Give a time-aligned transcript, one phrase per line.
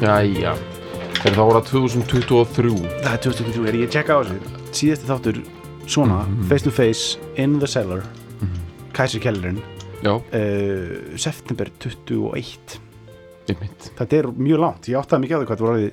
[0.00, 0.54] Jæja.
[1.20, 2.70] Er það að 2023
[3.02, 4.38] Það er 2023, er ég að checka á þessu?
[4.72, 5.40] Síðasti þáttur
[5.90, 6.48] svona, Mhm.
[6.48, 8.02] face to face in the cellar
[8.94, 9.60] Kæsir Kellerinn
[10.02, 12.80] Já, uh, september 21
[13.50, 13.90] einmitt.
[13.98, 15.92] Þetta er mjög langt, ég áttaði mikið á því hvað þetta voru orðið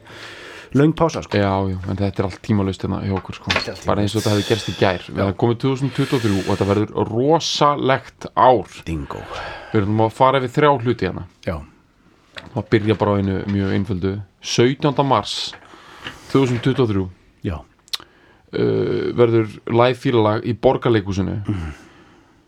[0.78, 1.38] löng pása sko.
[1.38, 3.86] Já, já, en þetta er allt tímalaust hérna hjá okkur sko.
[3.88, 5.00] Bara eins og þetta hefði gerst í gær.
[5.12, 8.68] Við erum komið 2023 og þetta verður rosalegt ár.
[8.86, 9.20] Dingo
[9.74, 11.24] Við erum að fara yfir þrjá hluti hérna.
[11.46, 11.58] Já,
[12.56, 14.14] Það byrja bara á einu mjög einföldu.
[14.42, 15.04] 17.
[15.06, 15.54] mars
[16.32, 17.08] 2023
[17.44, 21.42] já, uh, verður live fílalag í borgarleikusinu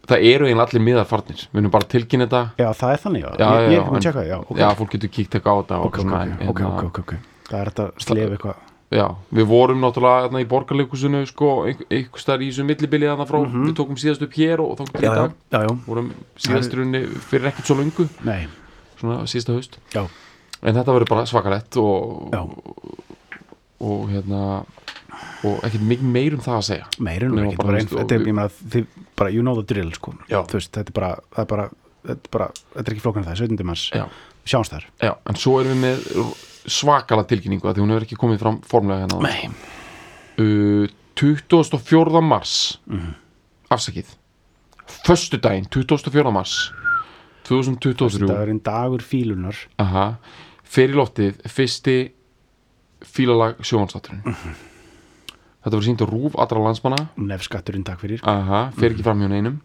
[0.09, 1.41] Það eru eiginlega allir miðar farnir.
[1.53, 2.39] Við erum bara að tilkynna þetta.
[2.57, 3.27] Já, það er þannig já.
[3.29, 4.29] Já, já, ég er komið að checka það,
[4.63, 6.97] já, fólk getur kíkt ekki á þetta og Ok, svona, ok, en- ok, en ok,
[7.03, 7.13] ok,
[7.49, 8.63] Það er þetta að slefa eitthvað.
[8.89, 9.05] Já,
[9.37, 13.99] við vorum náttúrulega hérna, í borgarleikusinu sko, einhver staðar í þessu millibili frá, við tókum
[14.01, 15.03] síðast upp hér og þá í Mhm.
[15.05, 16.09] Já, já, dag, vorum
[16.41, 18.47] síðasturunni fyrir ekkert svo löngu, nei,
[18.99, 19.79] svona síðasta haust.
[19.95, 20.03] Já,
[20.59, 22.41] en þetta verður bara svakalett og, já.
[23.89, 24.43] og hérna
[25.47, 26.87] og ekkert mikið meir um það að segja.
[27.03, 30.15] Meirinn Nema ekki, bara, bara, og þetta er, þið, bara, you know the drill, sko.
[30.29, 31.67] Veist, þetta er bara, það er bara,
[32.09, 33.65] þetta er bara, þetta er ekki flókan það, 17.
[33.67, 33.87] mars.
[33.95, 34.05] Já,
[34.49, 34.85] Sjáumst þar.
[35.03, 36.37] Já, en svo erum við með
[36.69, 39.49] svakala tilkynningu að því hún hefur ekki komið fram formlega hérna Nei,
[40.41, 40.87] uh,
[41.19, 42.21] 24.
[42.23, 42.55] mars.
[42.89, 43.13] Mhm.
[43.69, 44.15] afsakið.
[45.05, 46.31] Föstudaginn, 24.
[46.33, 46.71] mars
[47.49, 49.57] 2023 dagurinn dagur fílunar.
[49.81, 50.07] Aha.
[50.63, 51.97] fer í loftið fyrsti
[53.09, 54.21] fílalag sjónvansátturinn
[55.63, 57.09] þetta var sínt á rúf allra landsmanna.
[57.19, 58.21] Nefskatturinn, takk fyrir.
[58.27, 59.57] Aha, fer ekki fram hjá neinum.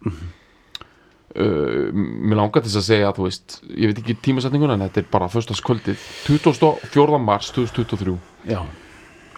[1.35, 5.01] Uh, mér langar þess að segja að þú veist, ég veit ekki tímasetninguna en þetta
[5.03, 7.19] er bara föstaskvöldið 24.
[7.19, 8.15] mars 2023
[8.53, 8.61] Já,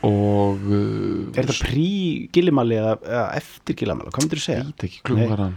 [0.05, 4.67] og uh, er þetta prí-gillimali eða, eða eftir gillimali, hvað myndir þú segja?
[4.69, 5.23] veit ekki Nei.
[5.23, 5.57] hvað hann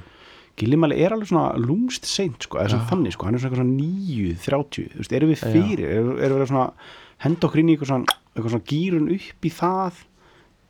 [0.60, 3.64] Gillimali er alveg svona lúmst seint sko, eða svona þannig sko, hann er svona eitthvað
[3.64, 6.66] svona 9, 30 þú veist, erum við fyrir, erum, erum við svona
[7.26, 10.04] henda okkur inn í eitthvað svona, eitthvað svona gýrun upp í það?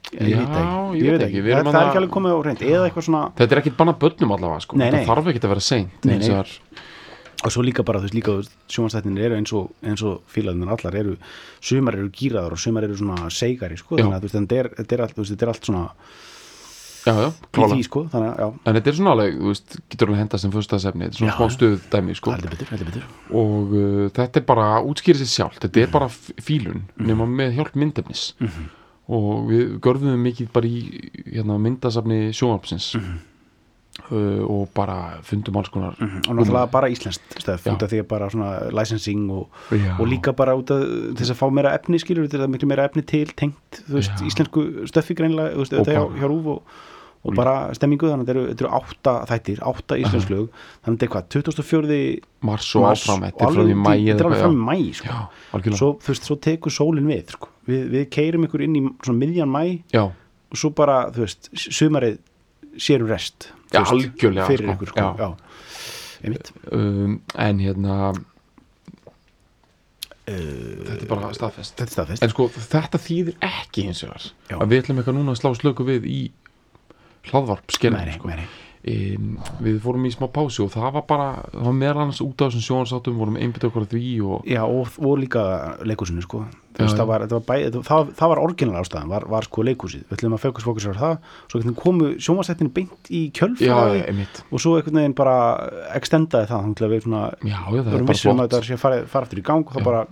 [0.10, 2.40] Ég Já, veit ekki, ég veit ekki, það, það er að- ekki alveg komið á
[2.46, 4.78] reynd eða eitthvað svona, þetta er ekkit bannað börnum allavega sko.
[4.80, 6.06] Þetta þarf ekki að vera seint.
[6.06, 6.30] Nei, nei.
[6.40, 6.56] er-
[7.40, 8.34] og svo líka bara þú veist líka
[8.68, 9.70] sjónastættinir eru eins og,
[10.04, 11.18] og fílaðinir allar eru,
[11.62, 15.48] sumar eru gýraðar og sumar eru svona seigari sko, þannig að þetta er, er, er
[15.54, 15.86] allt svona
[17.06, 20.20] já, já, í því sko, þannig en þetta er svona alveg, þú veist, getur alveg
[20.24, 22.32] henda sem fyrstaðsefni, þetta er svona smá stöð dæmi sko.
[22.42, 23.06] betur, betur.
[23.32, 25.88] Og uh, þetta er bara útskýrið sér sjálf þetta Mhm.
[25.88, 28.34] er bara f- fílun nema með hjálp myndefnis.
[29.10, 32.92] Og við görfum mikið bara í hérna, myndasafni sjónvarpsins.
[32.96, 33.18] Mhm.
[34.12, 37.56] Uh, og bara fundum alls konar og náttúrulega bara íslenskt Já.
[37.74, 39.50] út af því að bara svona licensing og,
[40.00, 40.86] og líka bara út af
[41.20, 45.16] þess að fá meira efni skilur þetta miklu meira efni til tengt veist, íslensku stöffi
[45.18, 46.80] greinlega veist, Og þetta hjá, bara- hjá Rúf og,
[47.20, 50.46] og bara stemmingu þannig að þetta eru, eru átta þættir, átta íslensk lög.
[50.86, 51.98] Þannig að þetta er hvað, 2004
[52.48, 53.44] mars og áfram, þetta
[54.16, 55.08] er alveg fram í mæ sko.
[55.12, 57.50] já, svo, veist, svo tekur sólin við sko.
[57.68, 61.02] við, við keirum ykkur inn í svona miðjan mæ já, og svo bara,
[61.52, 62.18] sumarið
[62.80, 64.76] sérum rest veist, algjörlega, fyrir sko.
[64.76, 65.06] ykkur sko.
[65.06, 65.10] Já.
[65.20, 65.30] já.
[66.24, 66.52] Einmitt.
[66.72, 68.00] um, en hérna
[70.30, 74.12] Uh, þetta er bara staðfest þetta er staðfest en sko þetta þýðir ekki eins og
[74.12, 76.20] þar að við ætlum eitthvað núna að slá slöku við í
[77.32, 78.30] hlaðvarp Nei, skerðin nei, sko.
[78.88, 82.40] Um, við fórum í smá pásu og það var bara það var meðal annars út
[82.40, 85.44] af þessum sjónarsátum vorum einbytt okkur að því og Já, og, og líka
[85.84, 86.46] leikhúsinu sko.
[86.80, 86.86] Já.
[86.96, 90.16] það var, það var, það, var, það var orginal ástæðan, var, var sko leikhúsið við
[90.16, 91.18] ætlum að fókus fókus á það
[91.52, 95.36] svo komu sjónvarsættinu beint í kjölfræði og svo einhvern veginn bara
[95.98, 98.78] extendaði það þannig að við svona já, það er erum vissum að flott þetta sé
[98.78, 99.90] að fara, fara aftur í gang og það Já.
[99.90, 100.06] bara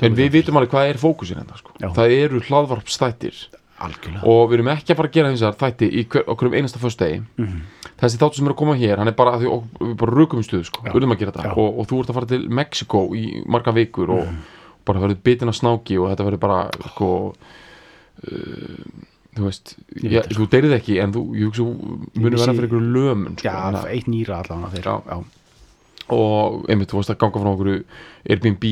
[0.00, 1.74] en við vitum alveg hvað er fókusin þetta sko.
[1.80, 1.88] Já.
[1.96, 3.42] það eru hlaðvarpstættir
[3.86, 4.22] algjörlega.
[4.30, 6.82] Og við erum ekki að fara að gera þessar þætti í hver, okkur um einasta
[6.82, 7.22] föstudegi.
[7.40, 7.60] Mhm.
[8.00, 10.16] þessi þáttu sem er að koma hér hann er bara, að því, og, við bara
[10.16, 10.92] rökum í stuðu sko, Já.
[10.96, 11.52] urðum að gera þetta.
[11.60, 14.30] Og, og þú ert að fara til Mexiko í marga vikur og
[14.88, 16.60] bara verður bitin að snáki og þetta verður bara
[16.94, 18.86] sko uh,
[19.36, 21.66] þú veist Ég það, þú deyrið ekki en þú, ég hugsa,
[22.16, 24.94] munir vera fyrir ykkur lömun sko, Já, eitt nýra allavega þeir Já.
[25.12, 25.20] já.
[26.14, 27.70] Og einmitt, þú veist að ganga frá okkur
[28.30, 28.66] Airbnb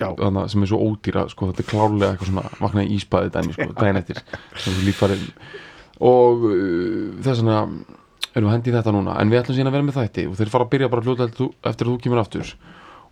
[0.00, 3.56] þarna, sem er svo ódýra, sko, þetta er klárlega eitthvað svona vaknaði í íspaði dæmi,
[3.56, 4.20] sko, daginn eftir
[4.56, 5.24] sem þú líffarinn
[6.02, 7.58] og uh, þess vegna
[8.32, 10.38] erum við hendi í þetta núna, en við ætlum síðan að vera með þætti og
[10.38, 12.54] þeir fara að byrja bara fljóta eftir að þú kemur aftur.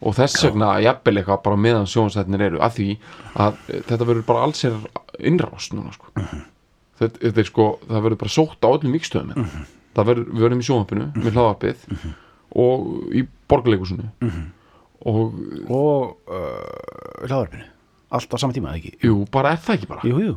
[0.01, 2.87] Og þess vegna jafnvel eitthvað bara meðan sjónstættinir eru að því
[3.45, 4.79] að þetta verður bara alls er
[5.29, 6.09] innrás núna sko.
[7.03, 10.45] þetta, þetta er sko, það verður bara sótt á öllum mikstöðum mm það verður, við
[10.47, 11.85] verðum í sjónvarpinu með hlaðvarpið
[12.61, 14.09] og í borgarleikusinu
[15.11, 15.35] og
[15.71, 17.67] og uh, hlaðarpinu
[18.11, 18.93] allt á sama tíma, eða ekki?
[19.07, 20.03] jú, bara er það ekki bara?
[20.09, 20.37] Jú, jú,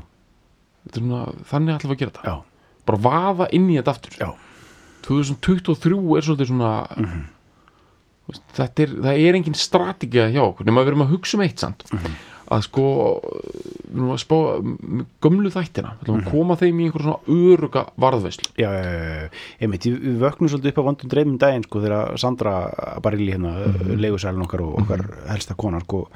[0.93, 2.25] svona, þannig ætlum við að gera þetta.
[2.29, 2.35] Já,
[2.85, 4.17] bara vaða inn í þetta aftur.
[4.21, 4.29] Já.
[5.07, 7.05] 2023 er svolítið svona Mhm.
[7.05, 7.29] uh,
[8.23, 11.35] Þú veist, þetta er, það er engin strategið hjá okkur nema við erum að hugsa
[11.35, 11.81] um eitt samt
[12.51, 12.85] að sko
[13.93, 14.35] að spá
[15.23, 18.49] gömlu þættina ætlum að koma þeim í einhver svona öruga varðveislu.
[18.59, 18.69] Já,
[19.63, 22.55] einmitt, við vöknum svolítið upp á vandum dreifum daginn sko þegar Sandra
[23.03, 24.01] Barilli hérna, mm -hmm.
[24.03, 26.07] leigusælun okkar og okkar helsta konar sko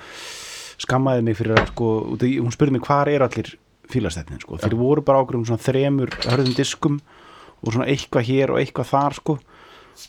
[0.77, 3.57] skammaði mig fyrir að sko, hún spurði mig hvar er allir
[3.89, 7.00] fílastætnin sko, þeir voru bara á okkur um svona þremur hörðum diskum
[7.63, 9.38] og svona eitthvað hér og eitthvað þar sko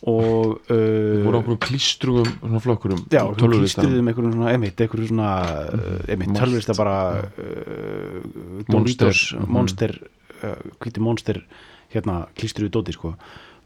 [0.07, 5.31] og uh, okkur klístrugum svona flokkurum Já, klístruðum einhverjum svona, einmitt, einhverjum svona,
[5.73, 6.45] uh, einmitt, Monster.
[6.47, 8.23] tölvista bara uh,
[8.69, 8.73] Monster.
[8.73, 9.51] Doritos, Mhm.
[9.53, 9.99] Monster,
[10.43, 11.43] uh, hvíti Monster,
[11.95, 13.15] hérna, klístruðu dóti, sko.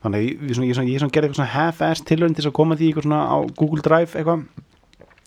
[0.02, 2.88] Þannig að ég, ég, ég svona gerði eitthvað svona half-ass tilhörn til að koma því
[2.90, 4.46] eitthvað svona á Google Drive eitthvað.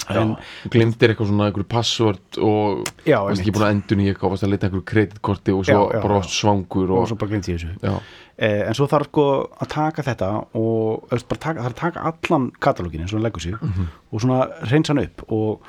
[0.06, 4.30] En, Já, glemdir eitthvað svona einhverju password og varst ekki búin að endun í eitthvað
[4.36, 6.27] varst að leita einhverju kreditkorti og svo Já, já, bara já.
[6.30, 7.95] svangur og og, svo bara glemdi ég þessu.
[8.38, 9.25] Eh, en svo þarf sko
[9.63, 11.07] að taka þetta og
[11.39, 13.88] taka, þarf að taka allan katalógin eins og hann leggur sig Mhm.
[14.13, 14.39] og svona
[14.69, 15.62] reynsa hann upp og,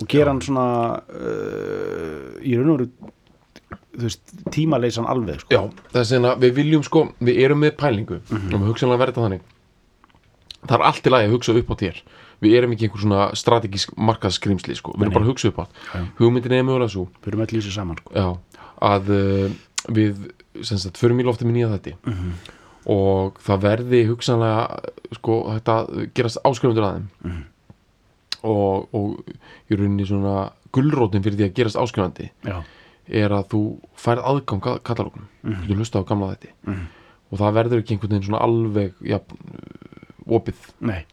[0.00, 0.66] og gera hann svona
[1.14, 2.90] uh, í raun og veru
[4.50, 5.54] tímaleysan alveg sko.
[5.54, 5.62] já,
[5.94, 8.54] þess vegna við viljum sko, við erum með pælingu Mhm.
[8.54, 9.40] og við hugsanlega verða þannig
[10.66, 12.02] það er allt í lagi að hugsa upp á þér
[12.42, 15.64] við erum ekki einhver svona strategísk markaðskrimsli sko, við erum bara að hugsa upp á
[15.94, 16.00] Já.
[16.18, 18.12] hugmyndin er mögulega svo við erum öll lýsið saman sko.
[18.14, 18.26] já,
[18.82, 19.50] að uh,
[19.94, 20.30] við
[20.62, 22.32] sagt, förum í lofti með nýja þetta Mhm.
[22.86, 24.80] og það verði hugsanlega
[25.16, 27.08] sko, þetta gerast áskrifundur að þeim.
[27.24, 27.42] Mhm.
[28.44, 29.24] og, og
[29.70, 32.30] í rauninni svona gullrótin fyrir því að gerast áskrifandi
[33.08, 33.60] er að þú
[33.96, 35.28] færð aðgang að katalógnum.
[35.42, 35.64] Mhm.
[35.68, 36.52] þú hlusta á gamla þetta
[37.32, 39.18] og það verður ekki einhvern veginn svona alveg ja,
[40.28, 40.54] opið.
[40.80, 41.04] Nei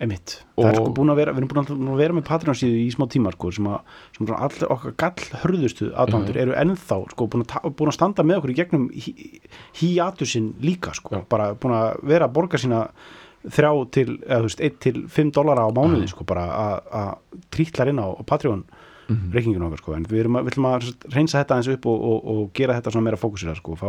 [0.00, 2.76] emitt, það er sko búin að vera við erum búin að, vera með Patreon síðu
[2.84, 3.78] í smá tíma sko, sem að,
[4.16, 8.22] sem að allir okkar gall hörðustu aðdándur eru ennþá sko, búin, að, búin að standa
[8.26, 9.40] með okkur í gegnum hí-
[9.80, 11.24] híatusinn líka sko, Já.
[11.28, 12.84] bara búin að vera að borga sína
[13.48, 17.42] þrjá til, eða þú veist, 1 til 5 dollara á mánuði sko, bara að- að
[17.54, 18.64] trítlar inn á Patreon
[19.08, 19.32] Mhm.
[19.32, 22.50] reikningin okkar sko, en við erum að, að reynsa þetta eins upp og, og, og
[22.58, 23.88] gera þetta svona meira fókusir sko, fá,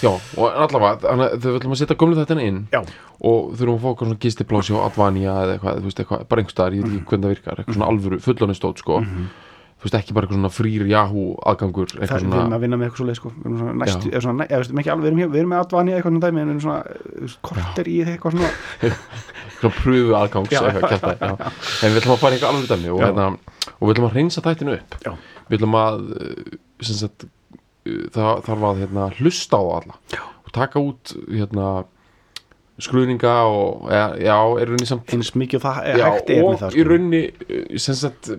[0.00, 2.80] já, og allavega, þau ætlum að setja gömlu þetta inn já,
[3.20, 6.44] og þurfum að fá eitthvað svona gistiplási á Advania eða eitthvað, þú veist, eitthvað, bara
[6.44, 9.00] einhverstaðar, ég veit ekki hvernig það virkar eitthvað svona alvöru, fullonistótt, sko
[9.80, 12.64] þú veist, ekki bara eitthvað svona frýr Yahoo aðgangur, það, eitthvað við erum svona að
[12.64, 13.30] vinna með eitthvað svo leið sko.
[13.36, 14.12] við erum svona næstu, Já.
[14.12, 16.24] eða svona, eða, veist, ekki alveg, við erum, hér, við erum með Advani eitthvað svona
[16.26, 18.50] dæmi en við erum svona korter í eitthvað svona
[19.60, 20.60] svona pröfu aðgangs Já.
[20.68, 21.52] eitthvað, kjafta, já.
[21.86, 23.06] en við ætlum að fara eitthvað alveg dæmi og, Já.
[23.06, 23.28] hérna,
[23.72, 25.12] og við ætlum að reynsa þættinu upp Já.
[25.48, 26.04] við ætlum að
[26.80, 27.26] sem sagt,
[28.12, 30.20] það þarf að hérna, hlusta á alla Já.
[30.44, 31.72] og taka út hérna,
[32.80, 36.44] skruðninga og ja, já, er rauninni samt eins mikið og það er já, hægt er
[36.44, 36.88] og með það í sko.
[36.90, 38.30] rauninni uh, sem sagt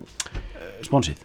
[0.82, 1.20] sponsið,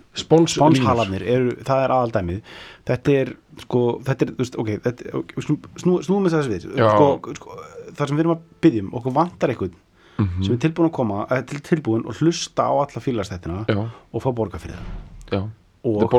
[1.37, 2.41] eru, það er aðaldæmið.
[2.87, 3.33] Þetta er
[3.63, 4.31] sko, þetta er,
[4.63, 6.67] ok, þetta, ok, snú, snú, snúum við þess við.
[6.77, 6.87] Já.
[6.93, 7.57] sko, sko,
[7.97, 9.75] það sem við erum að byggjum okkur vantar eitthvað
[10.17, 10.43] Mhm.
[10.43, 13.77] sem er tilbúin að koma, eh, til, tilbúin og hlusta á alla fílastættina já,
[14.13, 14.87] og fá borga fyrir það.
[15.31, 15.41] Já,
[15.85, 16.09] og þetta er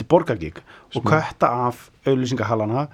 [0.00, 0.56] er borgagík
[0.94, 2.88] og kötta af auðlýsingahalana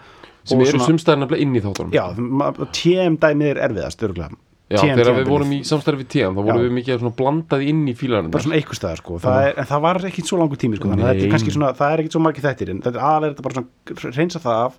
[0.44, 1.92] sem eru sumstæðin nefnilega inn í þáttunum.
[1.92, 4.30] Já, ma- TM dæmið er erfiðast örgulega
[4.70, 5.30] Já, TM þegar við tímabilið.
[5.34, 8.58] vorum í samstæði við TM þá vorum við mikið blandað inn í fílarinn bara svona
[8.60, 9.16] einhver staðar sko.
[9.24, 11.38] Það er, en það var ekki svo langur tími sko þannig að þetta Nei.
[11.40, 14.14] er svona, það er ekki svo margir þættir en þetta er aðalega þetta bara svona
[14.20, 14.78] reynsa það af.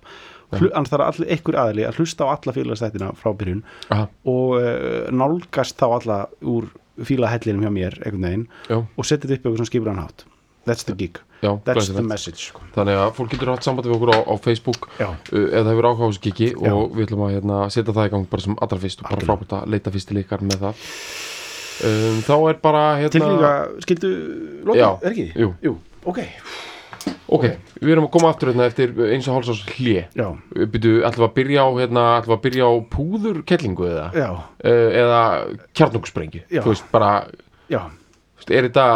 [0.52, 4.08] Hlu, annars það er allir einhver aðli að hlusta á alla fílastættina frá byrjun Aha,
[4.28, 6.66] og uh, nálgast þá alla úr
[7.08, 10.26] fílahellinum hjá mér og setja þetta upp eitthvað svona skipur hann hátt
[10.68, 12.62] that's the gig, já, that's the message sko.
[12.76, 15.88] þannig að fólk getur hatt samband við okkur á, á Facebook já, uh, það hefur
[15.90, 16.72] áhuga á þessu Já.
[16.72, 19.26] og við ætlum að hérna, setja það í gang bara sem allra fyrst og bara
[19.26, 20.84] frábært að leita fyrst til ykkar með það.
[21.82, 23.52] Um, þá er bara hérna, tilfinninga
[23.82, 24.10] skildu
[24.68, 25.24] loka, er ekki?
[25.40, 25.48] jú.
[25.64, 25.72] jú,
[26.06, 26.20] ok,
[27.32, 27.46] ok,
[27.80, 31.34] við erum að koma aftur hérna eftir eins og hálsás hlje já, Byrju, ætlum að
[31.40, 35.22] byrja á hérna, ætlum að byrja á púðurkellingu eða, uh, eða
[35.74, 36.60] kjarnungsprengju Já.
[36.62, 37.10] þú veist, bara,
[37.72, 37.80] já.
[38.38, 38.86] Þú veist, er þetta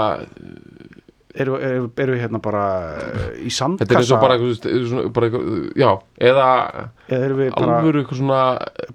[1.37, 2.65] eru, eru, eru hérna bara
[2.97, 4.37] uh, í þetta er sandkassa og bara,
[4.91, 5.49] svona, bara eitthvað,
[5.83, 5.91] já,
[6.31, 6.47] eða
[7.07, 8.41] eða eru við bara, alvöru eitthvað svona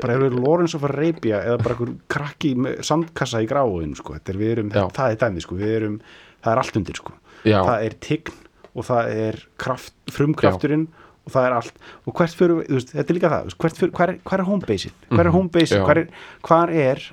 [0.01, 2.53] bara eru við Lawrence of Arabia eða bara einhver krakki
[2.88, 4.15] sandkassa í gráin sko.
[4.19, 4.88] er við erum, Já.
[4.98, 5.60] það er dæmi sko.
[5.62, 6.00] við erum,
[6.41, 7.13] það er allt undir sko.
[7.45, 8.33] já, það er tign
[8.71, 10.88] og það er kraft, frumkrafturinn
[11.21, 14.10] og það er allt og hvert fyrir veist, þetta er líka það hvert fyrir, hvar
[14.13, 15.83] er, hvar er homebaseið hvar er Mhm, homebaseið, já.
[15.86, 16.07] hvar er
[16.48, 17.03] hvar er,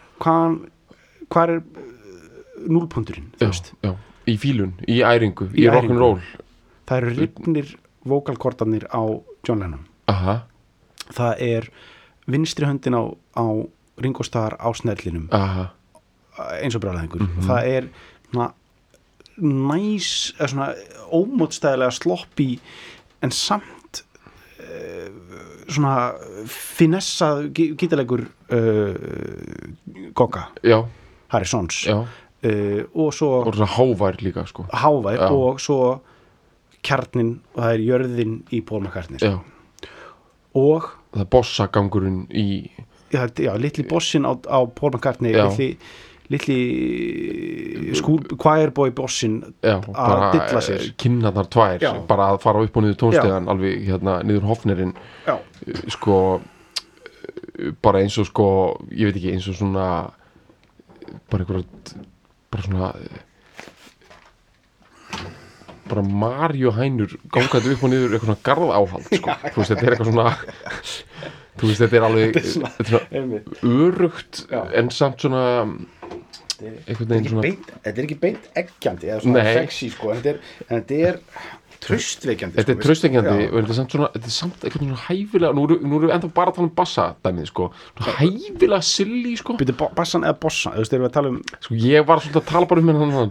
[1.28, 3.92] hvar er uh, núlpunturinn, þú já, veist já,
[4.28, 6.20] í fílun, í æringu í, Í rock'n'roll.
[6.88, 7.72] Það eru ripnir
[8.08, 9.02] vokalkortarnir á
[9.46, 9.84] John Lennon.
[10.08, 10.38] Aha,
[11.12, 11.68] það er
[12.28, 13.02] vinstri höndin á,
[13.36, 13.46] á
[13.98, 15.28] Ringo Starr á snellinum.
[15.32, 15.70] Aha,
[16.62, 17.46] eins og brálaðingur Mhm.
[17.48, 17.88] það er
[18.30, 18.52] svona
[19.38, 20.68] næs eða svona
[21.12, 22.58] ómótstæðilega sloppi
[23.22, 24.02] en samt
[25.68, 25.94] svona
[26.48, 30.78] finessað gítarleikur uh, Gokka já,
[31.32, 31.98] Harrisons já
[32.44, 35.28] uh, og svo og hávær líka sko hávær Já.
[35.32, 36.00] og svo
[36.84, 39.38] kjarnin og það er jörðin í McCartney já,
[40.54, 42.48] og það er bossagangurinn í
[43.12, 45.48] já, já, litli bossin á, á Já.
[45.48, 45.68] litli,
[46.28, 50.92] litli skúl, choirboy bossin já, bara dilla sér.
[50.96, 51.92] kinnarnar tvær Já.
[52.06, 54.94] bara að fara upp og niður tónstegan alveg hérna niður hofnerinn
[55.26, 55.38] já,
[55.88, 56.40] sko
[57.82, 58.46] bara eins og sko
[58.92, 59.88] ég veit ekki eins og svona
[61.30, 62.06] bara einhverja
[62.52, 62.92] bara svona
[65.88, 69.36] bara Mario hænur gangandi upp og niður eitthvað svona garð áhald sko.
[69.54, 70.32] þú veist þetta er eitthvað svona
[71.58, 72.40] þú veist þetta er alveg
[72.78, 73.00] Þetta
[73.72, 74.42] örugt
[74.82, 75.44] en samt svona
[76.58, 80.08] Þetta er- þetta er ekki beint, þetta er ekki beint eggjandi eða svona sexy sko.
[80.10, 81.20] En þetta er, en þetta er
[81.84, 83.48] tröstveikjandi Þetta er sko, tröstengjandi já.
[83.48, 86.30] og þetta er samt svona, þetta er samt eitthvað svona hæfilega, nú erum við ennþá
[86.38, 87.68] bara að tala um bassa dæmið, sko,
[88.18, 92.08] hæfilega silly, sko, Byrju, bassan eða bossan, þú veist, erum við tala um sko ég
[92.08, 93.28] var svolítið að tala bara um hennan já,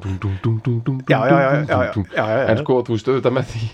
[0.88, 1.82] dum, já, já,
[2.16, 2.32] já.
[2.48, 3.72] en sko, þú veist, auðvitað með því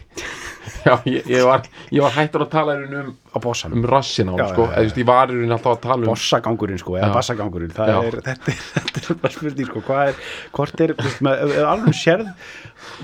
[0.87, 4.67] já, ég, ég var ég var hættur að tala um, um rassin á hann, sko,
[4.69, 7.73] eða þú veist, ég var í raun alltaf að tala um bossagangurinn sko, eða bassagangurinn
[7.73, 10.23] er, þetta er, þetta er bara spurning sko, hvað er,
[10.55, 12.31] hvort er, ef alveg sérð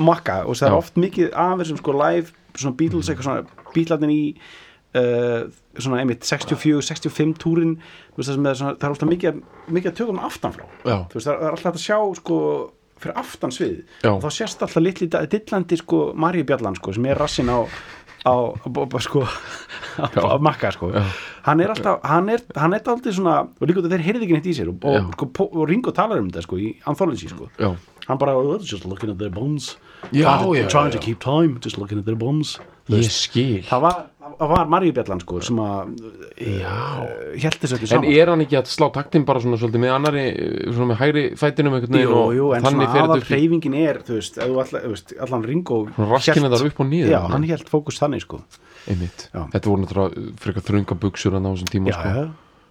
[0.09, 4.15] makka og það er oft mikið af þessum sko live, svona Beatles eitthvað svona, Beatlarnir
[4.15, 4.23] í
[4.97, 5.45] uh,
[5.79, 7.77] svona einmitt 64, 65 túrin,
[8.13, 9.39] þú veist það sem er svona, það er ofta mikið,
[9.69, 10.97] mikið að tökum aftan frá Já.
[11.11, 12.39] þú veist, það er er alltaf að sjá sko
[12.99, 13.79] fyrir aftan svið
[14.11, 17.59] og þá sést alltaf litli dillandi sko Maríu Bjallan sko sem er rassin á
[18.27, 18.35] á,
[18.99, 19.21] sko
[20.03, 20.91] á, á makka sko.
[20.91, 21.03] Já.
[21.47, 24.49] hann er alltaf, hann er, hann er aldrei svona og líka þeir heyrði ekki neitt
[24.51, 24.99] í sér og, Já.
[25.05, 27.47] og, sko, po- og Ringo talar um þetta sko í Anthology sko.
[27.59, 27.71] Já,
[28.09, 29.77] hann bara, oh, just looking at their bones.
[30.11, 32.57] Já, trying, to, trying to keep time, just looking at their bones.
[32.89, 33.61] Ég skil.
[33.69, 33.97] Það var,
[34.39, 35.93] það var Maríu Bjallan sko sem að
[36.39, 38.09] held þessu öllu en saman.
[38.13, 40.23] er hann ekki að slá taktin bara svona svolítið með annari,
[40.73, 44.17] svona með hægri fætinum Jú, og jú, en þannig svona þetta í hreyfingin er, þú
[44.19, 44.39] veist,
[45.25, 45.79] allan, Ringo
[46.49, 47.31] hélt- þar upp og niður, Já, hann.
[47.53, 48.41] held fókus þannig, sko.
[48.89, 52.29] Einmitt, þetta voru náttúrulega frekar þrönga buksur hann á þessum tíma, sko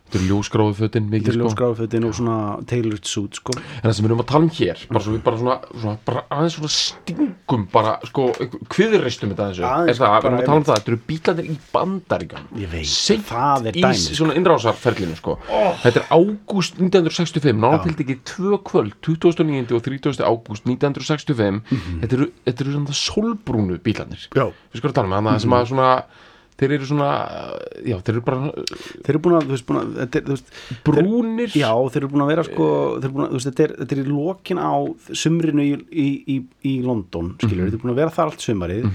[0.08, 2.36] þetta er ljósgráðu fötin þetta mikið, sko ljósgráðfötin og svona
[2.66, 5.22] tailored suit, sko en það sem við erum að tala um hér bara svo við
[5.28, 8.26] bara svona, svona bara aðeins svona stingum bara sko
[8.72, 11.00] kviðurreistum þetta þessu Aðeins, er það, við bara erum að tala um það, þetta eru
[11.12, 14.18] bílandir í bandaríkan Ég veit, Seint það er í dæmið, sko.
[14.22, 15.36] svona innrásarferlinu sko
[15.84, 19.76] þetta er ágúst 1965 nána til ekki tvö kvöld 29.
[19.76, 20.24] og 30.
[20.24, 21.60] ágúst 1965
[22.00, 24.38] þetta eru, þetta eru svona solbrúnu bílandir Mhm.
[24.38, 24.46] Já.
[24.72, 25.88] við skoðum að tala með hann það sem að svona
[26.58, 27.08] þeir eru svona,
[27.86, 30.50] já, þeir eru bara Þeir eru búin að, veist, búin að, þú veist
[30.88, 31.52] brúnir.
[31.54, 32.66] Já, þeir eru búin að vera, sko,
[32.98, 34.72] þeir eru búin að, veist, þetta er, þetta er í lokin á
[35.22, 36.36] sumrinu í, í, í,
[36.72, 37.70] í London, skilur, Mhm.
[37.70, 38.90] þeir eru búin að vera þar allt sumarið.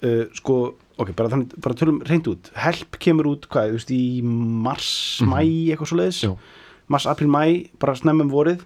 [0.00, 0.54] Uh, sko,
[1.00, 5.20] ok, bara þannig, bara tölum reynd út, help kemur út, hvað, þú veist, í mars,
[5.28, 5.40] mæ,
[5.74, 6.22] eitthvað svo leiðis
[6.90, 8.64] mars, april, mæ, bara snemmum vorið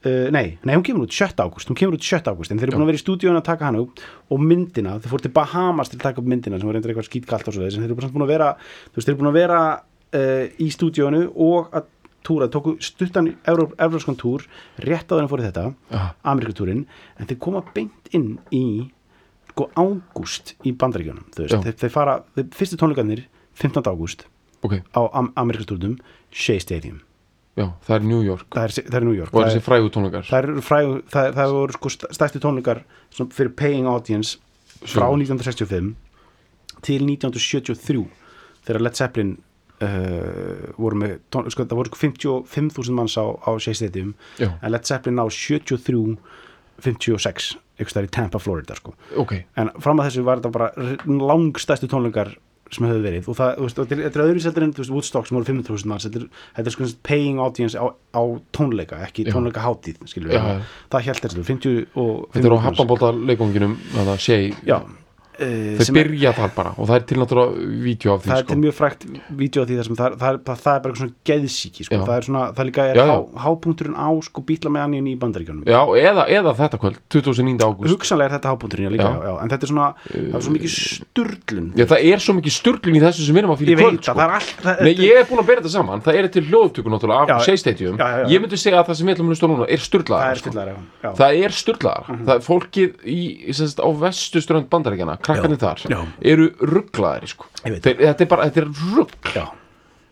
[0.00, 1.36] Uh, nei, nei, hún kemur út 7.
[1.44, 2.24] ágúst hún kemur út 7.
[2.32, 4.00] ágúst, en þeir eru búin að vera í stúdíun að taka hana upp
[4.32, 7.08] og myndina, þeir fóru til Bahamas til að taka upp myndina sem var reyndir eitthvað
[7.10, 8.46] skýtkalt og svo þess en þeir eru búin að vera,
[8.94, 11.90] veist, þeir búin að vera uh, í stúdíunu og að
[12.24, 14.46] túra, tóku stuttan evróskan túr,
[14.84, 16.00] rétt á þeirra fóru þetta Já.
[16.32, 16.82] Amerikatúrin,
[17.20, 18.64] en þeir koma beint inn í
[19.50, 21.60] sko ágúst í Já.
[21.60, 23.26] þeir, þeir fara þeir, fyrstu tónleikarnir
[23.60, 23.84] 15.
[23.84, 24.26] ágúst
[24.64, 25.98] ok, á am Amerikatúrdum
[26.30, 27.00] Shea Stadium,
[27.60, 29.64] já, það er New York það er, það er New York og Það er- þessi
[29.68, 32.82] frægu tónleikar það eru fræg, það, það voru sko st- stærstu tónleikar
[33.36, 34.38] fyrir paying audience
[34.80, 35.12] frá Sure.
[35.20, 35.94] 1965
[36.86, 38.04] til 1973
[38.64, 39.32] þegar Led Zeppelin
[39.84, 43.50] uh, voru með tón, sko, það voru sko 55.000 manns á, á
[44.40, 44.48] Já.
[44.62, 46.16] en Led Zeppelin á 73
[46.80, 48.94] 56, eitthvað stær í Tampa, Florida sko.
[49.20, 50.70] ok, en fram að þessu var þetta bara
[51.28, 52.30] langstærstu tónleikar
[52.70, 55.26] sem hefur verið og það, veist, þetta er- þetta er öðru seldur en veist, Woodstock
[55.26, 58.22] sem voru 500.000 manns þetta er, þetta er sko paying audience á, á
[58.56, 59.32] tónleika, ekki Já.
[59.34, 60.60] tónleika hátíð skilur við, já.
[60.90, 62.64] það held þessu 50 og þetta er á 500 manns.
[62.70, 64.38] hafnabólta leikonginum það sé,
[65.40, 68.44] uh, þeir byrja þar bara og það er til náttúrulega vídeo af því það er
[68.44, 68.50] sko.
[68.52, 69.00] til mjög frækt
[69.40, 72.00] vídeo af því það sem það, það, það, það er bara svona geðsíki sko.
[72.00, 75.64] Það er svona, það líka er há, hápunkturinn á sko bíla með hann í bandaríkjunum
[75.68, 75.80] já,
[76.10, 77.60] eða, eða þetta kvöld 29.
[77.60, 79.14] ágúst hugsanlega er þetta hápunkturinn já, líka, Já.
[79.26, 79.34] já.
[79.40, 82.96] En þetta er svona, það er svo mikið sturlun já, það er svo mikið sturglun
[82.96, 84.14] í þessu sem við erum að fyrir kvöld sko.
[84.20, 84.30] er
[84.60, 87.44] það, Nei, ég er búin að bera þetta saman, það er til hljóðtöku náttúrulega af
[87.44, 87.58] Shea
[95.34, 96.00] Krakkarnir þar já.
[96.34, 97.46] eru rugglaðari sko.
[97.64, 99.30] Þetta er bara, þetta er rugg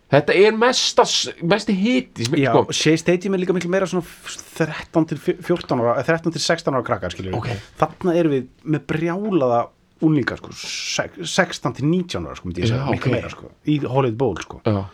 [0.08, 0.54] þetta er
[2.16, 4.04] sem, Já, sko, Stadium er líka miklu meira svona
[4.56, 7.50] 13 til 14 ára, eh, 13 til 16 ára krakkar skilur Ok.
[7.78, 9.68] þarna erum við með brjálaða
[10.00, 13.16] úlinga sko, sek- 16 til 19 ára sko, myndi ég segja, miklu ok.
[13.18, 14.84] meira sko, í Hollywood Bowl sko, já,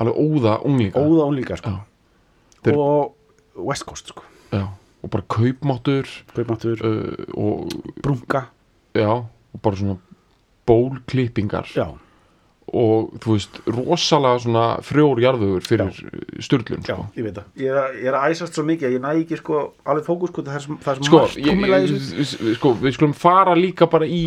[0.00, 0.96] alveg óða unglinga.
[0.98, 1.76] Óða úlinga sko,
[2.64, 3.14] Þeir- og
[3.56, 4.66] West Coast sko, já,
[5.04, 7.68] og bara kaupmáttur kaupmáttur, uh, og
[8.02, 8.46] brunga,
[8.94, 9.96] já, og bara svona
[10.70, 11.66] bólklippingar.
[11.74, 11.88] Já,
[12.70, 15.88] og þú veist, rosalega svona frjór jarðugur fyrir
[16.38, 17.06] styrlun já, sko.
[17.18, 19.10] ég veit það, ég er, að, ég er að æsast svo mikið að ég næ
[19.24, 23.14] ekki sko, alveg fókus sko, það sem- það sem sko, margt ég, sko, við skulum
[23.18, 24.20] fara líka bara í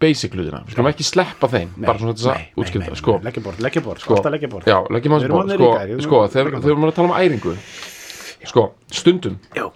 [0.00, 3.16] basic hlutina, við skulum ekki sleppa þeim bara svona þess nei, að útskipta nei, sko,
[3.16, 3.24] nei,
[3.64, 6.84] leggjabord, sko, alltaf leggjabord já, leggjum bór orðnir sko, ríkar, ég- sko, þegar við erum
[6.90, 7.54] að tala um æringu
[8.44, 9.70] sko, stundum já,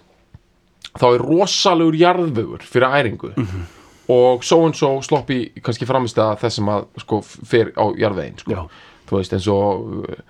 [0.93, 3.33] þá er rosalegur jarðvegur fyrir æringu.
[3.33, 3.65] Mhm.
[4.11, 8.41] Og so and so sloppi kannski framist að þess sem að sko fer á jarðvegin
[8.43, 8.65] sko.
[9.09, 10.23] Þú veist eins og uh,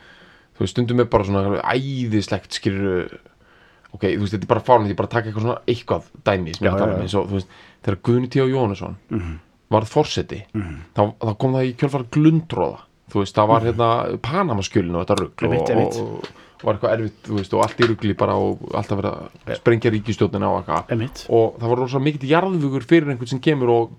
[0.55, 3.10] þú veist stundum er bara svona æðislegt skilur
[3.96, 6.65] ok, þú veist þetta er bara fárnið, ég bara taka eitthvað svona eitthvað dæmi sem
[6.65, 7.03] ég er Já, að tala um.
[7.05, 7.53] eins og þú veist,
[7.86, 8.41] þegar Guðni T.
[8.44, 8.98] Jóhannesson
[9.75, 10.41] varð forseti
[10.96, 13.89] þá, þá kom það í kjölfara glundróða þú veist, það var hérna
[14.25, 17.88] Panamaskjölin og þetta rugg og, og, og var eitthvað erfitt, þú veist, og allt í
[17.90, 20.90] ruggli bara og alltaf verið að sprengja ríkistjóðina og eitthvað.
[21.30, 23.92] Og það var rosa mikið jarðvugur fyrir einhvern sem kemur og,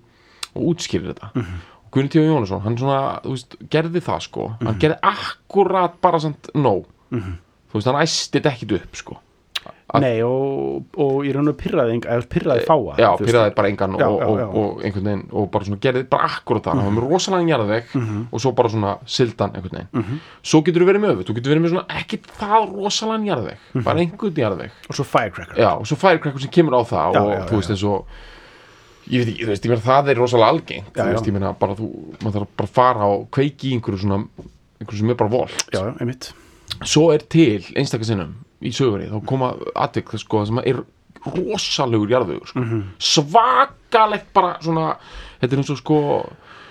[0.55, 1.31] og útskýrir þetta.
[1.35, 1.65] Mhm.
[1.87, 2.19] og Gunni T.
[2.19, 4.67] Jónsson, hann svona, þú veist, gerði það sko, Mhm.
[4.67, 6.85] hann gerði akkurat bara samt nóg.
[7.13, 9.15] Þú veist, hann æsti þetta ekkit upp sko.
[9.15, 9.26] Að-
[10.03, 14.17] nei, og, og ég raun og pyrraði, pyrraði fáa já, pyrraði bara engan Já, og,
[14.19, 14.47] já, já.
[14.47, 14.57] Mhm.
[14.59, 17.93] og einhvern veginn og bara svona gerði bara akkurat það, hann var með rosalega jarðveg
[18.33, 19.91] og svo bara svona sildan einhvern veginn.
[20.03, 20.19] Mhm.
[20.43, 23.59] svo getur þú verið með öfut, þú getur verið með svona ekki það rosalega jarðveg,
[23.75, 23.85] Mhm.
[23.85, 25.57] bara einhvern jarðveg og svo firecracker.
[25.57, 28.07] Já, og svo firecracker sem kemur á það og þú veist eins og
[29.07, 31.53] ég veit ekki, þú veist, ég meina það er rosalega algengt þú veist, ég meina
[31.55, 31.87] bara þú,
[32.25, 34.27] maður þarf bara fara og kveiki í einhverju svona
[34.83, 35.63] einhverju sem er bara volt.
[35.73, 36.33] Já, já, einmitt.
[36.83, 40.83] Svo er til einstakar sinnum í sögurinn, þá koma atvik sko, sem er
[41.27, 42.61] rosalegur jarðvegur sko.
[42.61, 42.83] Mhm.
[42.99, 44.97] svakalegt bara svona
[45.41, 46.03] þetta er eins og sko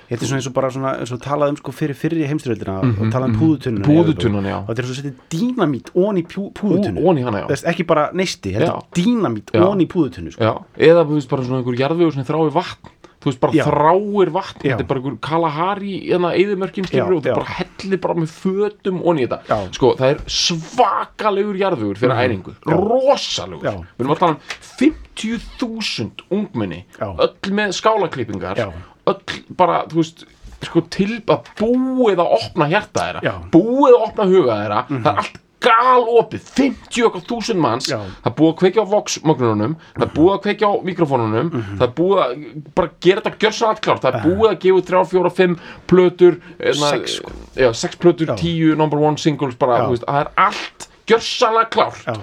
[0.05, 3.07] Þetta er svona eins og bara svona, og talað um sko fyrir fyrri heimstyrjöldina og
[3.09, 4.57] talað um púðutunnuna Púðutunnan, já.
[4.59, 7.47] og þetta er svo setið dínamít ón í pú, púðutunnu ón í hana, já.
[7.49, 10.45] Þess, ekki bara neisti, þetta er dínamít ón í púðutunnu sko.
[10.45, 10.53] Já,
[10.91, 12.93] eða þú veist bara svona einhver jarðvegur sem þráir vatn
[13.25, 13.63] þú veist bara Já.
[13.65, 14.75] þráir vatn Já.
[14.75, 17.33] þetta er bara einhver Kalahari eða eðimörkin skilur Já, og já.
[17.39, 19.57] bara hellir bara með fötum onni í þetta.
[19.57, 19.73] Mhm.
[19.73, 23.65] sko það er svakalegur jarðvegur fyrir æringu, rosalegur
[23.97, 24.39] við erum tala um
[24.79, 27.09] 50.000 ungmenni, Já.
[27.17, 28.61] öll með skálaklippingar
[29.05, 29.21] öll
[29.57, 30.25] bara, þú veist
[30.65, 33.21] sko til að búið að opna hjarta þeirra.
[33.21, 33.49] Mhm.
[33.53, 37.97] búið að opna huga þeirra það er allt galopið 50 okkar þúsund manns Já.
[38.21, 41.78] það er búið að kveikja á Vox-mögnunum það er búið að kveikja á mikrofónunum Mhm.
[41.80, 44.78] það er búið að bara gera þetta gjörsan allt klárt það er búið að gefa
[44.80, 47.32] út þrjá, fjóra, fimm plötur hérna, Sex, sko.
[47.56, 48.36] já, sex plötur, Já.
[48.38, 52.15] tíu number one singles bara, veist, það er allt gjörsanlega klárt Já,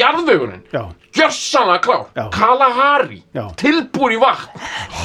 [0.00, 2.28] jarðvegunin, já, gjörsanlega klár Já.
[2.32, 3.48] Kalahari, Já.
[3.56, 4.48] tilbúin í vatn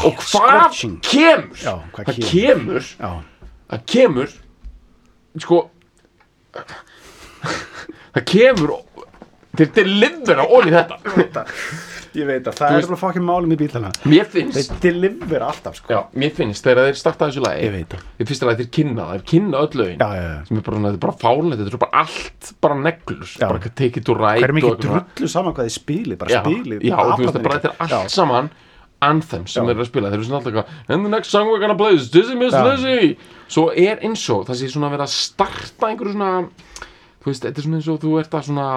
[0.06, 1.00] og hvað Scorching.
[1.02, 3.12] kemur Já, hvað það kemur já,
[3.70, 4.30] það kemur
[5.40, 5.70] sko
[8.14, 8.76] það kemur
[9.58, 11.46] til deliver á onni þetta.
[12.14, 12.76] Ég veit að það.
[12.78, 15.90] Er bara fokkið málum í bílana mér finnst Þeir deliver alltaf sko.
[15.90, 18.04] Já, mér finnst þegar þeir starta þessu lagi Ég veit það.
[18.20, 20.36] ég finnst að þeir kynna það, þeir kynna öll lögin Já, já, já.
[20.50, 24.06] sem er bara, þetta er bara fálnett, þetta er bara allt bara neglur, bara it
[24.06, 27.18] to right Hver er mikið drullu saman hvað þið spilið bara já, spilið já, þú
[27.24, 28.54] veist, það bara þetta er allt saman
[29.04, 30.10] anthems sem þeir eru að spila.
[30.12, 32.56] Þeir eru svona alltaf eitthvað and the next song we're gonna play is Dizzy Miss.
[32.56, 33.18] Lizzy.
[33.52, 36.32] Svo er eins og það sé svona verið að starta einhverju svona
[37.24, 38.68] þú veist, þetta er svona eins og þú ert að svona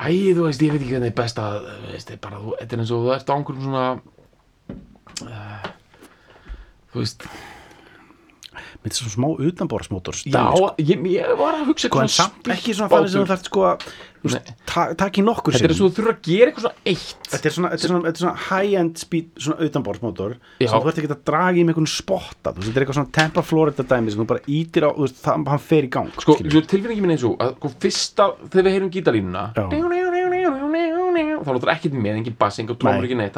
[0.00, 2.82] æ, þú veist, ég veit ekki hvernig er best að veist, bara, þú, þetta er
[2.84, 3.86] eins og þú ert á einhverjum svona
[5.28, 5.70] uh,
[6.90, 7.26] þú veist
[8.80, 10.40] Með svona smá utanbórsmótors já,
[10.80, 13.82] ég, ég var að hugsa Sko samt ekki svona fannir sem þú þarft sko að
[13.84, 16.88] þú veist, ta- Takk í nokkur þetta er og þú þurfa að gera eitthvað svona
[16.92, 17.28] eitt.
[17.30, 20.90] Þetta er svona, þetta er svona, þetta er svona high-end speed svona utanbórsmótor sem þú
[20.92, 23.44] ert ekki að draga í með einhvern spotta þú veist, þetta er eitthvað svona Tampa
[23.44, 26.36] Florida dæmi sem þú bara ítir á, þú veist, það, hann fer í gang sko,
[26.40, 29.68] tilfinningi minn eins og að sko, fyrsta, þegar við heyrum gítarlínuna Já.
[31.40, 32.96] þá lótur ekkert með, engin bass, engin Nei.
[33.04, 33.36] ekki neitt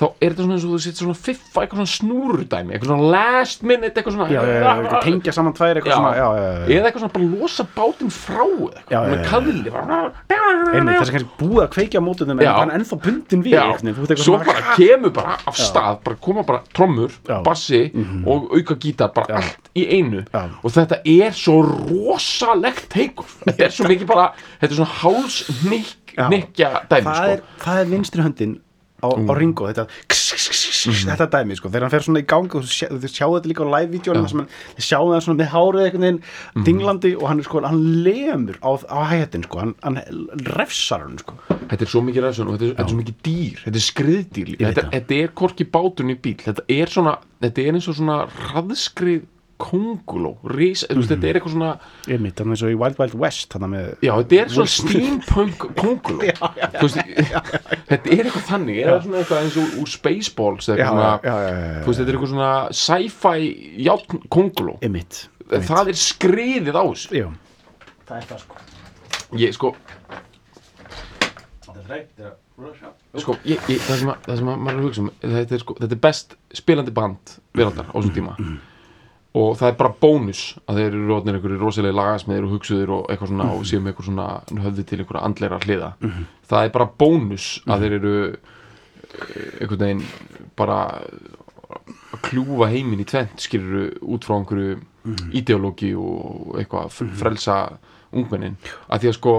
[0.00, 3.10] þá er þetta svona eins og þú setur svona fiffa, eitthvað svona snúrudæmi eitthvað svona
[3.14, 7.28] last minute, eitthvað svona Já, eitthvað tengja saman tvær eitthvað svona eða eitthvað svona bara
[7.34, 9.74] losa bátinn frá eitthvað, með kaðli
[10.70, 14.38] Einmitt, þess að kannski búið að kveikja mótunum en hann ennþá bundin við eitthvað svo
[14.40, 17.36] bara kemur bara af stað, bara koma bara trommur, Já.
[17.40, 17.44] Mhm.
[17.46, 17.82] bassi
[18.26, 20.24] og auka gítar, bara allt í einu.
[20.64, 25.40] Og þetta er svo rosalegt teikoff, þetta er svo mikið bara þetta er svona háls
[26.16, 26.26] Já.
[26.32, 27.30] nikkja dæmi það sko.
[27.36, 28.56] er, það er vinstri höndin
[29.02, 32.20] á, á ringo þetta kss, kss, kss, kss, þetta dæmi sko, þegar hann fer svona
[32.22, 34.26] í gang og sjá- þú sjáu þetta líka á live-vídeónum
[34.76, 36.22] þið sjáu það svona með hárið einhvern veginn
[36.54, 36.64] Mhm.
[36.64, 40.00] dinglandi og hann sko, hann lemur á, á hættin sko, hann, hann
[40.56, 41.34] refsar hann sko.
[41.70, 43.86] Þetta er svo mikið ræðsson og þetta er, þetta er svo mikið dýr Þetta er
[43.90, 47.94] skriðdýr þetta, þetta er korki báturinn í bíl Þetta er svona, þetta er eins og
[48.00, 48.16] svona
[48.50, 49.22] hraðskrið
[49.60, 51.00] konguló ris, mm Mhm.
[51.00, 51.70] veist, þetta er eitthvað svona
[52.08, 56.30] Einmitt, hann er svo í Wild Wild West með, Já, þetta er svona steampunk konguló
[56.78, 56.98] Þú veist,
[57.90, 60.88] Þetta er eitthvað þannig Er eitthvað eins og úr Spaceballs þetta
[62.08, 63.38] er eitthvað svona sci-fi
[63.86, 64.78] játn konguló
[65.50, 67.14] Það er skriðið á þessu.
[67.18, 67.26] Já.
[68.06, 68.54] Það er það sko.
[69.38, 69.74] Ég, sko,
[73.18, 75.54] sko ég, ég, það, sem að, það sem að maður er að hugsa um þetta
[75.56, 78.34] er, sko, þetta er best spilandi band veraldar á þessum tíma
[79.38, 83.04] og það er bara bónus að þeir eru rótnir einhverju rosalega lagasmiðir og hugsuðir og
[83.12, 84.28] eitthvað svona og séum eitthvað svona
[84.64, 85.90] höfði til einhverja andleira hliða.
[86.50, 90.02] Það er bara bónus að þeir eru eh, einhvern veginn
[90.58, 90.80] bara
[92.10, 94.80] að kljúfa heiminn í tvent skiluru út frá einhverju
[95.38, 97.56] ideológi og eitthvað að frelsa
[98.10, 98.58] ungmennin.
[98.90, 99.34] Að því að sko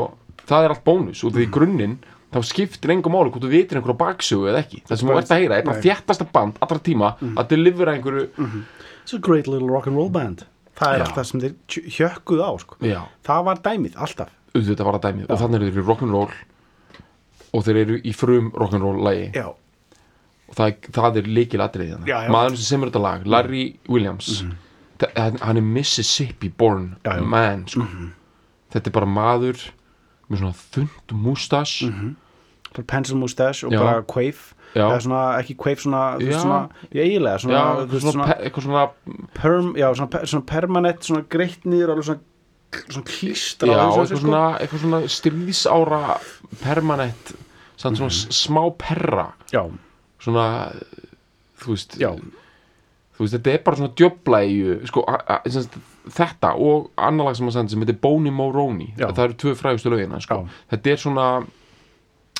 [0.48, 1.98] það er allt bónus og því í grunninn
[2.32, 4.86] þá skiptir engum máli hvort þú vitir einhverju baksögu eða ekki.
[4.88, 8.30] Það sem þú ert að heyra er bara þjættasta band allra tíma að delivera einhverju
[9.04, 10.46] It's a great little rock'n'roll band
[10.78, 11.06] það er Já.
[11.08, 11.56] alltaf sem þeir
[11.98, 12.76] hjökkuðu á sko.
[12.82, 16.34] já, það var dæmið, alltaf auðvitað var það dæmið og þannig eru þeir í rock'n'roll
[17.54, 21.98] og þeir eru í frum rock'n'roll lagi já, og það, er- það er líkil atriði
[22.08, 22.32] Já, já.
[22.34, 24.58] maðurinn sem semur þetta lag, Larry Williams mm
[25.18, 27.24] hann er Mississippi born Já, já.
[27.26, 27.82] man sko.
[28.72, 29.64] þetta er bara maður
[30.30, 31.72] með svona þund mústas
[32.76, 33.80] bara pencil mustache og Já.
[33.82, 34.54] bara quaif.
[34.76, 36.04] Eða svona, ekki quaif svona,
[36.42, 36.60] svona
[36.94, 37.62] eiginlega, svona,
[38.00, 38.28] svona,
[38.62, 38.90] svona,
[39.34, 39.90] perm, já,
[40.48, 43.68] permanent svona greitt niður, alveg svona klístra
[44.08, 44.18] þessu,
[44.62, 46.20] eitthvað svona, stríðsára
[46.64, 47.34] permanent
[47.78, 48.32] svona Mhm.
[48.32, 49.34] smá perra.
[49.52, 49.66] Já,
[50.20, 50.72] svona,
[51.60, 51.98] þú veist
[53.18, 55.78] þú veist, þetta er bara svona djöblæju sko, a, a, sem sagt,
[56.10, 58.94] þetta og annar lag sem að senda sem heitir Boney Moroni.
[58.98, 60.48] Það eru tvö frægustu lögina sko.
[60.72, 61.46] Þetta er svona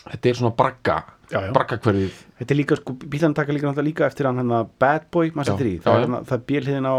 [0.08, 0.98] þetta er svona bragga
[1.32, 1.52] Já, já.
[1.56, 5.06] bragga hverfið þetta er líka, sko, bílan taka líka náttúrulega líka eftir hann hérna Bad
[5.14, 5.98] Boy, maður Já, settir í já, það já.
[6.02, 6.96] er, hérna- það er bílhiðin á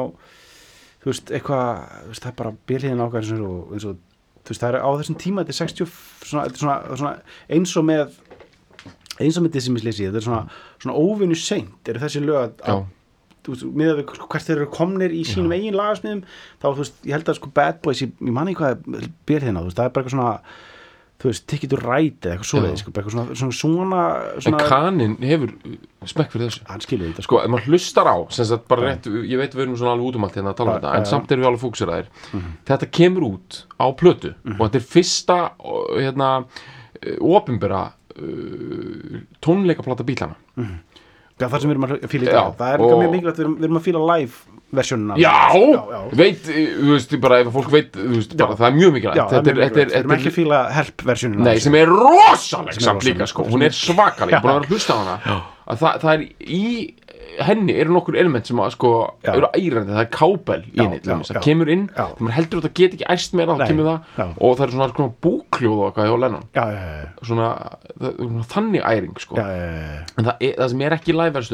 [1.02, 1.82] þú veist, eitthvað,
[2.20, 3.98] það er bara bílhiðin á okkar eins og, eins og
[4.42, 5.92] þú veist, það er á þessum tíma, þetta er 60
[6.30, 7.12] svona, þetta svona, svona
[7.58, 8.16] eins og með
[9.22, 10.42] eins og með dissimisleysið, þetta er svona,
[10.82, 12.78] svona óvinnu seint, eru þessi lög að, já,
[13.74, 16.22] með við sko, hvert þeir eru komnir í sínum eigin lagasmiðum
[16.62, 19.68] þá, þú veist, ég held að sko Bad Boys ég, ég manni hvað hérna, þú
[19.68, 20.34] veist, það er bara eitthvað svona
[21.22, 22.84] þú veist, Ticket to Ride eða eitthvað svoleiðis, Já.
[22.84, 24.02] sko, eitthvað svona, svona, svona,
[24.36, 25.54] en svona kanin hefur
[26.10, 26.66] smekk fyrir þessu.
[26.70, 29.56] Hann skilur þetta, sko sko, ef maður hlustar á sem sagt bara rétt, ég veit
[29.56, 31.44] við erum svona alveg út um allt hérna að tala um þetta, en samt erum
[31.44, 32.08] við alveg fókuseraðir
[32.68, 36.30] þetta kemur út á plötu og þetta er fyrsta uh, hérna,
[37.32, 40.36] ofinbera uh, tónleikaplata bílana
[41.42, 43.14] Já, það sem við erum að fíla í Já, dag, það er líka og- mjög
[43.16, 45.98] mikilvægt, við erum, við erum að fíla live versjónuna Já, já, já.
[46.16, 49.18] veit, þú veist, bara ef fólk veit, þú veist, bara, það er mjög mikilvægt.
[49.20, 51.92] Já, er er, er, við erum ekki er, að fíla help versjónuna nei, sem er
[51.92, 54.98] rosaleg Sem er samt líka, sko, hún er svakaleg, búin að vera að hlusta á
[55.02, 55.40] hana.
[55.72, 56.64] Að það, það er í
[57.40, 58.90] henni eru nokkur element sem að, sko,
[59.24, 59.32] Já.
[59.32, 62.96] eru ærandi, það er kábel í henni, það kemur inn maður heldur að það get
[62.98, 64.10] ekki æst meira, þá kemur það.
[64.18, 64.26] já.
[64.36, 66.44] og það er svona, svona búkljóð og eitthvað hjá Lennon.
[66.58, 67.48] Já, já, já, svona,
[68.02, 69.40] svona þannig æring, sko.
[69.40, 70.04] Já, já, já, já.
[70.18, 71.44] en það, er, það sem er ekki í live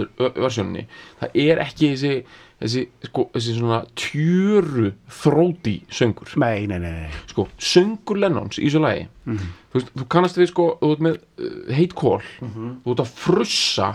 [0.42, 0.86] versjóninni
[1.22, 2.14] það er ekki þessi
[2.58, 4.88] þessi, sko, þessi svona tjöru
[5.20, 6.32] þróti söngur.
[6.42, 9.38] Nei, nei, nei, sko, söngur Lennons í þessu lagi þú,
[9.76, 13.92] veist, þú kannast við sko þú ert með uh, heit kól þú ert að frussa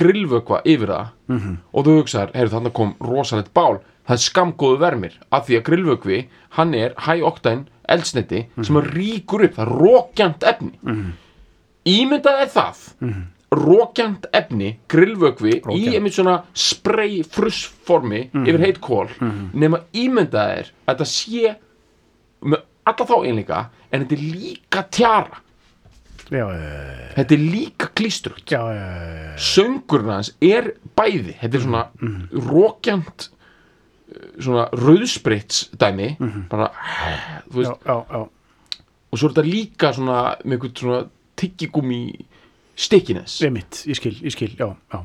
[0.00, 1.08] grillvökva yfir það.
[1.28, 1.56] -hmm.
[1.72, 3.80] og þú hugsaðar, heyrðu þannig kom rosalegt bál.
[4.06, 8.90] Það er skamgóðu vermir af því að grillvökvi, hann er high octane eldsniti sem að
[8.94, 9.54] ríkur upp.
[9.58, 10.78] Það er rókjant efni.
[10.82, 11.12] -hmm.
[11.84, 12.76] ímyndað er það.
[13.00, 13.22] -hmm.
[13.50, 19.08] rókjant efni grillvökvi í einmitt svona spray frussformi yfir heit kól
[19.52, 21.54] nema ímyndað er að þetta sé
[22.46, 25.42] með alla þá einleika en þetta er líka tjara
[26.30, 26.46] Já,
[27.16, 27.88] þetta er líka
[28.54, 28.60] já.
[29.36, 32.16] söngurinn hans er bæði þetta er svona mm
[32.50, 33.28] rókjant
[34.40, 36.16] svona rauðsprits dæmi
[36.50, 36.70] bara
[37.50, 38.20] þú veist, já, já,
[39.10, 41.00] og svo er þetta líka svona með eitthvað svona
[41.40, 42.02] tyggigúmi
[42.80, 43.40] stikkiness
[43.86, 45.00] Ég skil, ég skil, já, já,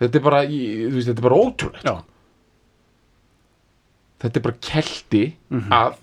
[0.00, 1.84] þetta er bara, þetta er bara ótrúlegt.
[1.84, 2.02] Já.
[4.22, 5.24] þetta er bara kelti
[5.70, 5.96] að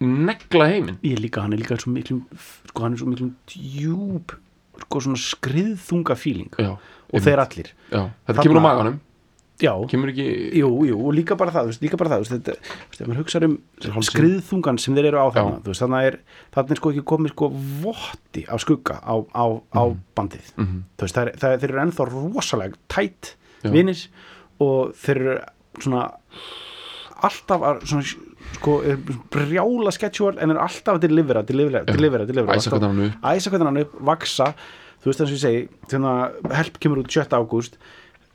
[0.00, 0.98] negla heiminn.
[1.02, 2.24] Ég líka, hann er líka svo miklum,
[2.68, 4.34] sko, hann er svo miklum djúb,
[4.84, 6.72] sko, svona skriðþunga fíling já,
[7.12, 7.68] og þeir allir.
[7.90, 9.00] já, þetta Þarna- kemur á maganum.
[9.62, 10.24] Já, kemur ekki
[10.58, 12.54] jú, jú, og líka bara það, veist, líka bara það, veist, þetta,
[12.90, 16.16] veist, ef maður hugsa um skriðþungan sem þeir eru á þarna, veist, þannig er,
[16.56, 17.48] þannig er sko ekki komið sko
[17.84, 19.44] votti af skugga á, á,
[19.78, 19.82] á
[20.18, 20.82] bandið, Mhm.
[20.98, 23.70] þú veist, það er, það þeir eru ennþá rosalega tætt, Já.
[23.70, 24.08] vinir
[24.58, 25.38] og þeir eru
[25.78, 26.10] svona
[27.24, 28.04] alltaf að svona,
[28.58, 28.76] sko,
[29.34, 33.24] brjála sketchual en er alltaf að delivera, delivera, delivera, delivera Æsa hvernig hann upp.
[33.34, 34.52] æsa hvernig hann upp, vaksa
[35.02, 37.28] þú veist það sem ég segi, þegar Help kemur út 7.
[37.36, 37.74] ágúst,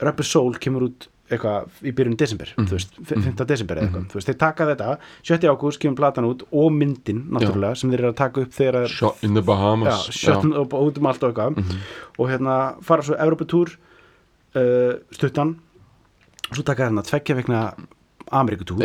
[0.01, 2.65] Rubber Soul kemur út eitthvað í byrjun desember Mhm.
[2.67, 3.45] þú veist, 5.
[3.45, 5.47] desember eða eitthvað þú veist, þeir taka þetta, 7.
[5.49, 8.87] ágúst kemur platan út og myndin, náttúrulega, sem þeir eru að taka upp þegar þeir
[8.95, 11.75] Shot in the Bahamas já, sjötn og út um allt og eitthvað
[12.17, 13.75] og hérna fara svo Evropatúr
[14.55, 15.55] uh, stuttan
[16.49, 17.73] og svo taka hérna tveggja vegna
[18.31, 18.81] Amerikutúr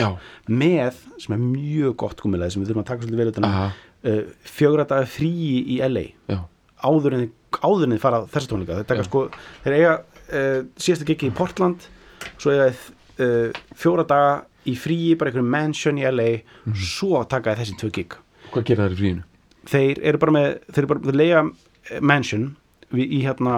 [0.49, 3.67] með, sem er mjög gott komiðlega sem við þurfum að taka svolítið vel utan Aha.
[4.05, 6.39] uh, fjögra daga fríi í LA já,
[6.85, 8.81] áður en þið- fara á þessa tónleika.
[8.89, 9.29] Þeir sko,
[9.65, 11.87] þeir eiga uh, síðasta gigi í Portland
[12.39, 14.33] svo eiga uh, fjóra daga
[14.67, 16.31] í fríi, bara einhverjum mansion í LA
[16.65, 16.75] Mhm.
[16.81, 18.17] svo taka þessi tvö gig.
[18.51, 19.23] Hvað gera þær í fríinu?
[19.65, 21.43] þeir eru bara með þeir eru bara þeir lega
[22.05, 22.43] mansion
[22.93, 23.55] við, í hérna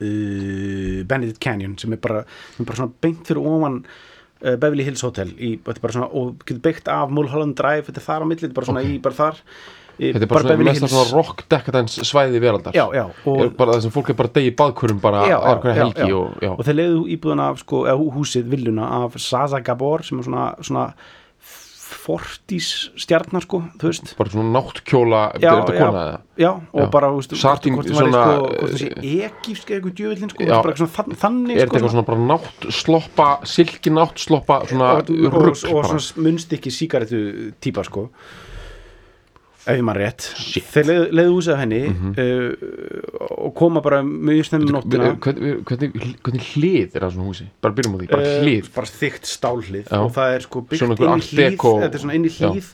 [0.00, 2.24] uh, Benedict Canyon sem er bara,
[2.56, 3.80] sem er bara svona beint fyrir ofan
[4.40, 8.08] uh, Beverly Hills Hotel í, bara svona, og getur byggt af Mulholland Drive þetta er
[8.08, 9.44] þar á milli, þetta er bara svona í bara þar.
[10.00, 12.76] Þetta er bara, svona mest svona rock decadence svæði veraldar.
[12.76, 16.06] Já, já, og, bara það sem fólk er bara deyja í baðkurum bara aðra helgi
[16.08, 16.16] já.
[16.16, 17.82] og já, og þeir leiðu íbúðuna af sko,
[18.14, 20.86] húsið, villuna af Zaza Gabor sem er svona, svona
[21.90, 22.68] fortís
[23.00, 23.60] stjarnar sko,
[24.18, 26.90] bara svona náttkjóla já, já, já, og Já.
[26.90, 28.24] bara Satín, hvort það var svona,
[28.74, 29.00] sko,
[29.30, 30.44] ekífsk eða eitthvað djöfillin sko,
[31.24, 35.98] þannig er þetta eitthvað svona bara náttsloppa silki náttsloppa svona og, og, og, og bara?
[35.98, 37.24] svona munstykki sígarettu
[37.60, 38.08] típa sko
[39.66, 40.64] ef ég maður rétt Shit.
[40.72, 46.16] Þeir leiðu, leiðu úsið af henni uh, og koma bara mjög snemmum nóttina hvernig, hvernig,
[46.24, 47.46] hvernig hlið er það svona húsi?
[47.60, 49.98] bara byrjum á því, bara Eh, hlið bara þykkt stálhlið Já.
[50.00, 52.48] og það er sko byggt Svona inn í deco- þetta er svona inn í Já.
[52.50, 52.70] hlýð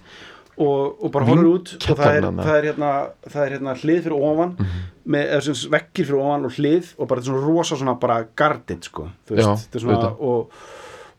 [0.56, 2.90] og, og bara horfur út og það er, það er hérna
[3.28, 4.84] það er hérna hlið fyrir ofan Mhm.
[5.16, 7.96] með eða sem vekkir fyrir ofan og hlið og bara þetta er svona rosa svona
[8.00, 10.50] bara gardin sko þú Já, veist, er svona og,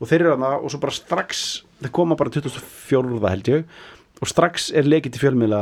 [0.01, 1.43] og þeir eru þarna og svo bara strax
[1.83, 3.29] þeir koma bara 24.
[3.29, 3.63] held ég
[4.21, 5.61] og strax er lekið til fjölmiðla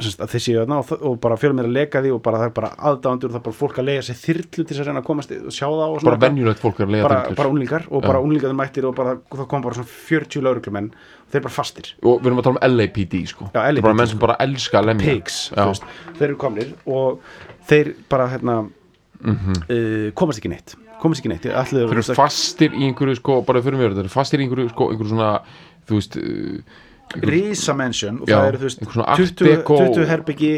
[0.00, 2.68] að þeir séu þarna og, og bara fjölmiðla leka því og bara það er bara
[2.88, 5.06] aðdándur og það er bara fólk að lega sér þyrlu til þess að reyna að
[5.10, 6.06] komast og sjá það og svona.
[6.14, 7.38] bara venjulegt fólk er að lega bara, þyrlur.
[7.42, 11.34] bara unglingar og bara unglingarnir mættir og bara, það kom bara svona 40 lauruglumenn og
[11.34, 13.50] þeir bara fastir, og við erum að tala um LAPD sko.
[13.52, 15.12] Já, er LAPD, bara menn sem bara elska að lemja.
[15.12, 15.38] Pigs
[16.16, 17.20] þeir eru komnir og
[17.68, 18.60] þeir bara hérna
[19.20, 19.56] Mhm.
[19.68, 20.72] uh, komast ekki neitt.
[21.02, 21.44] Komast ekki neitt.
[21.44, 24.70] Þeir þeir eru fastir í einhverju sko bara fyrir mér, þeir eru fastir í einhverju
[24.72, 25.42] sko einhverju svona,
[25.84, 26.78] þú veist uh,
[27.26, 30.52] Risa mansion og Já, það eru þú veist einhver svona art 20, deco- 20 herbyggi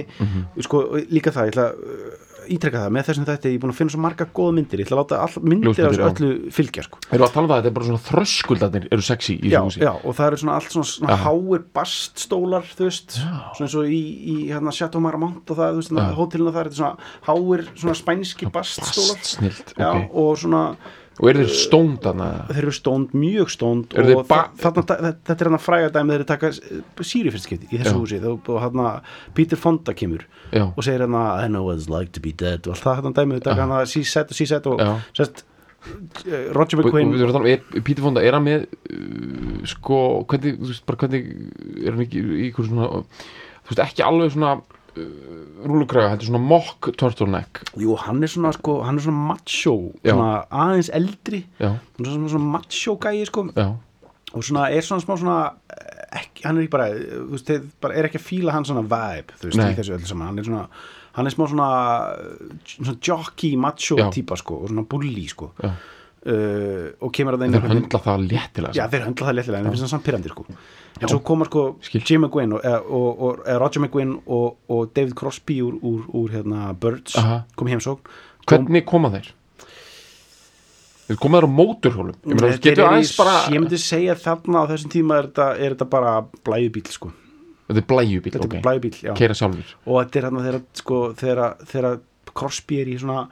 [0.67, 3.61] sko, og líka það, ég ætla að uh, ítreka það með þessum þetta, ég er
[3.63, 6.03] búin að finna svo marga góða myndir ég ætla að láta all myndir af þessu
[6.03, 6.07] já.
[6.11, 6.99] öllu fylgja sko.
[7.07, 9.61] Erum við að tala um það, þetta er bara svona þröskuldarnir eru sexy í já,
[9.61, 11.21] þessu húsi já, og það eru svona allt svona, svona Já.
[11.23, 15.85] háir baststólar þú veist, svona eins og í, í hérna, Chateau Marmont og það, þú
[15.85, 16.09] veist, Já.
[16.19, 20.65] hótelina það er svona háir, svona spænski baststólar Bast snilt, já, ok og svona
[21.21, 22.27] Og eru þeir stónd þarna?
[22.49, 25.65] Þeir eru stónd, mjög stónd Eru þeir og ba- þa- þarna, þetta, er hann að
[25.67, 26.51] fræga dæmi þeir eru taka
[27.05, 28.21] síri fyrst skipti í þessu húsi.
[28.25, 28.83] Og, og hann
[29.37, 32.65] Peter Fonda kemur Já, og segir hann I know what it's like to be dead.
[32.67, 34.83] Og allt það hann dæmi, þau taka hann að C-set og C-set og
[35.19, 35.45] sest,
[36.55, 38.67] Roger og, og McQueen við erum að tala um, er, Pítur Fonda, er hann með
[38.71, 39.97] uh, sko,
[40.31, 41.33] hvernig, þú veist, bara hvernig
[41.83, 44.53] er hann ekki í ykkur svona þú veist, ekki alveg svona
[44.99, 49.29] uh, rúlugræða, þetta er svona mock turtleneck Jú, hann er svona, sko, hann er svona
[49.33, 50.29] macho svona
[50.65, 51.45] aðeins eldri.
[51.61, 53.47] Já, hann er svona, svona macho gæi sko.
[54.33, 55.39] Og svona er svona smá svona
[55.73, 58.55] eh, ekki, hann er ekki bara, eh, þú veist, þeir bara er ekki að fíla
[58.55, 60.31] hann svona vibe, þú veist, þessu öllu saman.
[60.31, 60.63] Hann er svona,
[61.19, 61.73] hann er smá svona
[62.13, 64.07] eh, svona jockey, macho Já.
[64.15, 65.53] típa sko, og svona bully sko.
[66.23, 69.59] Uh, og kemur að það inn Þeir höndla það léttilega Já, þeir höndla það léttilega,
[69.59, 70.45] en það finnst það samt pyrrandi sko.
[71.01, 71.63] En svo koma sko.
[71.93, 76.35] Jim McGuinn og, og, og, og Roger McGuinn og, og David Crosby úr, úr, úr
[76.35, 77.43] hérna, Birds Aha.
[77.57, 78.01] kom heimsókn
[78.47, 79.31] Hvernig koma þeir?
[81.09, 84.71] Þeir koma þeir á móturhjólum Ég þú Þeir í- bara Ég myndi segja þarna á
[84.71, 87.13] þessum tíma er þetta, er þetta bara blæjubíl sko.
[87.69, 91.03] Þetta er blæjubíl, Þetta er blæjubíl, já Keira sjálfur og þetta er hérna þegar, sko,
[91.19, 92.01] þegar,
[92.33, 93.27] Crosby er í svona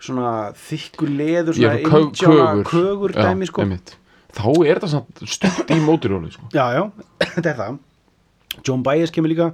[0.00, 1.76] svona þykku leður svona
[2.16, 3.64] kögur kögur dæmi sko.
[3.64, 3.96] einmitt.
[4.36, 6.48] Þá er þetta stutt í móturhjólu sko.
[6.54, 6.82] já, já,
[7.24, 7.78] þetta er það
[8.66, 9.48] John Byers kemur líka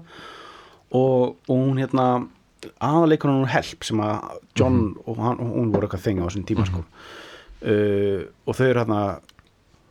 [0.92, 2.06] og, og hún hérna
[2.82, 4.98] aðaleikur hún help sem að John Mhm.
[5.06, 6.82] og, hann, og hún voru eitthvað þenga á þessum tíma sko.
[7.62, 9.00] uh, og þau eru hérna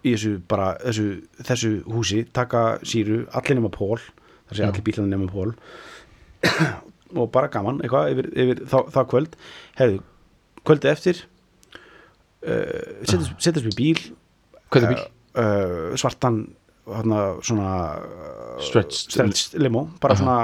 [0.06, 1.06] í þessu bara þessu,
[1.42, 3.98] þessu húsi, taka síru allir nema Pól,
[4.50, 4.68] það sé Já.
[4.70, 5.56] allir bílarnir nema Pól
[7.20, 9.34] og bara gaman eitthvað yfir, yfir þá kvöld
[9.80, 10.02] hefðu,
[10.66, 11.24] kvöldi eftir
[12.46, 14.04] uh, setjast, setjast við bíl
[14.72, 15.04] Hvað er bíl?
[15.36, 16.40] uh, svartan
[16.86, 20.36] hana, svona uh, Stretched- stretched limo bara svona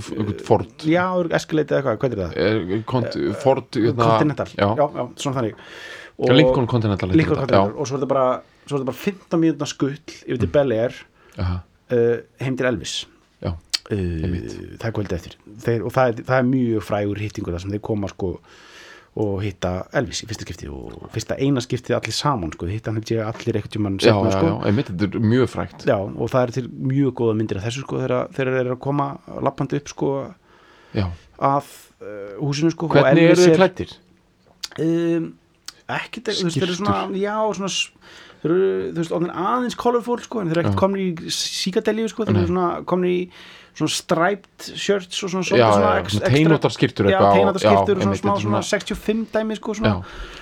[0.00, 0.72] F- einhvern Ford?
[0.90, 1.04] Já,
[1.38, 2.38] eskuleiti eða eitthvað, hvað er það?
[2.44, 5.62] er, Ford hérna, Continental, já, já, já, svona þannig.
[6.18, 7.72] Og Lincoln Continental Lincoln Continental.
[7.78, 8.26] Og svo er þetta bara,
[8.90, 10.98] bara 15 mínútna skull yfir til Bel Air
[12.40, 12.92] heim til Elvis.
[13.42, 13.50] Já,
[13.88, 15.34] það er kvöldi eftir.
[15.64, 18.30] Þeir, og það er, það er mjög frægur hittingur þar sem þeir koma sko
[19.14, 22.98] og hitta Elvis í fyrsta skipti og fyrsta eina skiptið allir saman sko, hitta hann
[22.98, 25.86] hef ég allir eitthvað tjóman já, setna já, sko já, einmitt, þetta er mjög frægt
[25.86, 28.82] Já, og það er til mjög góða myndir af þessu sko þegar þeir eru að
[28.88, 29.06] koma
[29.46, 30.10] lappandi upp sko
[30.98, 31.06] já.
[31.38, 31.70] að
[32.02, 33.94] uh, húsinu sko hvernig eru er- klættir?
[34.82, 35.30] um,
[35.94, 37.72] ekkert, þú veist, þeir eru svona já, svona
[38.42, 39.14] þeir eru, þú veist,
[39.46, 40.82] aðeins colorful sko, en þeir eru ekkert Já.
[40.82, 43.20] komin í síkadelíu sko, þeir eru svona komin í
[43.74, 47.74] svona striped shirts og svona, já, svona já, svona já, teinóttar skiptur og svona smá
[47.84, 49.94] þetta er svona 65 dæmi sko, já, svona,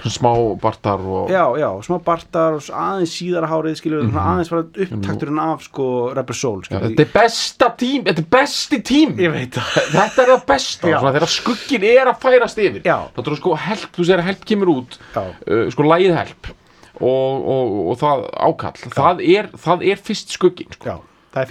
[0.02, 4.32] svona smá bartar og já, já, smá bartar og aðeins síðara hárið, skilur, svona Mhm.
[4.34, 8.30] aðeins bara upptakturinn af sko Rebel Soul, Já, skilur, þetta er besta tím, þetta er
[8.36, 10.98] besti tím þetta er það besta, Já.
[11.00, 12.98] svona þegar skuggin er að færast yfir Já.
[13.16, 15.22] þá er sko help, þú segir að help kemur út Já.
[15.48, 16.52] uh, sko lægið help
[17.00, 20.84] og, og, og það ákall það er, það er fyrst skuggin sko.
[20.92, 20.96] já,
[21.32, 21.48] það er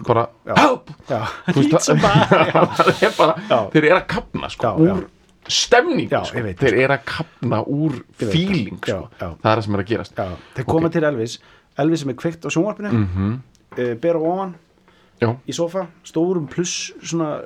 [0.00, 1.96] sko.
[2.04, 2.24] bara
[3.06, 3.14] er
[3.74, 4.94] þeir eru að kapna sko, Já, já.
[5.54, 6.38] úr Já, sko.
[6.38, 9.08] ég veit, þeir eru að kapna úr feeling já, sko.
[9.20, 9.28] já.
[9.42, 10.14] það er það sem er að gerast.
[10.18, 11.38] Já, þeir koma til Elvis.
[11.84, 12.92] Elvis sem er kveikt á sjónvarpinu.
[12.92, 13.32] Mm Mhm.
[13.74, 13.98] -hmm.
[14.00, 14.54] ber á ofan
[15.20, 17.40] já, í sofa, stórum pluss svona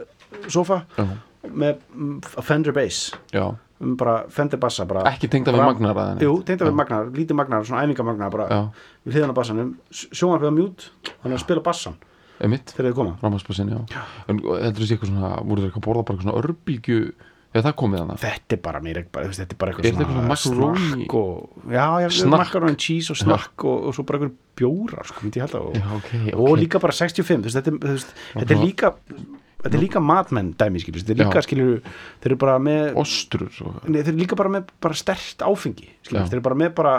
[0.48, 1.06] sofa já,
[1.48, 3.12] með mm, Fender bass.
[3.32, 7.38] Já um, bara Fender bassa bara, ekki tengda við magnaraðin Jú, tengda við magnar, lítið
[7.38, 8.60] magnar, svona æfingamagnar bara Já.
[9.06, 9.72] við hliðan á bassanum.
[9.90, 10.90] Sjónvarpið á mjút,
[11.22, 11.96] hann er að spila bassan.
[12.38, 13.16] Emitt, þegar þið koma.
[13.22, 14.04] Rámaspassin, já.
[14.30, 16.98] En heldur þessi eitthvað svona, voru þeir eitthvað að borða bara svona örbylgju,
[17.48, 20.04] eða það komið hana þetta er bara mér bara, þetta er bara Er eitthvað þetta
[20.04, 20.88] eitthvað macaroni?
[20.92, 22.08] snakk og, já, já,
[22.68, 25.78] and cheese og snakk og, og svo bara eitthvað bjórar, sko, myndi ég halda og,
[25.80, 28.92] já, ok, og líka bara 65 þú veist, þetta, er- þú veist, þetta er líka
[29.62, 31.78] þetta er líka matmenn dæmi skilur þetta er líka skilur
[32.22, 35.88] þeir eru bara með ostrur og, nei, þeir eru líka bara með bara stert áfengi
[36.06, 36.92] skilur þeir eru bara með bara,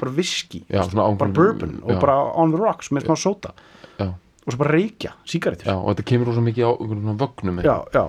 [0.00, 2.00] bara whisky Já, bara bourbon og já.
[2.00, 3.52] bara on the rocks með smá sóta
[3.98, 4.08] já,
[4.48, 5.68] og svo bara reykja, sígarettur.
[5.68, 6.72] Já, og þetta kemur rosa mikið á
[7.20, 8.04] vögnum já, já.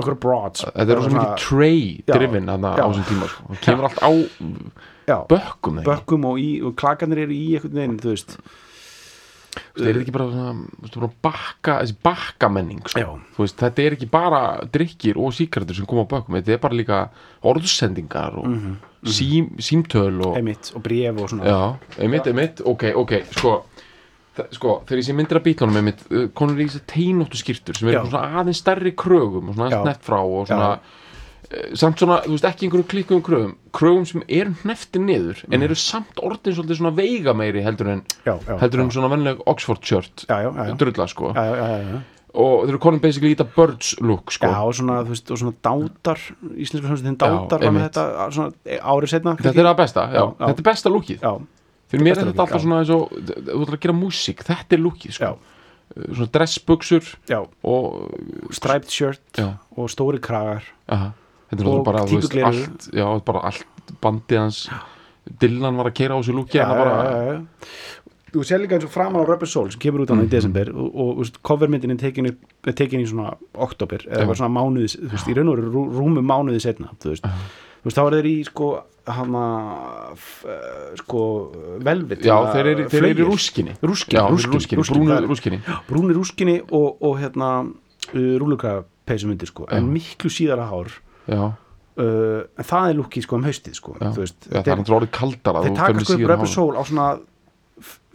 [0.00, 0.64] okkur broads.
[0.64, 3.44] Þetta er rosa mikið tray drifin á þessum tíma sko.
[3.50, 4.10] það kemur allt á
[5.28, 8.38] bökkum bökkum og, og klagarnir eru í einhvern veginn, þú veist
[9.74, 13.02] þeir eru ekki bara, svona, þú veist, bakka, þessi bakkamenning sko.
[13.02, 13.10] Já.
[13.36, 14.42] Þú veist, þetta er ekki bara
[14.76, 17.02] drikkir og síkartur sem koma á bökkum þetta er bara líka
[17.50, 18.48] orðsendingar og
[19.08, 21.60] sím, símtöl og, einmitt og bref og svona já,
[22.04, 23.54] einmitt, einmitt ok, ok, sko
[24.54, 26.02] sko, þegar ég sé myndir af bílunum einmitt,
[26.38, 28.02] konur í þessi teinóttu skýrtur sem eru Já.
[28.08, 29.80] svona aðeins stærri krögum og svona Já.
[29.80, 30.99] aðeins nett frá og svona eh,
[31.74, 35.76] samt svona, þú veist, ekki einhverjum klikkuðum krögum krögum sem eru hnefti niður en eru
[35.78, 39.82] samt orðin svolítið svona veiga meiri heldur en, já, já, heldur en svona venleg Oxford
[39.82, 40.26] shirt.
[40.78, 41.32] Drulla sko.
[42.30, 44.46] Og þeir eru konum basically í þetta birds look sko.
[44.46, 46.20] Já, og svona, þú veist, og svona dátar
[46.54, 48.04] íslensku hljómsveitin dátar var með þetta
[48.36, 51.24] svona, árið setna þetta er það besta, já, þetta er besta lookið.
[51.90, 54.84] Fyrir mér er þetta alltaf svona eins og þú ætlar að gera músík, þetta er
[54.84, 55.32] lookið sko.
[55.90, 60.62] Svona dressbuxur já, og striped shirt og stóri kragar.
[60.86, 61.10] Aha.
[61.50, 64.60] Þetta er bara, veist, allt já, bara allt bandið hans.
[65.40, 67.40] Dylan var að keira á já, já.
[68.30, 70.28] Þú sér líka eins og framan á Rubber Soul sem kemur út á hann Mhm.
[70.28, 74.34] í desember og, og, og covermyndin er tekin, er tekin í svona oktober eða Já.
[74.38, 77.96] svona mánuði, þú veist, í raun og rú, rúmu mánuði setna, þú veist, þú veist,
[77.98, 78.68] þá er þeir í sko,
[79.10, 79.44] hana
[80.46, 81.20] eh, sko,
[81.82, 83.74] velvet já, þeir eru, eru í rúskinni.
[83.82, 84.20] Rúskinni,
[85.58, 90.92] er- brúnir rúskinni og, og hérna uh, rúluka peysum undir sko, en miklu síðara hár
[91.38, 94.80] uh, en það er lukkið sko um haustið sko, já, þú veist, já, það er
[94.80, 96.52] náttúrulega orðið kaldara þeir þú taka sko upp Rebel.
[96.54, 97.08] Soul á svona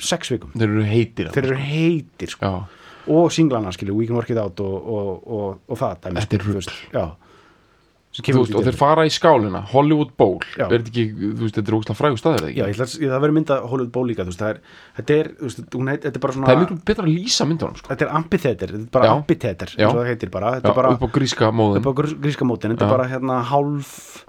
[0.06, 0.56] sex vikum.
[0.56, 2.49] Þeir eru heitir þeir eru heitir sko.
[2.49, 2.82] Já,
[3.15, 6.38] og singlana skilju, We Can Work It Out og, og, og, og það dæmi, Þetta
[6.39, 6.60] er sko, þú rugl.
[6.63, 10.65] veist, já sem þú kemur veist, og þeir fara í skálina Hollywood Bowl, Já.
[10.69, 13.36] er þetta ekki þú veist, þetta er ógslag frægur staðir eða já, ætla, það verður
[13.39, 14.60] mynda Hollywood Bowl líka þú veist, það er,
[14.99, 15.60] þetta er, þú veist,
[16.06, 17.89] þetta er bara svona það er miklu betra að lýsa myndunum sko.
[17.91, 19.15] þetta er amphitheater, þetta er bara Já.
[19.19, 19.80] amphitheater Já.
[19.82, 22.17] eins og það heitir bara, þetta er bara upp á gríska móðum upp á grís-
[22.21, 24.25] gríska mótin, þetta er bara hérna hálf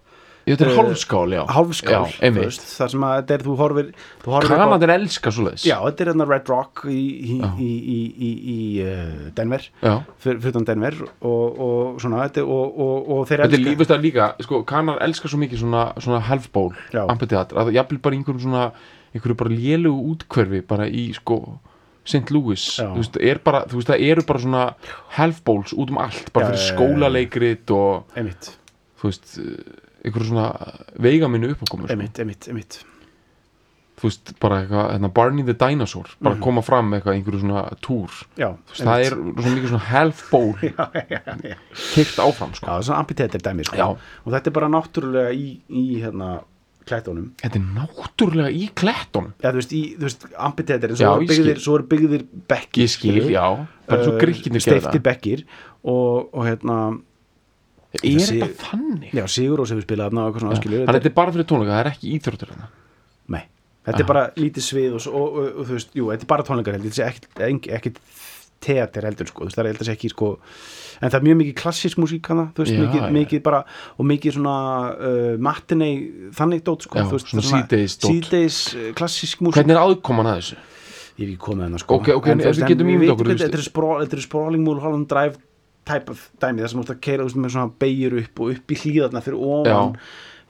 [0.55, 1.41] þetta er Eh, hálfskál, já.
[1.51, 2.61] hálfskál, einmitt.
[2.63, 3.89] þar sem að þetta er, þú horfir
[4.47, 7.01] Kanadin elskar svo leiðis já, þetta er hérna Red Rock í,
[7.35, 9.65] í, í, í, uh, Denver.
[10.23, 14.05] Fyrir utan Denver og, og svona, þetta og, og, og þeir Þetta er lífist að
[14.07, 17.03] líka, sko, kanar elskar svo mikið svona, svona halfból, Já.
[17.11, 18.65] ampeteatr að jafnvel bara einhverjum svona
[19.17, 21.41] einhverju bara lélugu útkverfi bara í, sko
[22.07, 22.31] St.
[22.31, 24.61] Louis, þú veist, er bara þú veist, það eru bara svona
[25.17, 26.69] halfbóls út um allt, bara Já, fyrir já.
[26.71, 28.53] skólaleikrit og, einmitt,
[29.03, 29.33] þú veist
[30.07, 30.51] einhverju svona
[31.03, 31.95] veigaminu uppákomur, sko.
[31.97, 32.79] einmitt, einmitt, einmitt.
[33.97, 37.63] Þú veist, bara eitthvað, hérna, Barney the Dinosaur bara koma fram með eitthvað, einhverju svona
[37.81, 38.19] túr.
[38.37, 40.85] Já, þú veist, það er svona mikið svona halfból já,
[41.15, 41.57] já, já,
[41.95, 43.79] keirt áfram, já, sko það er svona amphitheater dæmi sko.
[43.81, 43.87] Já.
[44.27, 46.29] og þetta er bara náttúrulega í, í hérna,
[46.87, 49.33] klættónum þetta er náttúrulega í klettunum.
[49.41, 53.23] Já, þú veist, í, þú veist, amphitheater Já, svo, svo eru byggðir bekkir ég skil,
[53.33, 53.47] já,
[53.89, 55.07] bara svo Uh, gríkkinir gera Steiftir það.
[55.09, 55.47] bekkir
[55.89, 56.77] og, og hérna
[58.01, 59.15] er þetta þannig?
[59.17, 61.49] Já, Sigur Rós hefur spilað og eitthvað svona skilur þannig að þetta er bara fyrir
[61.51, 62.71] tónleika, það er ekki íþróttur hérna
[63.37, 63.43] Nei,
[63.89, 66.49] þetta er bara lítið svið og, og, og, og þú veist, jú, þetta er bara
[66.49, 68.01] tónleikar heldur, þetta er ekkit
[68.67, 70.31] teater heldur, sko, þú veist, það er heldur ekki, sko
[70.97, 73.61] en það er mjög mikið klassísk músík hana, þú veist, Já, mikið, mikið bara
[73.97, 74.55] og mikið svona
[74.97, 75.91] uh, matinei
[76.37, 78.09] þannig dót, sko, Já, þú veist, svona það síðdegis dót.
[78.09, 79.61] síðdeis uh, klassísk músík.
[79.61, 80.59] Hvernig er aðkoman að þessu?
[81.17, 81.97] ég hef ekki komið hennar, sko.
[81.97, 85.41] Ok, ok, en, en við getum ég okkur, þetta er sprawling Mulholland Drive
[85.87, 88.57] type of dæmi, það sem þú ert að keira þú með svona beigir upp og
[88.57, 89.95] upp í hlíðarna fyrir ofan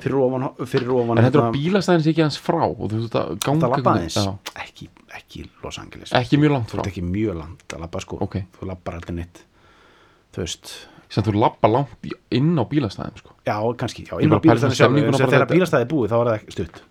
[0.03, 2.83] fyrir ofan, fyrir ofan en þetta er hérna, á bílastæðin sem ekki hans frá og
[2.83, 4.19] þú veist að ganga aðeins.
[4.19, 4.33] já,
[4.65, 6.13] ekki, ekki Los Angeles.
[6.17, 8.19] Ekki mjög langt þú frá ert ekki mjög langt að labba sko.
[8.27, 8.37] Ok.
[8.59, 9.41] þú labbar allir neitt.
[10.37, 10.75] Þú veist.
[11.09, 13.33] Sem þú labba langt inn á bílastæðin sko.
[13.47, 16.85] já, kannski, já, inn á bílastæðin þegar bílastæði búið þá er það stutt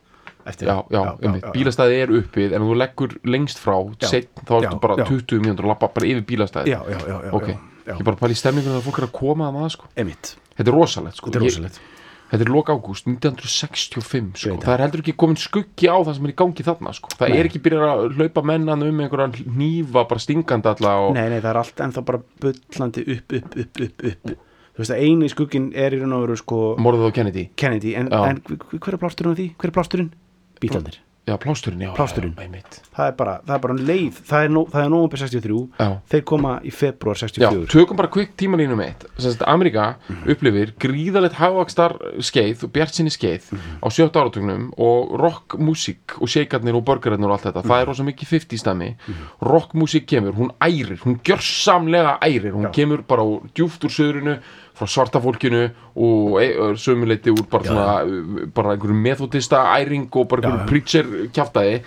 [0.45, 3.75] eftir já, já, já, bílastæði er uppið en þú leggur lengst frá
[4.05, 5.07] set, þá ertu bara já.
[5.09, 7.57] 20 mínútur að labba bara yfir bílastæði já, já, já, já, ok, já,
[7.89, 7.95] já.
[7.97, 9.91] ég bara pæli stemningunum að fólk er að koma að það sko.
[10.55, 11.29] Þetta er rosalegt sko.
[11.31, 11.81] þetta er Ég- rosalegt
[12.29, 14.55] þetta er lok ágúst 1965 Ég sko.
[14.55, 14.65] það.
[14.65, 17.11] það er heldur ekki komin skuggi á það sem er í gangi þarna sko.
[17.13, 17.37] það Nei.
[17.37, 21.13] er ekki byrjað að hlaupa mennan um einhverjan hnífa bara stingandi alla og...
[21.17, 24.35] nei, nei, það er allt ennþá bara bullandi upp, upp, upp, upp, upp
[24.75, 27.93] þú veist að eini skugginn er í raun og veru sko morðið á Kennedy Kennedy,
[27.95, 29.47] en, en hver er plásturinn á því?
[29.61, 30.11] hver er plásturinn?
[30.61, 32.35] Bílandir já, plásturinn, já, Plásturinn.
[32.37, 32.61] já,
[32.93, 35.61] það er bara, það er bara um leið það er, nó, það er nóvember 63
[35.79, 35.87] Já.
[36.11, 39.07] þeir koma í februar Já, 64 tökum bara kvik tímalínum eitt.
[39.17, 39.87] Sest, Amerika
[40.29, 43.47] upplifir gríðalegt havakstar skeið og bjartsinni skeið
[43.81, 47.65] á sjötta áratugnum og rockmusík og sheikarnir og burgerarnir og allt þetta.
[47.65, 48.91] Það er rosa mikið 50 stæmi
[49.41, 52.73] rockmusík kemur, hún ærir, hún gjörsamlega ærir, hún Já.
[52.77, 54.37] kemur bara úr, djúft úr söðrinu
[54.75, 55.61] frá svarta fólkinu
[55.95, 56.49] og e,
[56.81, 60.69] sömuleiti úr bara, svona, bara einhverju methodista æring og bara einhverju Já.
[60.69, 61.79] preacher kjaftaði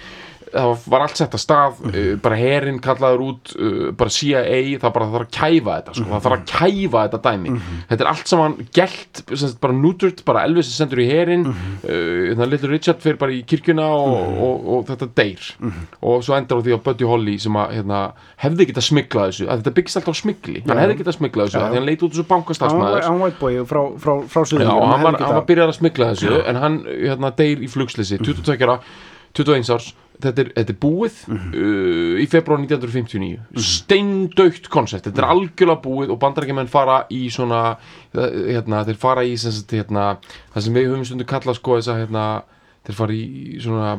[0.52, 4.94] það var allt sett að stað uh, bara herinn kallaður út uh, bara CIA, það
[4.96, 6.08] bara þarf að kæfa þetta sko.
[6.12, 7.54] það þarf að kæfa þetta dæmi.
[7.90, 9.22] Þetta er allt saman gælt
[9.62, 13.36] bara núturt, bara Elvis er sendur í herinn uh, þannig að Little Richard fyrir bara
[13.36, 14.16] í kirkjuna og,
[14.48, 15.52] og, og, þetta deyr.
[16.00, 18.02] Og svo endar á því að Buddy Holly sem að hérna,
[18.42, 21.64] hefði getað smiklað þessu þetta byggist alltaf á smikli, hann hefði getað smiklað þessu Já.
[21.64, 24.68] að hann leit út þessu hann var bankastarfsmæður hann white boy frá, frá, frá Suður
[24.68, 28.68] hann var, hann var byrjað að smikla þessu en hann hérna, deyr í flugslýsi 22
[28.68, 28.78] ára,
[29.38, 29.90] 21 árs
[30.22, 36.14] þetta er, þetta er búið uh, í februar 1959 steindaukt koncept, þetta er algjörlega búið
[36.14, 40.10] og bandarækjumenn fara í svona uh, hérna, þeir fara í sem sagt, hérna,
[40.54, 42.24] það sem við höfum stundu kallað sko þess að hérna,
[42.88, 43.26] þeir fara í
[43.62, 43.92] svona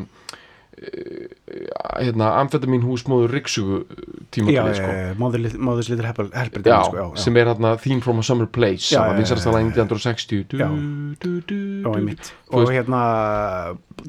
[1.99, 3.95] hérna, amfetamin húsmóður riksugu já,
[4.31, 8.87] tímabilið sko Móðurs litur helbrið Já, sko, sem er hérna Theme from a Summer Place
[8.93, 9.71] Já, sem að.
[9.73, 10.59] 1960 du.
[11.93, 12.31] einmitt.
[12.49, 13.01] Þú og veist- hérna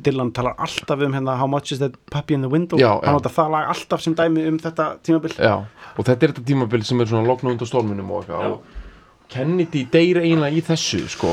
[0.01, 2.79] Dylan talar alltaf um hérna How much is that puppy in the window?
[2.79, 5.35] Já, hann átt að það lag alltaf sem dæmi um þetta tímabil.
[5.39, 5.57] Já,
[5.97, 8.61] og þetta er þetta tímabil sem er svona lokna undan storminum og eitthvað
[9.31, 11.29] Kennedy deyr eiginlega í þessu sko,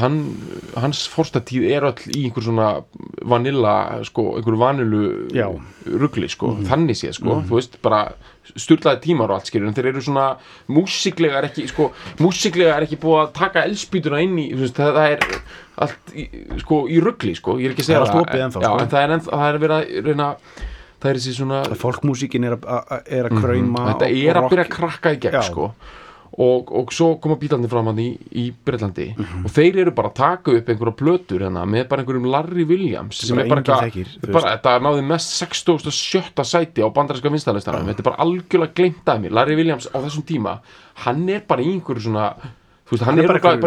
[0.00, 0.14] hann,
[0.80, 2.68] hans forstatíð er öll í einhver svona
[3.28, 3.74] vanilla,
[4.08, 5.02] sko, einhver vanilu
[5.36, 5.50] Já.
[6.00, 8.00] rugli, sko, þannig séð, sko, þú veist, bara
[8.56, 10.24] sturlaði tímar og allt skilur, en þeir eru svona
[10.72, 11.90] músiklega er ekki, sko,
[12.24, 15.28] músiklega er ekki búið að taka elspýtuna inn í, veist, það, það er
[15.84, 16.26] allt, í,
[16.64, 18.74] sko, í rugli, sko, ég er ekki að segja Það er allt opið ennþá, sko.
[18.86, 20.30] en það er, ennþá, það er verið að reyna,
[21.00, 22.70] það er þessi svona, fólkmúsíkin er að,
[23.06, 23.88] að krauma Mhm.
[23.92, 25.70] þetta er að byrja að krakka í gegn sko
[26.40, 29.42] og, og svo koma bílarnir fram hann í, í Breitlandi Mhm.
[29.44, 33.18] og þeir eru bara að taka upp einhverja plötur hérna með bara einhverjum Larry Williams
[33.20, 36.44] sem er bara eitthvað þetta náði mest 67.
[36.44, 39.30] sæti á bandarinska vinstalistanum þetta er bara algjörlega gleymt að mér.
[39.36, 40.58] Larry Williams á þessum tíma
[41.04, 42.30] hann er bara í einhverju svona
[42.90, 43.60] veist, hann, hann er bara eitthvað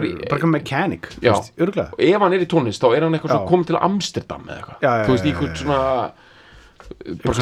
[1.57, 4.57] örgulega og ef hann er í tónlist þá er hann eitthvað komið til Amsterdam eða
[4.57, 5.05] eitthvað.
[5.05, 6.11] Þú veist, eitthvað svona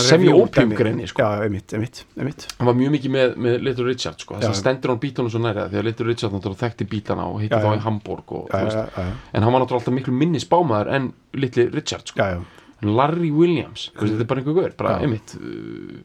[0.02, 1.22] sem ég ópjumgreini sko.
[1.22, 2.46] Já, einmitt, einmitt, einmitt.
[2.58, 4.40] Hann var mjög mikið með, með Little Richard sko.
[4.40, 7.44] þess að stendur hann bítunum svo næri því að Little Richard náttúrulega þekkti bítana og
[7.44, 10.92] hitti þá í Hamburg og, já, já, en hann var náttúrulega alltaf miklu minni spámaður
[10.98, 12.18] en Little Richard sko.
[12.22, 12.68] já, já.
[12.82, 16.00] En Larry Williams, veist, þetta er bara einhver gaur bara einmitt uh,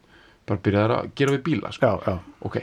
[0.47, 1.89] bara byrjaði að gera við bíla sko.
[1.89, 2.43] já, já.
[2.45, 2.59] ok,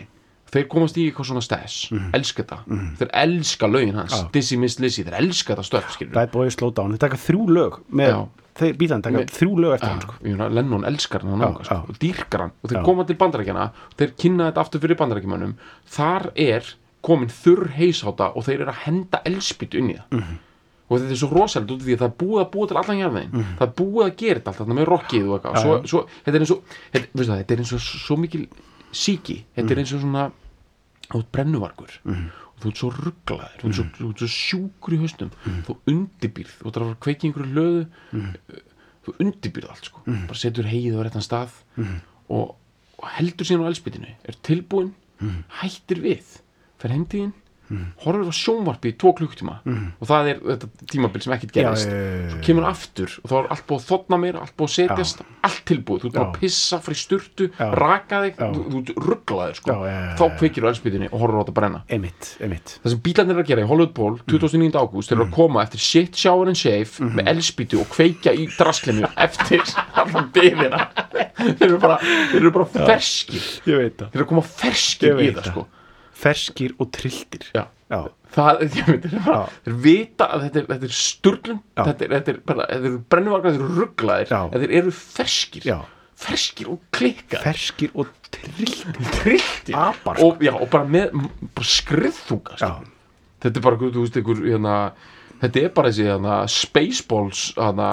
[0.54, 2.60] þeir komast í eitthvað svona stess elska þetta,
[3.00, 4.20] þeir elska lögin hans.
[4.36, 7.80] Dizzy Miss Lizzy, þeir elska stöf skilur Bad Boy Slow Down, þeir taka þrjú lög
[7.90, 8.28] með,
[8.78, 10.14] bílan taka þrjú lög eftir hann sko.
[10.54, 12.52] Lennon elskar hann náunga, sko, og dýrkar hann.
[12.64, 15.54] Og þeir koma til bandarækjana þeir kynna þetta aftur fyrir bandarækjumönnum
[15.90, 16.64] þar er
[17.04, 20.10] komin þurr heisáta og þeir eru að henda elspýtu inn í það.
[20.20, 20.38] Mhm.
[20.90, 22.78] og þetta er svo rosalega út af því að það er búið að búið til
[22.78, 25.54] allan jarðin það er búið að gera þetta allt þarna með rockið og eitthvað.
[25.54, 26.08] Mhm.
[26.24, 28.48] Þetta er eins og þetta, veistu það, þetta er eins og svo mikil
[28.94, 29.72] síki þetta Mhm.
[29.72, 30.32] er eins og svona
[31.14, 31.92] út brennuvargur.
[32.06, 35.32] Og þú ert svo rugglaður þú ert svo, þú ert svo sjúkur í haustum
[35.68, 37.86] þú undirbýrð, þú ert að fara að kveiki einhverju löðu
[39.04, 40.04] þú undirbýrð allt sko.
[40.08, 41.58] bara setur heið á réttan stað
[42.32, 42.54] og,
[42.98, 44.94] og heldur síðan á elspýtinu er tilbúin,
[45.60, 46.38] hættir við
[46.80, 46.96] fer
[47.74, 49.56] heimtíðin horfir á sjónvarpi í tvo klukktíma
[50.00, 51.88] og það er þetta tímabil sem ekkert gerist.
[51.88, 52.30] já, já, já.
[52.34, 55.24] svo kemur aftur og þá er allt búið að þotna mér allt búið að setjast,
[55.44, 56.04] allt tilbúið.
[56.04, 59.78] Þú ert bara að pissa, í sturtu, raka þig þú, þú ert rugglaður sko.
[60.20, 61.84] Þá kveikir á elspýtinni og horfir á þetta brenna.
[61.90, 62.76] Einmitt, einmitt.
[62.84, 64.72] Það sem bílarnir eru að gera í Hollywood Bowl 29.
[64.78, 68.48] ágúst þeir eru að koma eftir shit, shower and shave með elspýtu og kveikja í
[68.58, 69.64] drasklinu eftir
[69.94, 70.84] allan byðina
[71.44, 73.48] þeir eru bara, ferskir.
[73.66, 75.50] Þeir eru að koma ferskir í það.
[75.54, 75.68] sko.
[76.24, 77.50] Ferskir og trilltir.
[77.56, 77.66] Já.
[77.94, 78.00] Já,
[78.34, 82.40] það, ég veit, þeir, vita að þetta er, þetta er sturlun þetta er, þetta er
[82.48, 84.32] þetta eru brennuvargar þeir eru rugglaðir,
[84.64, 85.68] þeir eru ferskir.
[85.68, 85.78] Já.
[86.24, 87.42] Ferskir og klikkar.
[87.44, 88.98] Ferskir og trilltir.
[89.18, 89.76] Trilltir.
[89.76, 90.30] Apar, sko.
[90.30, 91.18] og, og bara með
[92.62, 92.94] Já, sko.
[93.44, 94.78] þetta er bara, þú veist, einhver hérna,
[95.44, 97.92] þetta er bara þessi hérna, Spaceballs hérna,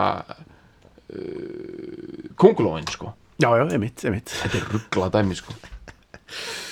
[1.10, 3.12] uh, kongulóin sko.
[3.40, 4.36] já, já, einmitt, einmitt.
[4.44, 5.58] Þetta er rugglað dæmi sko.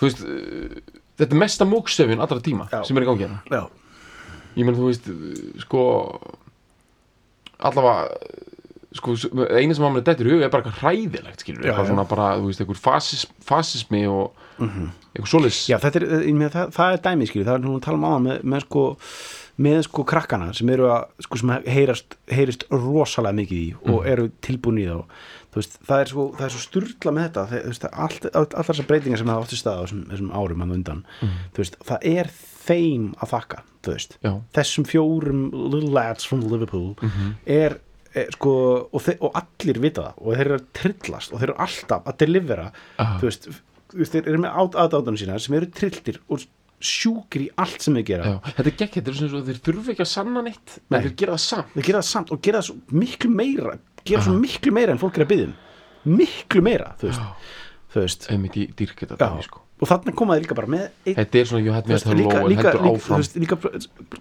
[0.00, 0.22] þú veist
[1.20, 2.80] þetta er mesta múkstöfin allra tíma Já.
[2.88, 3.64] sem er í gangi hérna.
[4.56, 5.10] Ég menn þú veist
[5.66, 5.82] sko
[7.60, 8.08] allavega
[8.96, 9.14] sko,
[9.54, 12.06] eina sem að mér dettur í hug er bara eitthvað hræðilegt skilur, Já, eitthvað svona
[12.10, 15.60] bara, þú veist, eitthvað fasis, fasismi og eitthvað svoleiðis.
[15.70, 18.08] Já þetta er, meina, það, það er dæmi skilur, það er nú að tala um
[18.08, 18.86] áðan með, með sko
[19.60, 24.30] með sko krakkana sem eru að sko sem heyrast, heyrist rosalega mikið í og eru
[24.44, 25.02] tilbúin í þá
[25.58, 28.88] veist, það er svo, það svo sturla með þetta þú veist, allt, allt, allar þessar
[28.90, 32.30] breytingar sem það átti stað á þessum, þessum árum hann undan þú veist, það er
[32.66, 33.62] þeim að þakka
[34.54, 35.42] þessum fjórum
[35.72, 36.94] little lads from Liverpool
[37.46, 37.78] er,
[38.14, 38.54] er sko
[38.92, 42.06] og, þe og allir vita það og þeir eru að trillast og þeir eru alltaf
[42.06, 42.70] að delivera
[43.20, 43.50] þú veist,
[44.14, 46.46] þeir eru með aðdáðunum sína sem eru trilltir og
[46.80, 48.28] sjúkir í allt sem þeir gera.
[48.30, 50.96] Já, þetta er gekk, þetta er svona svo þeir þurfa ekki að sanna neitt Nei.
[51.04, 51.74] þeir gera það samt.
[51.74, 53.74] Þeir gera það samt og gera það miklu meira
[54.08, 55.56] gera svo miklu meira en fólk er að byggðum
[56.20, 57.48] miklu meira, þú veist.
[57.90, 59.62] Þú veist, einmitt í dýrk þetta já, dæmi sko.
[59.80, 62.12] Og þannig komaði líka bara með þetta er svona you had þú me veist, at
[62.12, 63.58] hello líka, líka, líka, þú veist, líka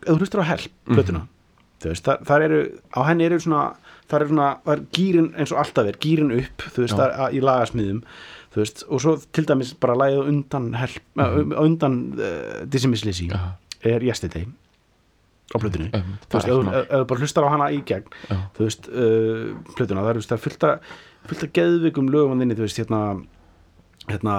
[0.08, 1.22] þú hlustar á help, plötuna
[1.80, 2.60] þú veist, þar, þar eru,
[2.96, 3.64] á henni eru svona
[4.10, 7.16] þar er svona, það er gýrin eins og alltaf er gýrin upp, þú veist, þar,
[7.36, 8.02] í lagasmiðum
[8.56, 11.54] þú veist, og svo til dæmis bara á undan help, mm.
[11.62, 13.54] undan uh, Dissimislissi Já.
[13.86, 14.50] er Yesterday
[15.50, 17.04] á plötunni, um, þú veist, eða svona...
[17.10, 18.38] bara hlustar á hana í gegn, Já.
[18.56, 19.46] þú veist uh,
[19.76, 20.94] plötuna, það er, það er fullt að
[21.30, 23.02] fullt að geðvikum lögumanninu, þú veist, hérna
[24.10, 24.36] hérna,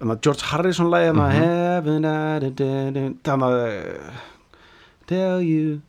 [0.00, 1.36] hérna George Harrison læði hérna mhm.
[1.40, 4.22] Heaven, þannig að uh,
[5.04, 5.80] Tell you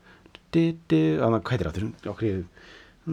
[0.55, 2.33] þannig að, hvað heitir það, okkur í
[3.05, 3.11] I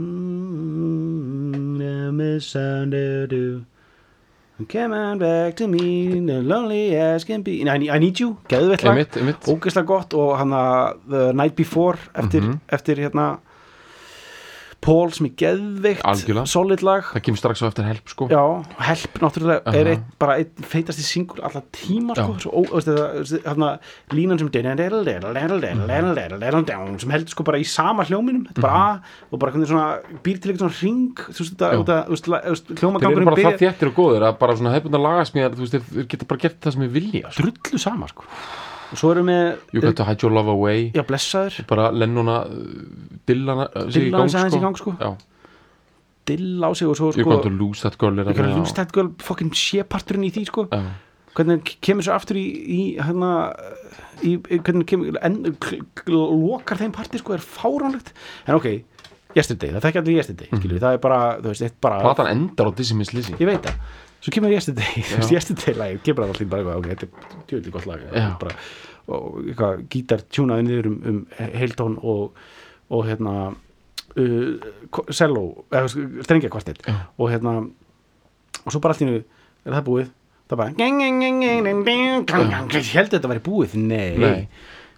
[2.14, 3.66] miss sound of you.
[4.68, 7.62] Come on back to me The lonely as can be.
[7.68, 8.96] I, I need you, geðveitt lag.
[9.48, 12.60] Ógeðslega gott og hann að The Night Before eftir, Mhm.
[12.68, 13.38] eftir hérna
[14.82, 15.34] Paul sem er
[16.10, 16.42] Algjörlega.
[16.50, 18.40] solid lag það kemur strax á eftir help sko já,
[18.82, 19.76] help náttúrulega Aha.
[19.78, 23.68] er eitt, bara eitt feitast í singul allar tíma sko, svo, ó, veist, það, hérna,
[24.10, 24.50] línan sem
[27.04, 28.98] sem heldur sko bara í sama hljóminum þetta er bara A
[29.30, 31.24] og bara hvernig svona býr til eitthvað svona ring
[32.82, 36.10] hljómagangurinn bara það byrja þéttir og góður að bara svona hefbundar lagasmíðar þú veist, þeir-
[36.16, 37.42] geta bara gert það sem þeir vilja sko.
[37.46, 38.26] drullu sama sko
[38.92, 40.90] og svo erum við you got to hide your love away.
[40.94, 41.62] Já, blessaður.
[41.70, 42.42] Bara lennuna
[43.28, 45.14] dillana uh, sig í Dillana gang sig aðeins sko, í gang, sko.
[46.28, 48.60] dill á sig og svo you sko got to lose that girl kan þarna, að
[48.60, 50.68] lúst þetta göl fokkin séparturinn í því sko.
[50.70, 50.92] Já,
[51.32, 53.32] hvernig kemur svo aftur í, í hérna
[54.20, 55.42] í, hvernig kemur en,
[56.12, 58.12] lokar þeim parti sko er fáránlegt.
[58.46, 58.68] En ok,
[59.36, 60.80] yesterday, það þekki allir yesterday mm -hmm.
[60.82, 63.64] það er bara, þú veist, eitt bara platan endar á Dizzy Miss Lizzy ég veit
[63.64, 63.76] það,
[64.22, 65.02] svo kemur yesterday,
[65.34, 68.06] yesterday lag kemur alltaf bara, ok, þetta er tjóðilega gott lag
[68.40, 68.56] bara,
[69.12, 71.20] og eitthvað gítar tjúnaði niður um, um
[71.58, 72.42] heildón og,
[72.92, 75.90] og hérna uh, cello, eða
[76.22, 77.58] strengjakvartett og hérna
[78.62, 79.18] og svo bara allt í nú,
[79.66, 80.12] er það búið?
[80.52, 80.74] Það bara
[82.76, 84.48] ég held að þetta væri búið, nei, nei.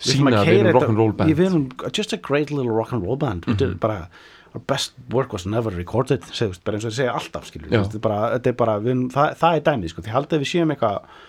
[0.03, 1.31] sína við erum rock'n'roll band.
[1.31, 3.47] Við erum just a great little rock'n'roll band.
[3.47, 3.79] Mm -hmm.
[3.81, 4.09] bara
[4.55, 8.03] our best work was never recorded segust, bara eins og þið segja alltaf þetta er
[8.09, 11.23] bara, þetta er bara við, það, það er dæmið, sko, því haldið við séum eitthvað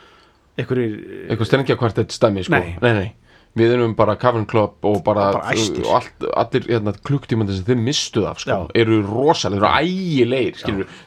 [0.55, 0.97] einhverjir
[1.29, 2.55] eitthvað strengja hvort þetta stemmi sko.
[2.59, 2.75] Nei.
[2.83, 3.07] nei, nei.
[3.55, 5.51] við erum bara Cavern Club og bara, Bara
[5.95, 10.57] allt, allir hérna, klukktímandi sem þið mistuð af sko, eru rosalega, eru ægilegir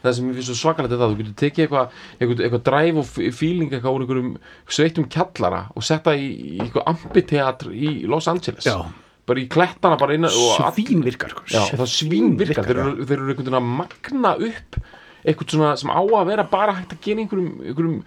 [0.02, 3.02] það sem ég finnst svo svakalegt er það þú getur tekið eitthvað eitthvað, eitthvað dræf
[3.02, 4.30] og f- feeling eitthvað úr einhverjum
[4.78, 8.78] sveittum kjallara og setta í, í eitthvað amphitheatr í Los Angeles Já.
[9.28, 11.44] Bara í klettana bara innan og all- svín virkar sko.
[11.52, 14.80] Já, það svín virkar, þeir eru, þeir eru einhvern veginn að magna upp
[15.28, 17.98] eitthvað svona sem á að vera bara hægt að gera einhverjum, einhverjum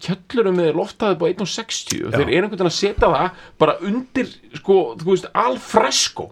[0.00, 4.30] kjöllurum með loftaði bara 1.60 og þeir eru einhvern veginn að setja það bara undir,
[4.60, 6.28] sko, þú veist, alfresko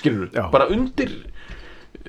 [0.00, 0.46] skilur Já.
[0.50, 1.12] bara undir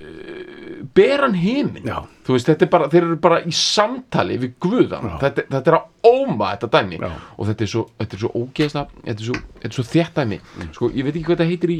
[0.01, 1.99] uh, beran heiminn Já.
[2.27, 5.77] Þú veist, þetta er bara, þeir eru bara í samtali við guðan, þetta, þetta er
[5.77, 6.99] að óma þetta dæmi.
[6.99, 7.13] Já.
[7.37, 10.19] og þetta er svo, þetta er svo ógeðsla þetta er svo, þetta er svo þétt
[10.19, 10.41] dæmi.
[10.75, 11.79] Sko, ég veit ekki hvað þetta heitir í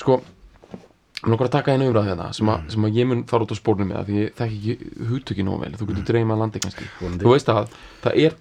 [0.00, 0.18] sko,
[1.26, 3.56] nokkur að taka einu umræð hérna sem, að, sem að ég mun fara út á
[3.58, 5.72] spórnum með það því ég þekki ekki hugtöki nóg vel.
[5.76, 6.90] Þú getur dreymað landi kannski.
[7.00, 7.24] Vonandi.
[7.24, 7.72] þú veist að
[8.04, 8.36] það er,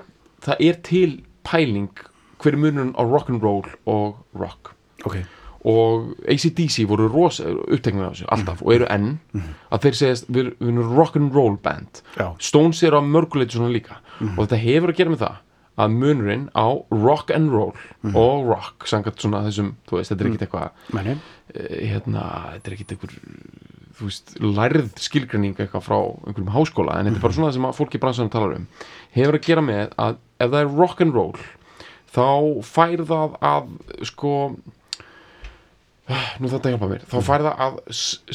[0.45, 1.09] það er til
[1.47, 2.05] pæling
[2.43, 4.73] hver er munurinn á rock'n'roll og rock.
[5.05, 5.19] Ok,
[5.65, 9.15] og ACDC voru rosa uppteknir af þessu alltaf og eru enn
[9.73, 12.03] að þeir segjast við, við erum rock'n'roll band.
[12.19, 12.27] Já.
[12.37, 13.97] Stones eru á mörguleiti svona líka.
[14.21, 15.41] Og þetta hefur að gera með það
[15.75, 17.73] að munurinn á rock and roll
[18.15, 21.15] og rock, sangat svona þessum þú veist, þetta er ekkit eitthvað menni
[21.51, 22.23] eh, hérna,
[22.55, 23.17] þetta er ekkit eitthvað
[23.95, 27.67] þú veist, lærð skilgreining eitthvað frá einhverjum háskóla, en þetta er bara svona það sem
[27.81, 28.69] fólki í bransanum talar um,
[29.17, 31.45] hefur að gera með að ef það er rock and roll
[32.15, 32.27] þá
[32.63, 33.69] fær það að
[34.07, 34.33] sko
[36.39, 37.77] nú þetta hjálpa mér, þá fær það að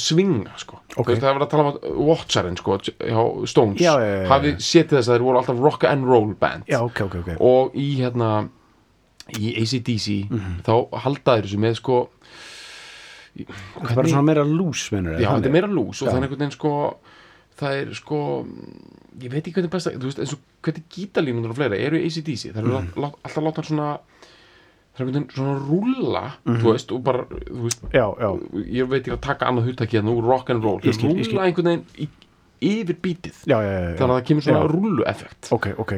[0.03, 1.05] svinga sko, Ok.
[1.05, 2.79] Þú veist, það er verið að tala um að Watcherinn sko,
[3.47, 3.83] Stones.
[3.83, 6.67] Já, já, já, hafi setið þess að þeir voru alltaf rock and roll band.
[6.67, 7.31] Já, ok, ok, ok.
[7.47, 8.31] Og í hérna
[9.39, 10.63] í ACDC Mhm.
[10.67, 12.09] þá halda þeir þessu með sko
[13.37, 16.41] það er bara svona meira lús já, þetta er meira lús og það er einhvern
[16.43, 16.73] veginn sko
[17.61, 18.21] það er sko
[19.21, 22.01] ég veit ekki hvernig best að, þú veist, eins og hvernig gítalínundur og fleira eru
[22.01, 23.05] í ACDC það eru mm.
[23.23, 23.91] alltaf láta hann svona
[24.95, 27.25] það er einhvern veginn svona rúlla þú veist, og bara,
[27.65, 28.31] veist já, já,
[28.81, 31.13] ég veit ekki að taka annað hugtaki hérna úr rock and roll, Ég þeir skil,
[31.17, 31.37] ég skil.
[31.39, 32.09] rúlla einhvern veginn í,
[32.71, 34.73] yfir bítið já, þannig að það kemur svona Já.
[34.75, 35.95] rúllu effekt ok, ok.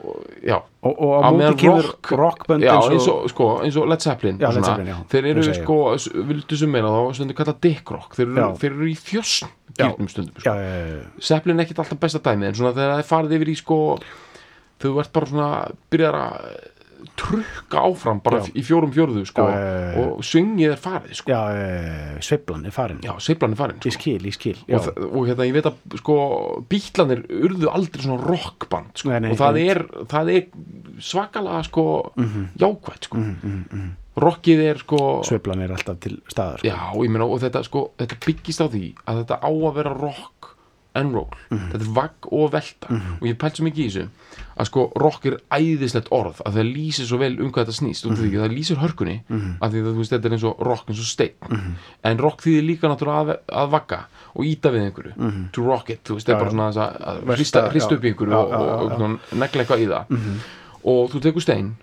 [0.00, 4.00] Og, og á Á móti kemur rock- rockbönd eins og, og, sko, eins og Led
[4.00, 4.64] Zeppelin og Led.
[4.64, 5.58] Zeppelin, þeir eru segi.
[5.60, 5.76] sko,
[6.30, 8.14] vildu sem meina þá stundu kalla dick rock.
[8.16, 8.30] Þeir
[8.62, 10.54] þeir eru í fjössn gildum stundum sko.
[11.20, 13.78] Zeppelin er ekkit alltaf besta dæmið en svona þegar það er farið yfir í sko
[14.80, 15.50] þú ert bara svona
[15.92, 16.48] byrjar að
[17.16, 18.50] trukka áfram bara Já.
[18.54, 19.60] í fjórum fjórðu sko Já,
[20.04, 21.40] og svingið er farið sko já
[22.26, 23.90] sveiflan er farin já, sveiflan er farin sko.
[23.96, 26.16] skil, ég skil og, og hérna ég veit að sko
[26.70, 29.10] bítlanir urðu aldrei svona rockband sko.
[29.10, 30.46] Nei, nei, og það er, það er
[31.00, 31.86] svakalega sko
[32.16, 32.48] Mhm.
[32.60, 33.24] jákvætt sko
[34.20, 36.68] rockið er sko sveiflan er alltaf til staðar sko.
[36.68, 39.94] já, ég meina og þetta sko þetta byggist á því að þetta á að vera
[39.96, 40.49] rock
[40.94, 41.70] and roll, Mhm.
[41.72, 42.86] þetta er vagg og velta.
[43.20, 44.08] Og ég pælt svo mikið í þessu
[44.60, 48.06] að sko rock er æðislegt orð að það lýsir svo vel um hvað þetta snýst
[48.06, 50.58] út af því að það lýsir hörkunni því að þú veist þetta er eins og
[50.60, 54.00] rock eins og stein en rock þýðir líka náttúrulega að, að vagga
[54.34, 55.52] og íta við einhverju.
[55.52, 58.52] To rock it, þú veist, það er bara svona að- hrista, upp í einhverju og,
[58.52, 60.04] og, og negla eitthvað í það.
[60.84, 61.76] Og þú tekur stein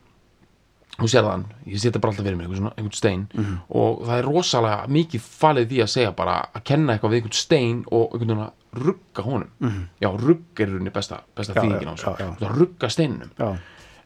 [0.98, 3.58] þú sér þann, ég setja bara alltaf fyrir mér einhvern, einhvern stein Mhm.
[3.70, 7.34] og það er rosalega mikið falið því að segja bara að kenna eitthvað við einhvern
[7.34, 8.52] stein og einhvern veginn að
[8.86, 9.50] rugga honum.
[10.02, 11.62] Já, rugg er rauninni besta, besta Mhm.
[11.64, 12.38] Þýðingin á þessu.
[12.40, 13.30] að rugga steininum.
[13.40, 13.58] Já,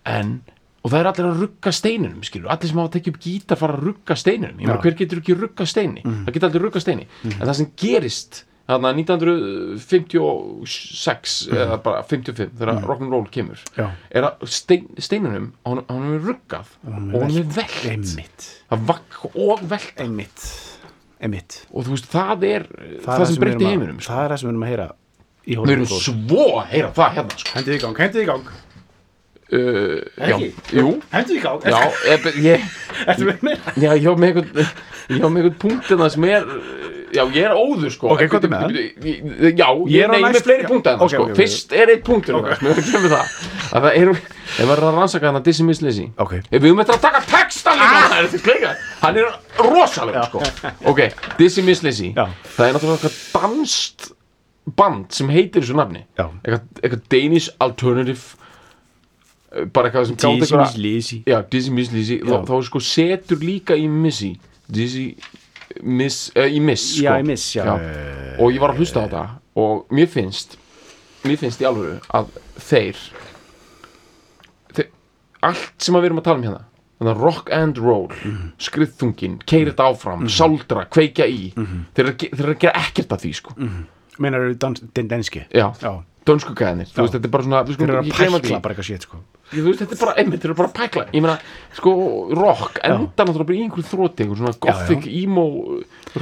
[0.05, 0.41] en,
[0.83, 3.73] og það er allir að rugga steininum skilur, allir sem hafa tekið upp gítar fara
[3.77, 6.25] að rugga steininum, ég meina hver getur ekki rugga steini, Mhm.
[6.25, 7.07] það getur allir rugga steini.
[7.23, 13.59] En það sem gerist þarna 1956 eða bara 55 þegar rock'n'roll kemur.
[13.77, 13.87] Já.
[14.09, 17.33] er að stein, steinunum hann, hann er ruggað og hann er
[17.91, 18.41] einmitt.
[18.71, 20.41] Það vakk og velt einmitt.
[21.21, 21.51] Einmitt.
[21.69, 22.61] Og þú veist það er
[23.05, 24.09] það, er sem við erum að- heiminum sko.
[24.11, 24.87] það er það sem við erum að heyra
[25.45, 27.49] við erum svo að heyra það hérna sko.
[27.57, 28.45] hendið í gang, hendið í gang.
[29.51, 30.35] Uh, já,
[31.35, 31.79] í gang, já,
[32.47, 32.59] ég,
[33.03, 33.35] ertu með
[34.31, 34.47] einhvern
[35.11, 36.43] á með einhvern punktina sem er
[37.15, 38.09] já, ég er óður sko.
[38.13, 38.75] Ok, hvað er með?
[39.05, 41.23] Ég- já, Ég er með fleiri það Ok, sko.
[41.23, 41.35] ok, ok.
[41.39, 42.03] fyrst er eitt
[42.91, 43.35] kemur það.
[43.71, 44.11] Að það er
[44.89, 45.45] að rannsaka hann að
[46.21, 46.33] Ok.
[46.39, 48.07] ef við höfum eftir að taka texta líka ah!
[48.15, 48.39] þetta
[49.01, 49.29] hann er
[49.69, 50.43] rosalega sko.
[50.91, 51.01] Ok,
[51.87, 52.11] Lizzy.
[52.17, 52.25] Já.
[52.57, 54.11] það er náttúrulega eitthvað danst
[54.77, 56.03] band sem heitir þessu nafni.
[56.19, 58.21] Eitthvað, eitthvað Danish Alternative
[59.55, 60.19] eh, bara eitthvað sem
[60.83, 61.21] Lizzy.
[61.27, 62.19] Já, Dizzy Miss Lizzy.
[62.27, 64.35] Þá sko setur líka í Missy
[64.71, 65.15] Dizzy
[65.83, 67.03] Miss uh, í Miss sko.
[67.05, 67.65] Já, í Miss, já.
[68.39, 69.23] og ég var að hlusta á þetta
[69.61, 70.57] og mér finnst
[71.23, 72.97] mér finnst í alvöru að þeir,
[74.75, 74.89] þeir
[75.47, 76.61] allt sem við erum að tala um hérna
[77.01, 78.51] þannig að rock and roll Mhm.
[78.61, 81.85] skriðþungin, keira þetta áfram, sáldra kveikja í, Mhm.
[81.95, 83.55] þeir, eru að ge- þeir eru að gera ekkert af því sko.
[84.19, 84.53] Meinar eru
[84.93, 85.71] den denski já,
[86.25, 89.01] dönsku gæðinir, þú veist, þetta er bara svona þeir eru að pækla bara eitthvað sétt
[89.07, 89.17] sko
[89.51, 91.03] veist, þetta er bara, einmitt, þeir eru bara pækla.
[91.11, 91.35] Ég meina,
[91.75, 91.93] sko,
[92.37, 95.45] rock enda náttúrulega bara í einhverju þróti, einhver svona gothic, emo,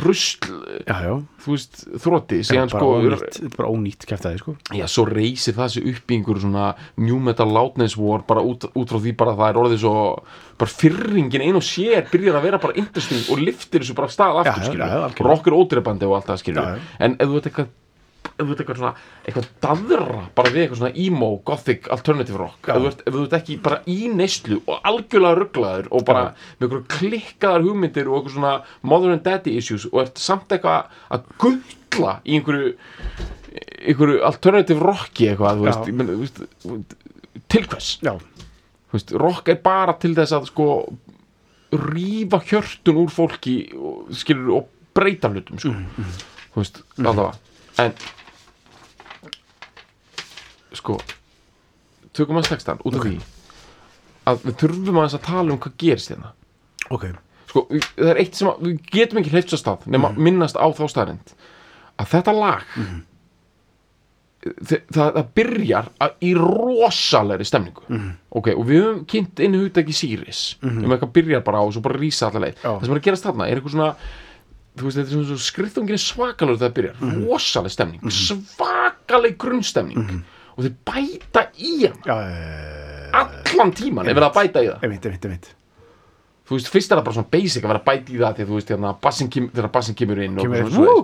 [0.04, 0.48] rusl
[0.88, 1.14] já, já,
[1.44, 4.56] þú veist, þróti, síðan sko ónýtt bara ónýtt kæftæði sko.
[4.78, 8.66] Já, svo reysir það sig upp í einhverju svona new metal loudness war, bara út,
[8.74, 9.98] út frá því bara það er orðið svo,
[10.60, 14.42] bara fyrringin ein og sér byrjar að vera bara interesting og liftir þessu bara stað
[14.44, 15.30] aftur, algjörlega.
[15.30, 16.90] rock er ódreifandi og allt það, já.
[17.00, 17.78] en ef þú veit eitthvað
[18.40, 18.92] eitthvað svona
[19.24, 23.24] eitthvað daðra bara við eitthvað svona emo, gothic, alternative rock ef þú, ert, ef þú
[23.26, 26.48] ert ekki bara í neyslu og algjörlega rugglaður og bara Já.
[26.60, 28.54] með eitthvað klikkaðar hugmyndir og eitthvað svona
[28.94, 32.74] mother and daddy issues og ert samt eitthvað að gulla í einhverju
[33.90, 36.98] einhverju alternative rocki eitthvað þú veist, þú veist,
[37.50, 37.94] til hvers?
[38.90, 40.68] Veist, rock er bara til þess að sko
[41.70, 45.74] rífa hjörtun úr fólki og, skilur, og breyta hlutum sko.
[46.56, 47.38] þú veist, allavega.
[47.80, 47.94] En
[50.74, 50.98] sko
[52.14, 53.18] tökum að textan út af því
[54.30, 56.32] að við þurfum að tala um hvað gerist hérna.
[56.90, 57.06] Ok.
[57.50, 60.56] Sko, við- það er eitt sem að, við getum ekki hleypt svo stað nema minnast
[60.60, 61.32] á þá staðrind
[62.00, 62.64] að þetta lag
[64.70, 67.84] þe- það, það byrjar að, í rosalegri stemningu.
[68.40, 70.44] Ok, og við höfum kynnt inn hugtæki Sýris.
[70.64, 72.62] Um eitthvað byrjar bara á og svo bara rísa allar leið.
[72.64, 73.92] Það sem er að gerast þarna er eitthvað svona
[74.80, 76.96] þú veist, þetta er svona skriðungin er svakalur þegar það byrjar.
[77.28, 80.24] Rosaleg stemning, svakaleg grunnstemning
[80.60, 82.18] og þeir bæta í hann já,
[83.22, 84.84] allan tíman er verið að bæta í það.
[84.84, 85.50] Einmitt, einmitt, einmitt.
[86.50, 88.50] Þú veist, fyrst er það bara svona basic að vera að bæta í það að
[88.50, 90.96] þú veist, hérna, bassin kem, þegar bassin kemur inn Kemur og eitt svona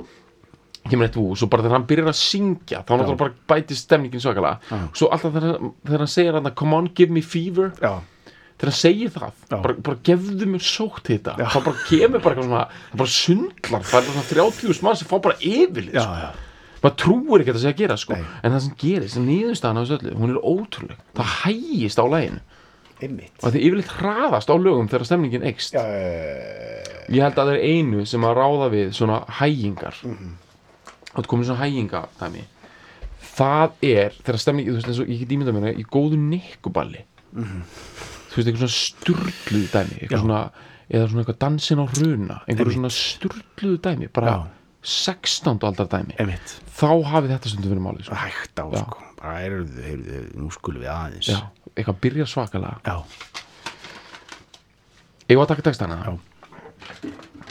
[0.86, 4.22] kemur eitt vú, svo bara þegar hann byrjar að syngja þá náttúrulega bara bætist stemningin
[4.22, 4.60] svakalega.
[4.70, 4.82] Já.
[5.00, 7.72] svo alltaf þegar, þegar hann segir hann come on, give me fever.
[7.82, 7.96] Já,
[8.60, 12.66] þegar hann segir það, bara, bara gefðu mér sótt þetta, þá bara kemur bara svona,
[12.92, 15.98] það bara sundlar, það er svona 30 mann sem fá bara yfirlið
[16.86, 18.20] maður trúir ekki að það sé að gera sko.
[18.42, 22.42] En það sem gerist, niðurstaðan á þessu öllu hún er ótrúleg, það hægist á læginu
[23.04, 23.36] einmitt.
[23.42, 27.66] Og það er yfirleitt hraðast á lögum þegar stemningin eikst ég held að það er
[27.68, 30.00] einu sem að ráða við svona hægingar.
[30.08, 30.34] Mm
[31.16, 32.44] og það komið svona hæginga dæmi
[33.36, 36.20] það er þegar stemning, þú veist eins og ég get ímynda mér það, í góðu
[36.22, 37.02] nikkuballi.
[37.36, 40.42] Þú veist eitthvað svona sturluð dæmi eitthvað svona,
[40.90, 44.38] eða svona eitthvað dansin á hruna einhverju svona sturluð dæmi bara Já.
[44.86, 45.64] 16.
[45.66, 46.16] aldar dæmi.
[46.22, 46.56] Einmitt.
[46.78, 48.16] Þá hafið þetta stundum verið máli sko.
[48.22, 49.02] hægt á, sko.
[49.22, 51.30] Bara heyrðu, heyrðu, nú skulum við aðeins.
[51.32, 51.40] Já,
[51.76, 52.78] eitthvað byrjar svakalega.
[52.86, 52.98] Já,
[55.26, 55.96] Ég var að taka textana?
[56.06, 56.12] Já.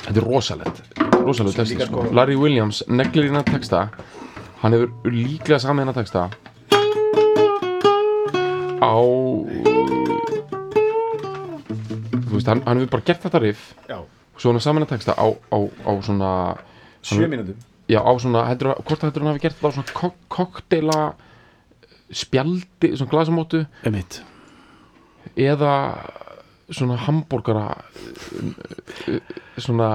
[0.04, 0.76] Þetta er rosalegt.
[1.24, 2.04] Rosalegt texti sko.
[2.04, 3.88] sko- Larry Williams neglir hérna texta.
[4.62, 6.28] Hann hefur líklega samið hérna texta.
[8.78, 8.94] Á
[12.24, 13.74] Þú veist, hann, hann hefur bara gert þetta riff.
[13.88, 13.98] Já,
[14.38, 16.30] Svo hann hefur samið hérna texta á, á, á svona
[17.04, 19.92] sjö mínútum Já, á svona, heldur, hvort það heldur hann hafi gert þetta á svona
[19.92, 21.00] kok kokteila
[22.14, 23.60] spjaldi, svona glasamótu?
[23.84, 24.22] Einmitt.
[25.36, 25.72] Eða
[26.72, 27.66] svona hambúrgara
[29.60, 29.88] svona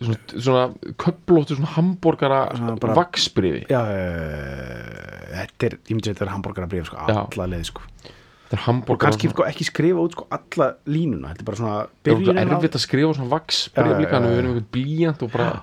[0.00, 0.64] svona, svona
[0.98, 6.32] köflóttu svona hambúrgara Svona bara- vaksbrifi já, eh, þetta er, ég myndi að þetta er
[6.34, 7.20] hambúrgarabrif sko, Já.
[7.30, 7.82] alla leið sko.
[8.02, 11.56] Þetta er og hambúrgara kannski sko, ekki skrifa út sko alla línuna þetta er bara
[11.62, 15.30] svona það er erfitt að skrifa svona vaksbrif líka en við erum einhvern blíjant og
[15.32, 15.62] bara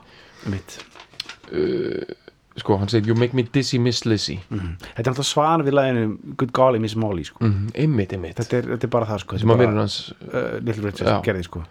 [1.53, 2.23] einmitt
[2.61, 4.37] sko, hann segir you make me dizzy miss Lizzy.
[4.49, 4.75] Mhm.
[4.81, 7.39] þetta er náttúrulega svan við læginu Good Golly Miss Molly sko.
[7.41, 8.35] mm, einmitt, einmitt.
[8.37, 9.37] Þetta, er, þetta er bara það sko.
[9.37, 11.63] verður hans uh, Little Richard gerði sko.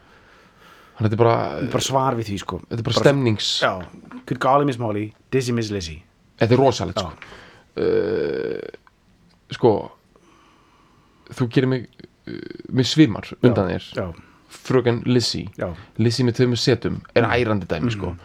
[0.97, 1.37] hann þetta er bara,
[1.71, 2.61] bara svar við því sko.
[2.69, 3.53] þetta er bara stemnings.
[3.63, 3.73] Já,
[4.27, 6.03] Good Golly Miss Molly Dizzy Miss Lizzy.
[6.39, 7.13] Þetta er rosalegt sko.
[7.79, 8.59] Uh,
[9.53, 9.73] sko
[11.33, 11.89] þú gerir mig
[12.27, 13.91] uh, mig svimar undan þér.
[13.95, 14.11] Já,
[14.51, 15.47] fröken Lizzy.
[15.57, 15.71] Já,
[16.03, 18.17] Lizzy með tveimur setum er ærandi dæmi sko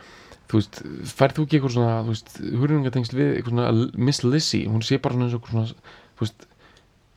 [0.48, 0.82] þú veist,
[1.18, 5.00] færð þú ekki eitthvað svona þú veist, hurðingatengsl við eitthvað svona Miss Lizzy, hún sé
[5.04, 6.48] bara svona eins og svona þú veist,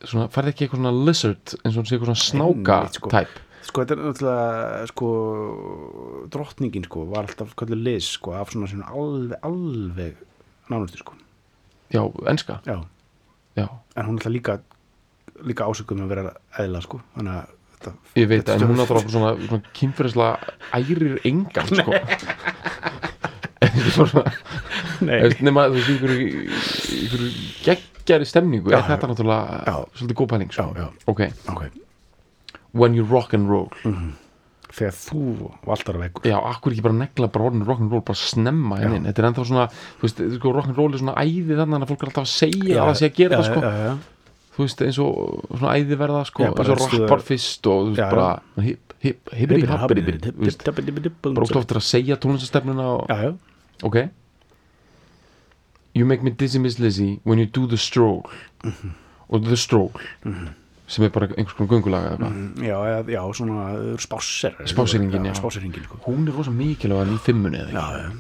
[0.09, 3.13] svona, færð ekki eitthvað svona lizard eins og hún sé eitthvað svona snáka sko.
[3.13, 3.39] tæp
[3.71, 5.11] sko þetta er náttúrulega sko
[6.33, 10.15] drottningin sko var alltaf kallið Liz sko af svona, svona alveg, alveg
[10.71, 11.17] nánustu sko.
[11.91, 12.79] Já, enska, já,
[13.59, 14.61] já, en hún er alltaf líka
[15.47, 18.81] líka ásökuð með að vera eðla sko þannig að þetta ég veit þetta en hún
[18.81, 20.35] náttúrulega svona, svona kynferðislega
[20.77, 23.11] ærir engan sko svona,
[23.61, 23.80] Nei, Þú veist,
[25.47, 26.15] nema þú veist, ykkur,
[27.05, 27.27] ykkur
[27.67, 29.77] geggjari stemningu er þetta náttúrulega Já.
[29.99, 30.67] svolítið góð pæling sko.
[30.77, 30.89] Já, já.
[31.13, 31.21] ok,
[31.55, 31.63] ok.
[32.73, 33.71] When you rock and roll.
[34.71, 35.23] Þegar þú
[35.67, 38.77] valtar að veggur já, akkur ekki bara negla bara orðinu rock and roll bara snemma
[38.79, 38.85] Já.
[38.87, 39.65] henni, þetta er ennþá svona
[39.99, 42.77] veist, sko, rock and roll er svona æði þannig að fólk er alltaf að segja
[42.77, 43.65] að það sé að gera það sko.
[43.65, 45.11] já, já, þú veist, eins og
[45.59, 48.15] svona æði verða sko, bara eins og rappar fyrst og þú veist, Já, já.
[48.15, 50.65] bara hip, hip, hippity happity þú veist,
[51.27, 53.35] bara óslátt já, að segja tónlistastefnuna og, já,
[53.83, 54.09] ok.
[55.95, 58.23] You make me dizzy miss Lizzy when you do the stroll
[58.65, 58.91] Mhm.
[59.29, 59.91] og the stroll
[60.87, 65.35] sem er bara einhvers konar eitthvað Mm, já, já, já, svona spásser Spásseringin, já.
[65.35, 65.97] spásseringin sko.
[66.07, 68.07] Hún er rosa mikilvæg í fimmunni eða já, ekki?
[68.07, 68.13] Já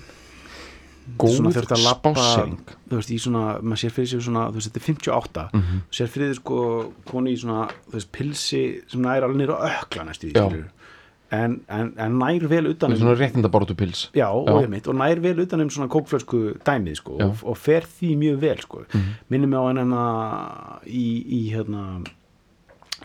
[1.18, 2.58] góð spássering
[2.88, 5.80] þú veist, í svona, maður sér fyrir sig svona þú veist, þetta er 58 Mhm.
[5.90, 10.04] sér fyrir þið sko konu í svona, þú veist, pilsi sem næri alveg á ökla
[10.06, 10.48] næstu í Já.
[11.30, 14.62] En, en, en nær vel utan um svona réttindabaratu pils Já, og, Já.
[14.64, 17.28] einmitt, og nær vel utan um svona kókflösku dæmið sko, Já.
[17.28, 18.84] og, og fer því mjög vel sko.
[18.92, 19.12] Mhm.
[19.30, 20.04] minnum mig á hann hérna
[20.86, 21.06] í,
[21.38, 21.84] í hérna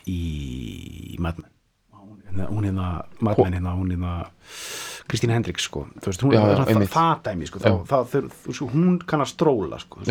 [0.07, 1.51] í Madmen
[1.95, 4.15] hún hérna, hún hérna Madmen hérna, hún hérna
[5.05, 7.73] Kristín Hendriks sko, þú veist, hún Já, já, er það, það dæmi sko, Já.
[7.85, 10.01] þá, það, þau, hún kann að stróla sko,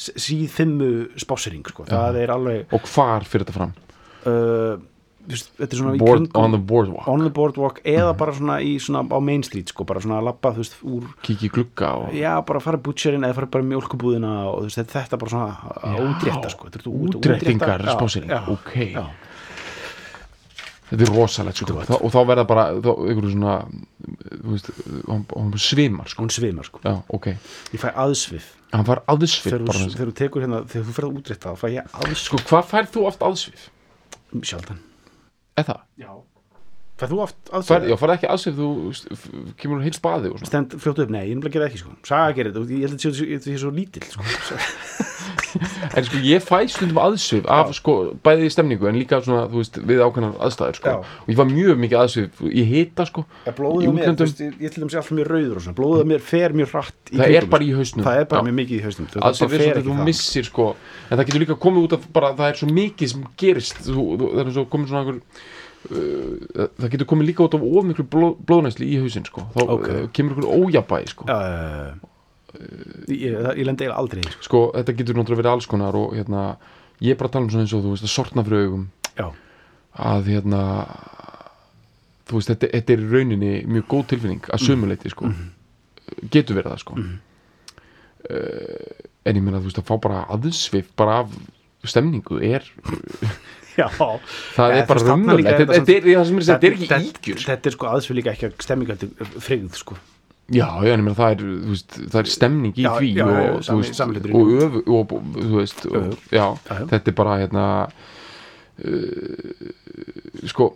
[0.00, 3.74] síðfimmu spásering sko, það er alveg og hvar fyrir þetta fram
[4.24, 4.80] uh,
[5.28, 9.42] er Board, on the boardwalk, on the boardwalk eða bara svona í svona á Main
[9.46, 12.62] Street sko, bara svona að labba þú veist úr kiki í glugga og já, bara
[12.64, 16.70] fara butcherinn eða fara bara í mjólkubúðina og veist, þetta- bara svona að útrétta sko,
[16.70, 18.74] útréttingar já, ok.
[18.96, 19.04] já.
[20.90, 21.78] þetta er rosalegt sko.
[21.86, 22.90] Þa, og þá verða bara þá,
[23.30, 23.56] svona
[24.50, 24.70] veist,
[25.06, 26.24] hann, hann svimar sko.
[26.24, 27.26] hún svimar sko, já, ok,
[27.76, 28.54] ég fæ aðsvif.
[28.72, 31.84] Hann fær aðsvið þegar, þú- þú tekur hérna, þú ferð að útrétta þá fæ ég
[31.92, 32.24] aðsvif.
[32.24, 33.68] Sko, hvað fær þú oft aðsvið?
[34.46, 34.78] sjaldan
[35.60, 35.86] er það?
[36.00, 36.10] já.
[37.00, 37.88] Færð þú oft Fær, aðsvif?
[37.90, 38.68] já, fær ekki aðsvið þú
[39.60, 40.50] kemur heilt spaði og svona.
[40.52, 41.96] Stend fljótt upp, nei, ég er nefnilega að gera það ekki sko.
[42.10, 44.22] Saga gerir þetta, ég held að þetta sé- svo lítill sko.
[45.96, 47.94] en sko ég fæ stundum aðsvið af sko
[48.24, 50.92] bæði í stemningu en líka svona þú veist við ákveðnar aðstæður sko.
[50.92, 50.98] Já.
[51.24, 54.26] og ég var mjög mikið aðsvið ég hita sko Ja, blóðið Í á mér, þú
[54.26, 56.74] veist, ég, ég til dæmis alltaf mjög rauður og svona, blóðið á mér fer mjög
[56.74, 58.00] hratt í það er kringum bara mig, í hausnum.
[58.00, 58.06] Sko.
[58.10, 58.46] það er bara Já.
[58.48, 59.08] mjög mikið í hausnum.
[59.14, 60.68] Bara er svona þú missir sko.
[61.10, 63.82] En það getur líka komið út af bara það er svo mikið sem gerist.
[63.88, 65.20] Þú, þú, það er svo komið svona einhver
[65.88, 69.70] það getur komið líka út af of miklu blóð, blóðnæsli í hausin sko þá Ok.
[69.76, 70.08] okay.
[70.16, 71.38] kemur einhver ójabæ sko já.
[73.08, 74.42] ég, ég lendi eiginlega aldrei sko.
[74.48, 76.44] sko þetta getur náttúrulega verið alls konar og hérna
[77.00, 78.84] ég er bara að tala um svona eins og þú veist að sortna fyrir augum
[79.16, 79.26] já,
[80.10, 80.62] að hérna
[82.28, 85.32] þú veist, þetta, þetta er í rauninni mjög góð tilfinning að sömuleiti sko
[86.30, 87.18] getur verið það sko mm
[88.28, 91.34] en ég meina þú veist að fá bara aðsvif bara af
[91.88, 92.66] stemningu er
[93.80, 93.86] já.
[93.88, 95.48] Það er bara raunverulegt.
[95.50, 99.10] er þetta, er, ekki ígjur þetta er sko aðsvið líka ekki að stemming heldur
[99.40, 99.96] frigð sko.
[100.50, 103.64] Já, já, en það er, veist, það er stemning í Já, því já, og, þú
[103.68, 106.46] sami- veist, og öfu og, og, þú veist, og, já,
[106.90, 107.66] þetta er bara hérna
[108.82, 109.68] uh,
[110.50, 110.72] sko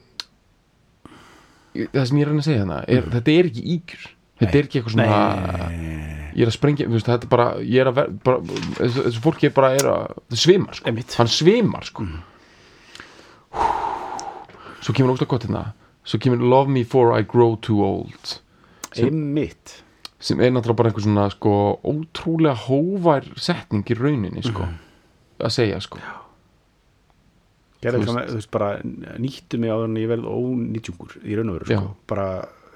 [1.75, 4.05] það sem ég er að segja hérna er, þetta er ekki ígjur
[4.45, 7.81] þetta er ekki eitthvað svona Nei, ég er að sprengja, veist, þetta er bara ég
[7.85, 11.17] er að ver, bara, þessu, fólki er bara er að, það svimar, sko, Einmitt.
[11.21, 12.07] hann svimar sko.
[14.85, 15.65] Svo kemur ógst að gott hérna.
[16.05, 18.35] Svo kemur Love Me For I Grow Too Old.
[19.01, 19.81] Einmitt.
[20.25, 21.51] sem er náttúrulega bara einhver svona sko
[21.85, 24.65] ótrúlega hóvær setning í rauninni sko
[25.45, 25.99] að segja sko.
[27.85, 28.69] Gerði Þú eitthvað með, þú veist, bara
[29.21, 31.91] nýttu mig á þannig ég verð ónýtjungur í raun og veru, sko.
[32.09, 32.29] Bara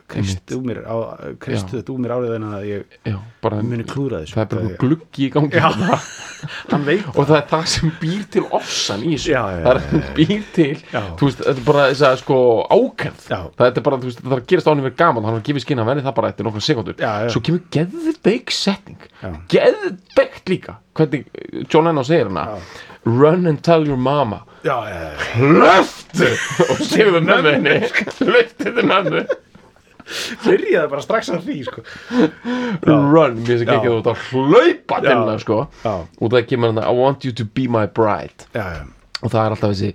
[0.08, 0.96] kristu mér, á,
[1.42, 1.80] kristu Já.
[1.80, 4.34] þetta úr mér árið en að ég já, bara, muni klúðra þessu.
[4.36, 5.62] það er bara Það gluggi í gangi.
[7.18, 9.34] Og það er það sem býr til ofsan í þessu.
[9.36, 12.40] Það er það sem býr til veist, þetta er bara þess að sko
[13.28, 13.40] Já.
[13.58, 15.64] það er bara, veist, það er að gerast ánum verið gaman hann er að gefa
[15.64, 17.00] skinn að verði það bara eftir nokkra sekundur
[17.32, 19.08] svo kemur geðveik setning.
[19.52, 20.78] Geðveikt líka.
[20.98, 21.28] Hvernig
[21.70, 22.58] John Lennon segir hana
[23.08, 24.42] run and tell your mama.
[24.64, 26.28] Hlöftu!
[26.68, 27.76] Og séu við mömmu henni.
[28.18, 29.22] Hlöftu til mömmu
[30.44, 31.82] Byrjaði bara strax að því, sko.
[32.88, 33.74] run, mér Já.
[33.76, 37.44] ekki út að hlaupa til hennar sko og það kemur hann I want you to
[37.44, 38.82] be my bride já, já.
[39.22, 39.90] og það er alltaf þessi,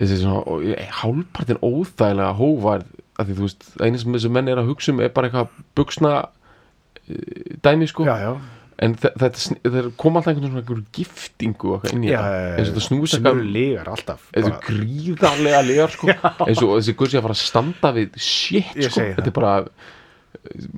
[0.00, 2.84] þessi svona, hálfpartin óþægilega hóvar
[3.14, 5.58] að því þú veist, eina sem þessi menn er að hugsa um er bara eitthvað
[5.78, 8.34] buksna uh, dæmi sko já.
[8.82, 12.56] En þe- þetta koma alltaf einhvern svona giftingu og inn í Já, já.
[12.58, 14.26] eins og þetta snúist Sem eru eitthvað legar alltaf.
[14.34, 16.08] þessu bara- gríðarlega legar sko
[16.48, 19.54] eins og þessi guð sé að fara að standa við shit sko, þetta er bara
[19.62, 20.68] uh,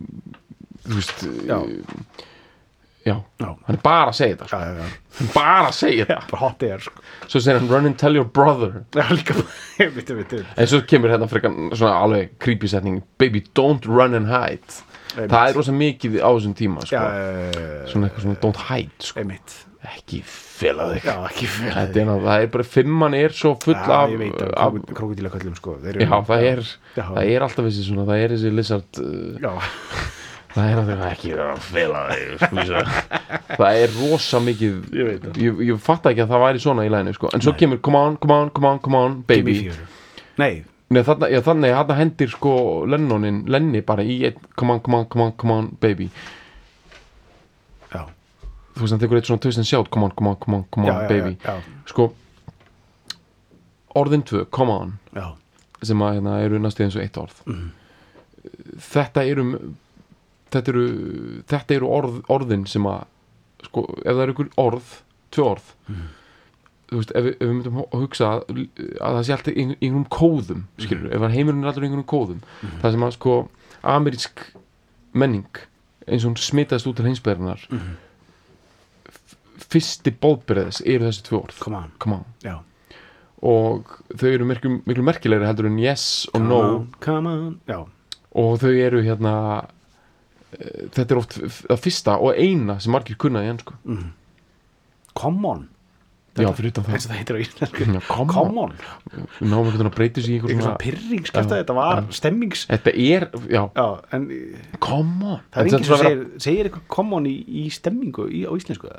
[0.86, 1.56] þú veist Já.
[1.56, 2.24] uh,
[3.06, 3.48] já, Já.
[3.66, 4.58] hann er bara að segja þetta sko.
[4.58, 4.86] Já, já.
[5.16, 7.04] hann er bara að segja þetta sko.
[7.30, 9.36] svo segir hann run and tell your brother Já, líka
[9.80, 10.34] ég veit.
[10.56, 14.82] En svo kemur hérna frekar svona alveg creepy setning Baby don't run and hide.
[15.16, 17.04] Það er rosa mikið á þessum tíma sko.
[17.92, 19.24] Svona eitthvað svona don't hide sko.
[19.86, 21.74] Ekki fela þig Já, ekki fyrir.
[21.76, 25.30] Þetta náttúrulega- það er bara fimman er svo full Já, af, veit, af af krokodíla
[25.30, 25.76] köllum, sko.
[25.78, 26.62] Já, það er,
[26.96, 29.70] það er alltaf þessi svona Það er þessi lizard uh,
[30.56, 32.84] Það er alltaf ekki vera að fela þig skvísa.
[33.60, 35.26] Það er rosa mikið Ég.
[35.44, 37.30] Ég, ég fatt ekki að það væri svona í læginu sko.
[37.36, 39.58] En svo kemur come on, come on, come on, come on baby.
[40.40, 42.50] Nei, Nei, þarna, já, þannig að hann hendir sko
[42.86, 46.06] Lennonin, Lenni bara í einn come on, come on, come on, come on, baby
[47.90, 48.04] já.
[48.76, 50.86] þú veist, hann tekur eitt svona and shout come on, come on, come on, come
[50.86, 51.56] on, Já, baby já,
[51.90, 52.12] sko
[53.96, 55.26] orðin tvö, come on já,
[55.82, 57.70] sem að hérna eru næstu eins og eitt orð Mhm.
[58.78, 59.44] þetta eru
[60.54, 60.84] þetta eru,
[61.50, 63.04] þetta eru orð, orðin sem að
[63.66, 64.94] sko, ef það eru ykkur orð
[65.34, 66.06] tvö orð Mhm.
[66.90, 68.62] Þú veist, ef, ef við myndum að hugsa að,
[69.00, 72.42] að það sé alltaf einhverjum kóðum skilur, ef að heimurinn er alltaf einhverjum kóðum
[72.82, 73.36] það sem að sko
[73.96, 74.44] amerísk
[75.16, 75.62] menning
[76.06, 77.66] eins og hún smitaðist út til heimsbyðarinnar
[79.66, 81.60] fyrsti bóðbyrðis eru þessi tvö orð.
[81.62, 82.64] Come on, come on.
[83.46, 86.60] Og þau eru miklu, miklu merkilegri heldur en yes og come no.
[86.60, 87.80] on, come on, já,
[88.36, 89.34] og þau eru hérna
[90.56, 93.76] eh, þetta er oft það fyrsta og eina sem margir kunnaði enn sko
[95.16, 95.66] come on
[96.44, 97.86] já, fyrir utan eins það og það heitir á íslensku.
[97.86, 98.74] Já, come come on,
[99.12, 101.76] við náum einhvern veginn að breyta sig í einhver svona svona pyrring skæft að þetta
[101.78, 102.66] var stemmings.
[102.72, 103.86] þetta er, já, já,
[104.18, 104.26] en
[104.88, 105.46] come on.
[105.54, 108.92] Það er enginn sem segir, segir eitthvað come on í, í stemmingu í, á íslensku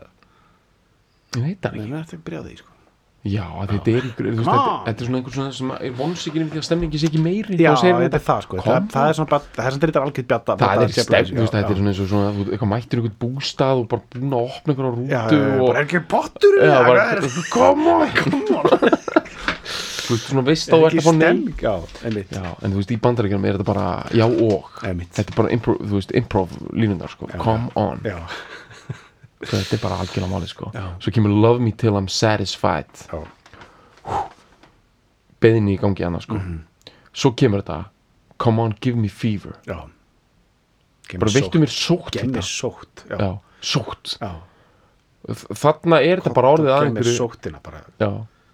[1.37, 1.85] ég veit það ekki.
[1.85, 2.76] mér er ekki því sko.
[3.25, 7.01] Já, þetta er, þetta, er svona einhver svona sem er vonsikinn um því að stemningi
[7.01, 8.59] sé ekki meiri já, þetta er það sko.
[8.61, 11.41] Það, það er svona bara, það er svona þetta er algjörð bjata það er stefn,
[11.41, 14.51] veist, þetta er svona eins og svona þú mættir einhvern bústað og bara búin að
[14.51, 15.23] opna einhverja rútu já,
[15.63, 16.03] bara er ekki
[16.61, 17.19] það er
[17.51, 18.95] come on
[20.07, 21.73] þú veist, svona veist er að fá nei stemming já,
[22.07, 22.31] einmitt.
[22.31, 24.69] Já, en þú veist, í bandaríkjum er þetta bara já og.
[24.83, 28.03] Þetta er bara improv, línundar sko, come on.
[28.07, 28.21] Já,
[29.43, 30.71] þetta er bara algjörlega máli sko.
[30.73, 30.85] Já.
[31.03, 32.89] svo kemur love me till I'm satisfied.
[35.41, 36.39] Beðinni í gangi annars sko.
[36.39, 36.63] Mhm.
[37.13, 37.85] svo kemur þetta.
[38.37, 39.57] Come on give me fever.
[39.65, 39.83] Já.
[41.17, 42.41] Bara veittu mér sótt þetta.
[42.43, 43.05] sótt
[43.61, 44.17] sótt.
[45.27, 47.81] Þarna er þetta bara orðið að Gef mér einhverju sóttina bara.
[47.99, 48.09] Já,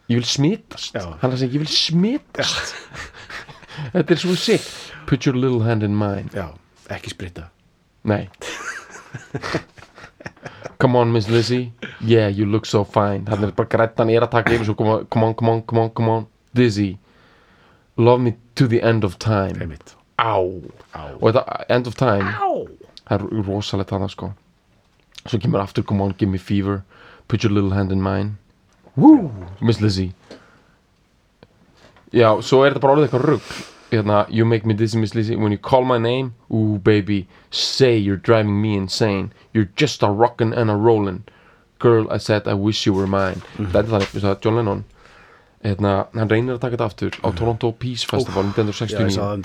[0.10, 0.94] ég vil smitast.
[0.96, 1.06] Já.
[1.22, 2.76] hann er að segja ég vil smitast.
[3.94, 4.66] Þetta er svo sick
[5.10, 6.30] put your little hand in mine.
[6.34, 6.52] Já,
[6.94, 7.50] ekki spritta.
[8.04, 8.28] Nei
[10.80, 11.72] come on Miss Lizzie.
[12.02, 13.26] Yeah you look so fine.
[13.30, 15.90] Hann er bara grættan er að taka yfir svo come on, come on, come on,
[15.90, 16.98] come on, Dizzy
[17.98, 19.60] love me to the end of time.
[19.62, 19.96] Einmitt.
[20.20, 22.50] Á og þetta end of time á.
[23.10, 24.32] það er rosalegt þarna sko.
[25.26, 26.84] Svo kemur aftur come on give me fever.
[27.28, 28.38] Put your little hand in mine.
[28.96, 30.14] Woo, Miss Lizzie.
[32.14, 35.36] Já, svo er þetta bara orðið eitthvað rugg hérna, you make me dizzy Miss Lizzie.
[35.36, 39.32] When you call my name, ooh baby say you're driving me insane.
[39.54, 41.24] You're just a rockin' and a rollin'
[41.80, 43.42] girl I said I wish you were mine.
[43.58, 44.84] Þetta er þannig, við sagði John Lennon.
[45.64, 49.22] Hérna, hann reynir að taka þetta aftur á Toronto Peace Festival já, ég 1969 sá
[49.22, 49.44] það um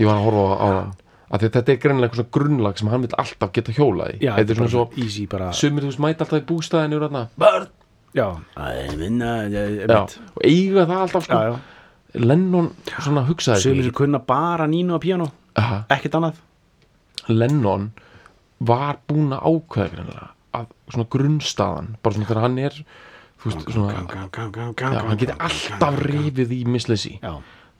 [0.00, 0.92] ég var að horfa á hann
[1.32, 4.16] að þetta er greinilega eitthvað svona grunnlag sem hann vil alltaf geta hjólað í.
[4.24, 7.12] Já þetta er svona svo, easy bara sumir þú veist mæta alltaf í bústæðinu og
[7.40, 7.68] börn!
[10.32, 11.36] Og eiga það alltaf sko.
[11.36, 11.71] Já, já
[12.20, 16.38] Lennon svona hugsaði sem kunna bara nínu á píano Aha, Ekkert annað.
[17.28, 17.90] Lennon
[18.62, 22.76] var búin að ákveða að svona grunnstaðan bara svona þegar hann er
[23.42, 27.32] veist, svona, gang, gang, gang, já, hann geti alltaf rifið í missleysi Já,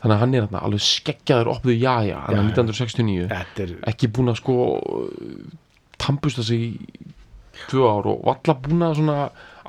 [0.03, 2.49] þannig að hann er þarna alveg skeggjaður opðuð jaja, hann er já.
[2.51, 4.57] 1969 þetta er ekki búin að sko
[6.03, 6.73] tampusta sig í
[7.69, 9.19] tvö ár og valla búin að svona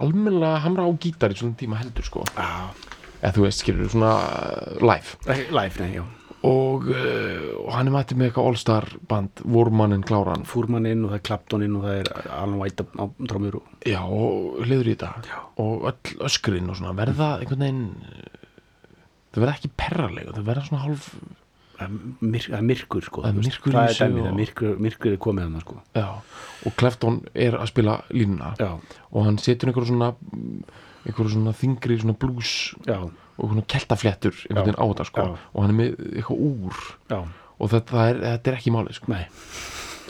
[0.02, 2.24] almennilega hamra á gítar í svona tíma heldur sko.
[2.34, 2.72] Já,
[3.24, 5.40] eða þú veist, skilur svona uh, live.
[5.56, 6.04] Live, nei,
[6.44, 10.44] og, uh, og hann er mættið með eitthvað all-star band vormannin kláran.
[10.48, 13.88] Fúrmann inn og það er Clapton inn og það er Alan White á, trómur og
[13.88, 15.14] já, og hliður í þetta.
[15.30, 15.40] Já.
[15.64, 17.86] og öll öskrin og svona verða einhvern veginn
[19.34, 21.08] það verða ekki perralega, það verða svona hálf
[21.78, 23.50] það myr, það er myrkur sko er veist.
[23.50, 25.78] myrkur það er dæmið, er myrkur, myrkur er komið hann sko.
[25.98, 26.08] Já,
[26.68, 28.54] og Klefton er að spila línuna.
[28.60, 30.12] Já, og hann setur einhverju svona
[31.04, 32.16] einhverju svona þingri svona
[32.88, 35.26] já, og svona keltafléttur einhvern veginn á þetta sko.
[35.28, 35.38] Já.
[35.54, 36.82] og hann er með eitthvað úr.
[37.12, 37.20] Já,
[37.60, 39.14] og þetta, er, þetta er ekki málið sko.
[39.14, 39.26] nei.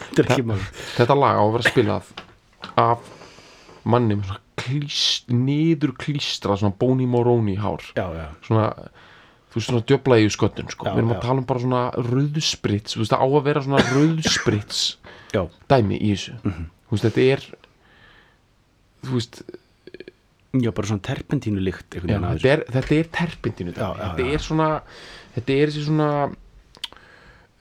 [0.03, 0.59] Þetta er ekki mál
[0.97, 2.11] þetta lag á að vera spilað
[2.79, 3.11] af
[3.83, 7.83] manni með svona klíst, niður klístra svona Boni Moroni hár.
[7.97, 8.67] Já, já, svona,
[9.51, 10.87] þú veist svona djöfla í sköttun sko.
[10.87, 13.65] Já, við erum að tala um bara svona rauðsprits, þú veist það á að vera
[13.65, 14.83] svona rauðsprits
[15.33, 16.37] já, dæmi í þessu.
[16.43, 16.69] Mhm.
[16.87, 17.45] þú veist þetta er
[19.03, 19.41] þú veist,
[20.53, 24.45] já, bara svona terpentínu líkt já, þetta, er, þetta er terpintinu Já, já, þetta er
[24.47, 24.69] svona
[25.33, 26.09] þetta er þessi svona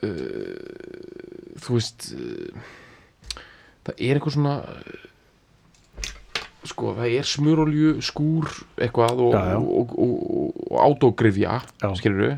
[0.03, 2.69] uh, þú veist uh,
[3.87, 5.09] það er eitthvað svona uh,
[6.69, 10.71] sko það er smurolju skúr eitthvað og, og, og, og,
[11.83, 11.89] Já.
[11.99, 12.37] skilur við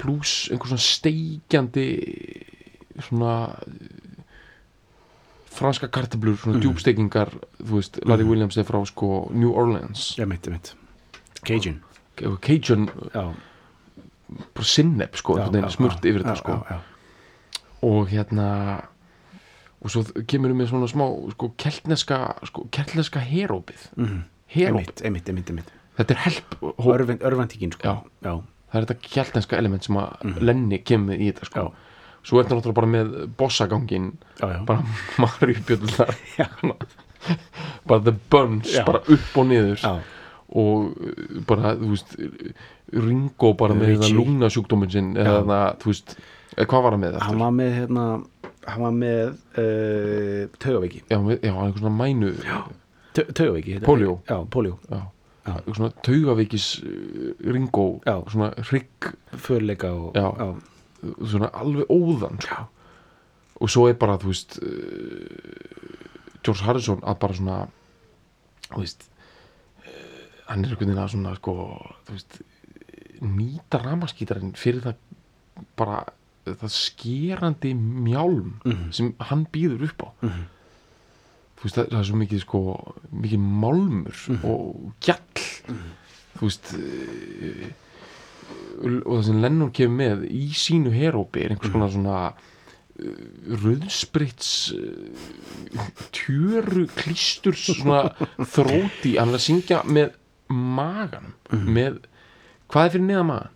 [0.00, 1.88] pluss einhver svona steikjandi
[3.08, 3.34] svona
[5.54, 6.62] franska kartablur, svona Mhm.
[6.64, 7.30] djúbsteikingar
[7.62, 10.74] þú veist, Larry Williams er frá sko New Orleans, ég mitt, mitt.
[11.44, 11.80] Cajun.
[12.40, 13.34] Cajun Já,
[14.54, 15.36] bara sinneb sko,
[15.70, 16.52] smurt yfir þetta sko.
[16.52, 16.80] já, já.
[17.82, 18.84] og hérna
[19.84, 24.22] og svo kemur við með svona smá sko keltneska, sko keltneska herópið, Mhm.
[24.54, 25.02] herópið.
[25.04, 25.70] Einmitt, einmitt, einmitt.
[25.98, 28.04] Þetta er help Örventíkin sko.
[28.22, 28.42] Það
[28.74, 31.72] er þetta keltneska element sem að Lenny kemur í þetta sko.
[32.24, 34.10] Svo er þetta náttúrulega bara með bossagangin
[34.40, 34.80] bara
[35.22, 36.14] Maríu Björnar.
[37.88, 38.82] Bara the buns, Já.
[38.84, 39.78] bara upp og niður.
[39.80, 39.92] Já,
[40.54, 42.10] og uh, bara, þú veist
[42.92, 45.46] Ringo bara með það lungnasjúkdóminn sinn eða Já.
[45.48, 46.12] það, þú veist
[46.58, 47.40] eða hvað var hann með hann eftir?
[47.40, 48.04] var með hérna
[48.68, 50.42] hann var með uh,
[51.08, 52.30] Já, með, já, hann er eitthvað svona mænu
[53.16, 54.18] þetta- Pólió.
[54.28, 55.54] já, póljó, já, Já.
[55.56, 57.86] eitthvað svona taugaveikis uh, Ringo,
[58.28, 59.10] svona hrygg
[59.48, 60.28] förleika og Já.
[61.24, 62.64] Svona alveg óðan sko.
[63.60, 67.58] og svo er bara, þú veist uh, George Harrison að bara svona
[68.70, 69.92] þú veist uh,
[70.48, 71.54] hann er einhvern veginn að svona sko,
[72.10, 72.40] veist
[73.24, 74.98] nýta ramaskítarinn fyrir það
[75.78, 76.02] bara
[76.44, 78.90] það skerandi mjálm Mhm.
[78.92, 80.08] sem hann býður upp á
[81.56, 82.60] þú veist, það, er svo mikið sko,
[83.12, 84.44] mikið málmur Mhm.
[84.44, 85.46] og gjall
[86.34, 87.70] þú veist uh,
[88.84, 93.24] og það sem Lennon kemur með í sínu herópi er einhvers konar svona uh,
[93.64, 98.02] rauðsprits uh, tjöru klístur svona
[98.38, 99.16] þróti.
[99.18, 100.14] Hann er að syngja með
[100.54, 101.32] maganum
[101.74, 102.02] með,
[102.70, 103.50] hvað er fyrir neðan magan?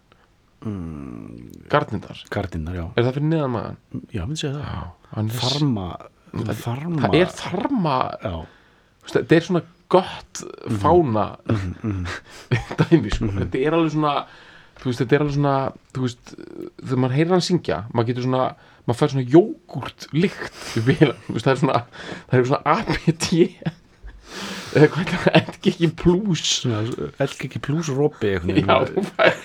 [1.70, 2.84] Gardindar gardinnar, já.
[2.98, 3.76] Er það fyrir neðan magan?
[4.14, 4.70] já, myndi segja það.
[4.72, 5.88] Já, hann er þarma,
[6.62, 8.34] þarma það er þarma já,
[9.12, 10.42] þetta er svona gott
[10.82, 11.26] fána
[12.80, 13.28] dæmi sko.
[13.28, 13.38] Mhm.
[13.44, 14.14] þetta er alveg svona
[14.78, 15.56] þú veist, þetta er alveg svona
[15.94, 16.32] þú veist,
[16.82, 18.46] þegar maður heyrir hann syngja maður getur svona,
[18.86, 21.82] maður fær svona jógurt lykt við vélar, þú veist, það er svona
[22.30, 23.30] það er svona APT
[24.78, 26.50] eða hvað er það, ekki plus.
[27.24, 28.40] Ekki plús ropi já,
[28.92, 29.38] þú fær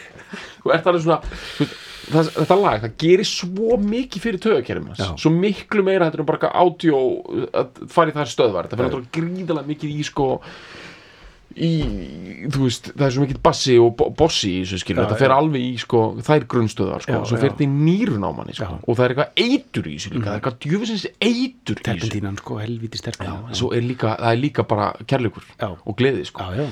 [0.64, 4.48] þú ert alveg svona þú veist, þetta lag, það gerir svo mikið fyrir
[4.90, 7.04] hans, svo miklu meira þetta er bara audio
[7.56, 10.28] að fara í þær stöðvar, þetta fyrir náttúrulega gríðalega mikið í sko
[11.56, 15.08] í, þú veist, það er svo mikið bassi og bo- bossi í þessu skilur, Já,
[15.10, 15.36] þetta fer já.
[15.38, 17.42] alveg í sko, þær grunnstöðvar sko, Já, svo já.
[17.44, 18.80] fer þetta í nýrun á manni sko, Já.
[18.88, 21.84] og það er eitthvað eitur í þessu líka, það er eitthvað djöfisins eitur í þessu
[21.84, 25.70] terpentínan sko, helvíti Já, sterkna en svo er líka, það er líka bara kærleikur Já.
[25.86, 26.68] og gleði sko, Já, já.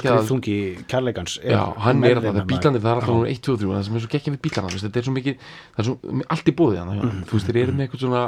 [0.00, 0.58] skriðþungi
[0.90, 3.18] kærleikans Já, hann er þeim það að bílandir, það er alltaf Já.
[3.18, 5.36] núna 1, 2, 3 það sem er svo gekkja við bílana, þetta er svo mikið
[5.76, 8.22] það er svo, allt í bóðið hann Mhm, þú veist, þeir eru með eitthvað svona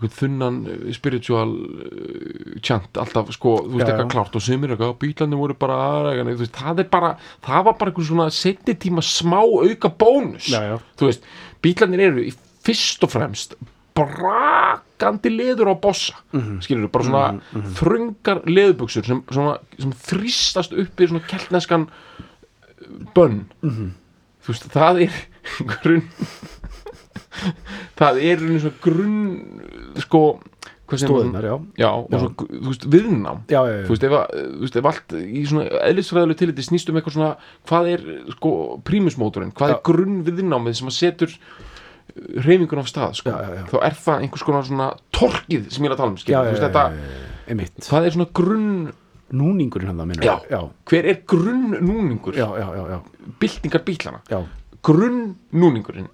[0.00, 4.12] þunnan uh, spiritual uh, chant, alltaf, sko, þú veist, eitthvað já.
[4.12, 5.78] klárt og sumir eitthvað, bílandir voru bara
[6.20, 7.14] þú veist, það er bara
[7.46, 10.76] það var bara eitthvað svona setni tíma smá auka bónus, Já, já.
[11.00, 11.24] þú veist
[11.64, 12.26] bílandir eru
[12.66, 13.54] fyrst og fremst
[13.96, 16.60] brakandi leður á bossa Mhm.
[16.60, 17.40] skilur bara svona
[17.78, 21.88] þröngar leðubuxur sem, svona, sem þrýstast upp í svona keltneskan
[23.16, 23.94] bönn Mhm.
[24.44, 25.12] þú veist, það er
[25.82, 26.02] grunn
[28.00, 29.16] það er einu svona grunn
[30.04, 30.22] sko,
[30.96, 31.54] stóðunar, já.
[31.82, 32.18] Já, og Já.
[32.22, 33.40] svo, þú veist, viðnám.
[33.50, 34.16] Já, þú veist, ef,
[34.62, 37.32] veist, ef allt í svona eðlisfræðilegu tilliti snýst um eitthvað svona
[37.68, 38.04] hvað er,
[38.36, 38.52] sko,
[38.86, 39.54] prímusmótorinn?
[39.56, 41.38] Hvað er grunn viðnámið sem að setur
[42.46, 43.34] reyfingun af stað, sko?
[43.72, 46.54] Þá er það einhvers konar svona torkið sem ég er að tala um, já, þú
[46.54, 46.86] veist, þetta
[47.86, 48.70] hvað er svona grunn,
[49.36, 54.38] núningurinn hann það já, hver er grunn núningur já, já, já, já, byltingar bílana, já.
[54.86, 56.08] grunn núningurinn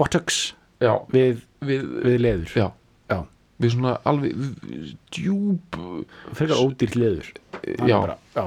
[0.00, 2.54] botox já, við, við, við leður.
[2.58, 2.66] Já,
[3.12, 3.18] já,
[3.64, 5.78] við svona alveg við- djúp
[6.38, 7.30] frekar ódýrt leður.
[7.58, 8.46] Það er já, bara, já,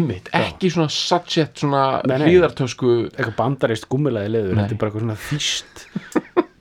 [0.00, 4.62] ymmit, ekki svona sachet, svona hlýðartösku eitthvað bandarist gummilaði leður Nei.
[4.62, 5.74] þetta er bara eitthvað svona þýst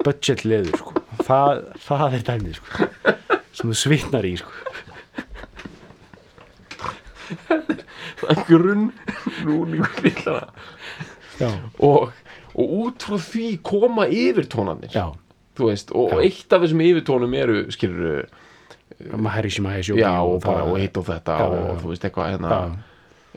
[0.07, 1.03] budget leður sko.
[1.27, 2.87] það, það er dæmið sko.
[3.59, 4.51] sem þú svitnar í sko.
[8.49, 8.89] grunn
[9.45, 10.47] núningur bílana
[11.39, 11.49] já,
[11.85, 12.09] og,
[12.59, 14.07] og út frá því koma
[15.59, 16.19] þú veist, og Já.
[16.27, 18.27] eitt af þessum yfirtónum eru skilur
[19.15, 22.59] maharishi maharishi já, og bara, og eitt og þetta Já, og þú veist, eitthvað hérna.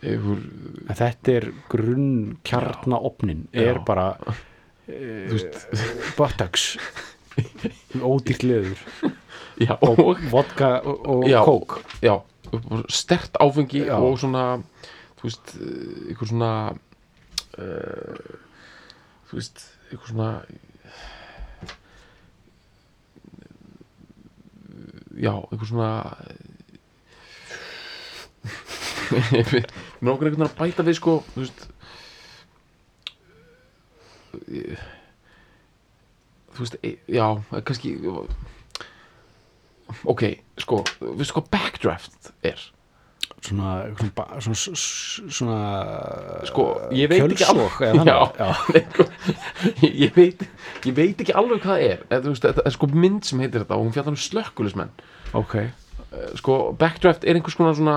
[0.02, 5.36] En þetta er grunn kjarnaopnin er bara uh,
[6.18, 6.72] botox
[8.02, 8.80] ódýrt leður
[9.62, 11.40] já, og, vodka og, og Já.
[11.46, 11.78] kók.
[12.02, 12.16] já,
[12.90, 13.96] stert áfengi Já.
[14.02, 14.62] og svona
[15.20, 16.52] þú veist, eh, einhver svona
[17.58, 18.32] uh,
[19.32, 20.44] þú veist, einhver svona
[25.16, 26.16] já, einhver svona
[30.04, 31.64] nokkur einhvern veginn að bæta við sko, þú veist
[36.52, 37.24] þú veist, eh, já,
[37.64, 37.96] kannski
[40.04, 40.26] ok,
[40.60, 42.60] sko veistu hvað backdraft er
[43.52, 44.80] svona, svona,
[45.36, 45.58] svona,
[46.48, 46.64] sko,
[46.96, 48.50] ég veit ekki kjölsog alveg já, já.
[48.92, 49.06] Sko,
[49.86, 50.42] ég, veit
[50.88, 52.02] ég veit ekki alveg hvað það er.
[52.24, 54.92] Þú veist, þetta er sko mynd sem heitir þetta og hún fjallar um slökkulismenn
[55.38, 55.54] ok.
[55.62, 55.70] Er
[56.12, 57.92] Eh, sko, backdraft er einhvers konar svona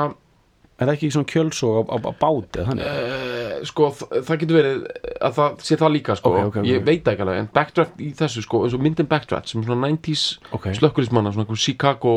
[0.79, 4.85] það ekki svona kjölsog á, á, á báti uh, sko, þ- það getur verið
[5.19, 6.31] að það sé það líka, sko.
[6.31, 6.69] Ok, ok, ok.
[6.69, 9.59] ég veit það ekki alveg, en backdraft í þessu, sko eins og myndin backdraft, sem
[9.59, 10.23] er svona 90s
[10.55, 10.69] Ok.
[10.79, 12.13] slökkulismanna, svona Chicago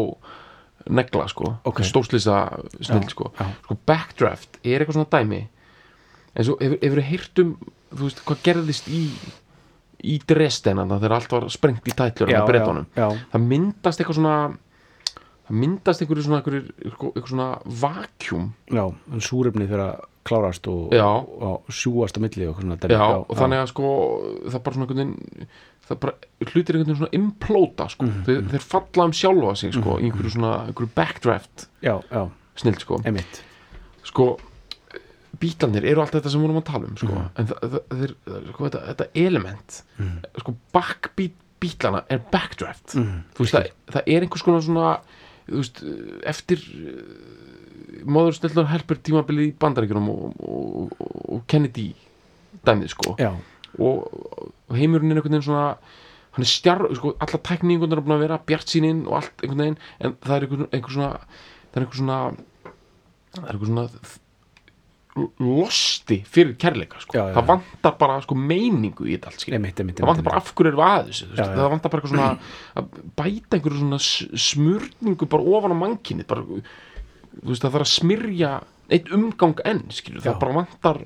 [0.89, 1.83] negla sko, Ok.
[1.87, 2.39] stórslýsa
[2.81, 3.33] snill Já, sko.
[3.39, 3.47] já.
[3.65, 5.43] sko backdraft er eitthvað svona dæmi
[6.37, 7.57] en svo hefur, hefur heyrt um
[7.95, 9.03] þú veist, hvað gerðist í
[10.05, 14.01] í Dresden þarna þegar allt var sprengt í tætlur já, á breytunum já, það myndast
[14.01, 14.35] eitthvað svona
[15.49, 21.07] það myndast eitthvað svona eitthvað, svona vakjúm já, já súrefni fyrir að klárast og, Já.
[21.09, 22.93] og, sjúast á milli og, dæmi.
[22.93, 23.87] já, og þannig að sko
[24.53, 25.49] það bara svona einhvern veginn
[25.89, 26.15] það bara
[26.53, 28.07] hlutir einhvern veginn svona implóta sko.
[28.07, 32.23] Mhm, þeir, þeir falla um sjálfa sig sko, í einhverju svona einhverju backdraft já, já,
[32.61, 33.01] snill sko.
[33.09, 33.43] Emitt
[34.09, 34.29] sko
[35.39, 37.13] bítlanir eru allt þetta sem vorum að tala um sko.
[37.13, 37.29] Mhm.
[37.39, 37.47] en
[38.01, 38.15] þeir,
[38.53, 39.83] sko, þetta, þetta element
[40.41, 42.95] sko backbeat bítlana er backdraft.
[42.95, 43.23] Mhm.
[43.35, 44.91] þú veist það, það er einhvers konar svona
[45.49, 45.81] þú veist,
[46.29, 46.63] eftir
[48.09, 51.89] móður snillur helpur tímabilið í bandaríkjunum og, og, og, og Kennedy
[52.67, 53.15] dæmið sko.
[53.19, 53.33] Já,
[53.77, 55.67] og, heimurinn er einhvern veginn svona
[56.39, 59.19] hann er stjar, sko, alla tækni einhvern veginn er búin að vera bjart síninn og
[59.21, 62.19] allt einhvern veginn en það er einhver, einhver svona það er einhver svona
[63.35, 63.89] það er einhver svona
[65.43, 67.17] losti fyrir kærleika sko.
[67.17, 69.57] Já, já, það vantar bara sko meiningu í þetta allt skilur.
[69.59, 71.57] emitt, emitt, það vantar bara af hverju eru að þessu þú veist, Já, já.
[71.59, 72.29] það vantar bara svona
[72.79, 73.99] að bæta einhverju svona
[74.49, 76.45] smurningu bara ofan á mankinni bara,
[77.43, 78.53] veist það þarf að smyrja
[78.95, 81.03] eitt umgang enn það bara vantar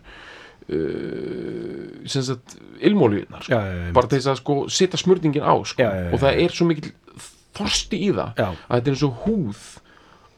[0.70, 3.58] uh, sem sagt ilmóliðnar sko.
[3.94, 5.82] Bara þess að sko setja smurningin á sko.
[5.82, 6.92] Já, já, já, og það er svo mikil
[7.52, 9.60] þorsti í það að þetta er eins og húð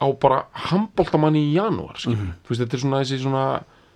[0.03, 0.39] á bara
[0.71, 3.45] handbóltamanni í janúar mm þú veist þetta er svona þessi svona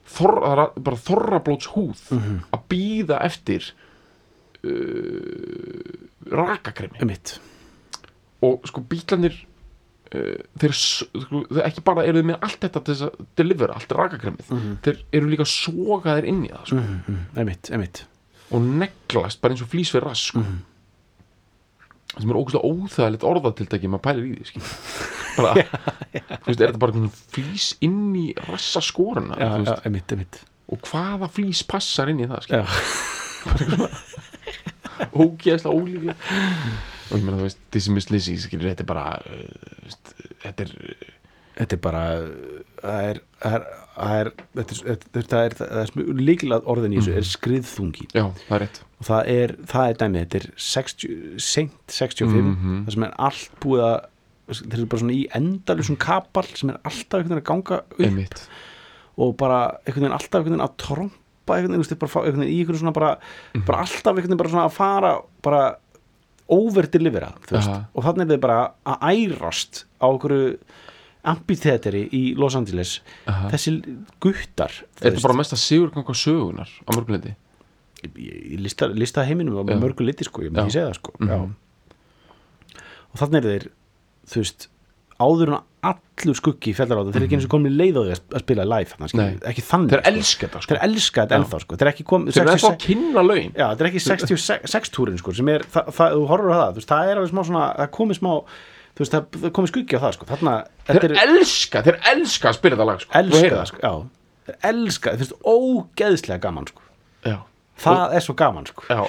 [0.09, 2.37] þorra, bara þorrablóts húð Mhm.
[2.55, 3.73] að býða eftir
[4.65, 6.99] uh, rakakremi.
[8.43, 9.48] Og sko bílarnir uh,
[10.09, 14.51] þeir, sko, þeir ekki bara eru þeir með allt þetta til að delivera allt rakakremið
[14.55, 14.79] Mhm.
[14.87, 18.05] þeir eru líka sogaðir inn í það sko, emitt, emitt
[18.51, 20.41] og neglast bara eins og flýs fyrir rass sko.
[20.41, 20.59] Mhm.
[22.19, 24.63] sem er ógustlega óþægilegt orðatiltæki maður pælir í því
[25.39, 29.87] bara, þú veist, er þetta bara flýs inn í rassa skóruna já, þú já, veist,
[29.87, 30.41] emitt, emitt
[30.73, 32.59] og hvaða flýs passar inn í það skil.
[32.59, 32.65] já,
[35.23, 36.17] ógeðslega ólíklega
[37.11, 40.13] og ég meina þú veist, þessi mislisi skilur, þetta er bara uh, veist,
[40.45, 40.75] þetta er
[41.59, 42.03] þetta er bara
[42.83, 43.65] það er það er,
[43.99, 44.29] það er,
[44.59, 48.07] þetta er, þetta er, það er, er líkilega orðin í þessu er skriðþungi.
[48.15, 48.79] Já, það er rétt.
[48.99, 52.79] Og það er, það er dæmið, þetta er 60, seint 65 Mhm.
[52.87, 53.99] það sem er allt búið að
[54.49, 57.99] þeir eru bara svona í endalusum kapal sem er alltaf einhvern veginn að ganga upp.
[58.07, 58.45] Einmitt.
[59.19, 62.55] Og bara einhvern veginn alltaf einhvern veginn að tromba einhvern veginn, bara fá einhvern veginn
[62.55, 63.11] í einhvern svona bara,
[63.55, 63.65] Mhm.
[63.67, 65.13] bara alltaf einhvern veginn bara svona að fara
[65.43, 65.63] bara
[66.49, 67.33] overdelivera,
[67.95, 70.59] og þannig er þið bara að ærast á einhverju
[71.29, 73.51] amphitheateri í Los Angeles Aha.
[73.53, 73.75] þessi
[74.23, 74.73] guttar
[75.03, 77.35] er þetta bara mesta sigurganga sögunar á mörguleiti
[78.63, 79.77] lista, lista heiminum á Já.
[79.83, 81.29] mörgu liti sko, ég myndi segja það sko Mhm.
[81.29, 81.39] já.
[83.13, 83.69] og þannig er þeir
[84.29, 84.69] þú veist,
[85.19, 85.59] áður en
[85.89, 88.41] allur skuggi fellar á það, þeir eru ekki eins og komin leið á því að-
[88.43, 90.11] spila live, þannig, ekki þannig þeir sko.
[90.13, 90.71] elska þetta sko.
[90.75, 93.53] Þeir elska þetta ennþá sko, þeir eru ekki komin þeir eru ennþá að kynna laun.
[93.55, 96.75] Já, þetta er ekki 66 túrin sko, sem er, það, það, þú horfur á það,
[96.79, 98.33] veist, það er alveg smá svona, það komið smá,
[98.99, 100.55] þú veist, það, komið skuggi á það, sko, þarna,
[100.91, 103.11] þeir er, elska, þeir elska að spila þetta lag sko.
[103.23, 103.93] Elska það, sko, já,
[104.49, 106.83] þeir elska, þeir finnst ógeðslega gaman, sko,
[107.31, 107.39] já,
[107.87, 109.03] það er svo gaman, sko, já.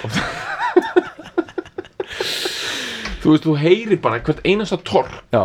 [3.20, 5.42] Þú veist, þú heyrir bara hvert einasta torr já,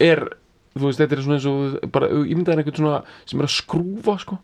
[0.00, 0.24] er
[0.76, 3.48] þú veist, þetta er svona eins og bara, ég myndi að einhvern svona sem er
[3.48, 4.38] að skrúfa sko.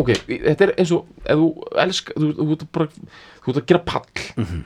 [0.00, 1.48] ok, þetta er eins og ef þú
[1.84, 2.88] elska, þú, þú, þú, bara,
[3.44, 4.26] þú ert að gera pall.
[4.38, 4.64] Mhm.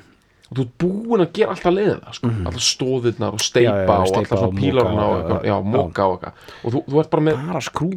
[0.53, 2.31] og þú ert búin að gera alltaf leiðina sko.
[2.47, 5.57] alltaf stóðirnar og steipa Já, já, og alltaf svona og pílarna og eitthvað, já, já,
[5.75, 6.49] móka og eitthvað.
[6.63, 7.45] Og þú, ert bara með,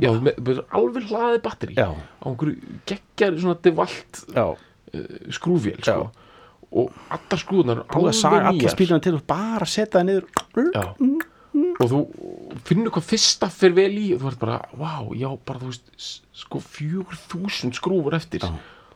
[0.02, 1.90] já, með, með alveg hlaðið batteri á
[2.26, 4.56] einhverju geggjari svona devalt uh,
[5.36, 6.10] skrúfvél sko.
[6.76, 8.74] og allar skrúðunar að alveg nýjar.
[8.74, 10.26] spýluna til og bara setja það niður,
[10.74, 10.86] Já.
[11.80, 12.00] Og þú
[12.68, 15.86] finnur hvað fyrsta fyrir vel í og þú ert bara, vá, já, bara þú veist
[16.36, 18.42] sko fjögur þúsund skrúfur eftir.
[18.44, 18.50] Já.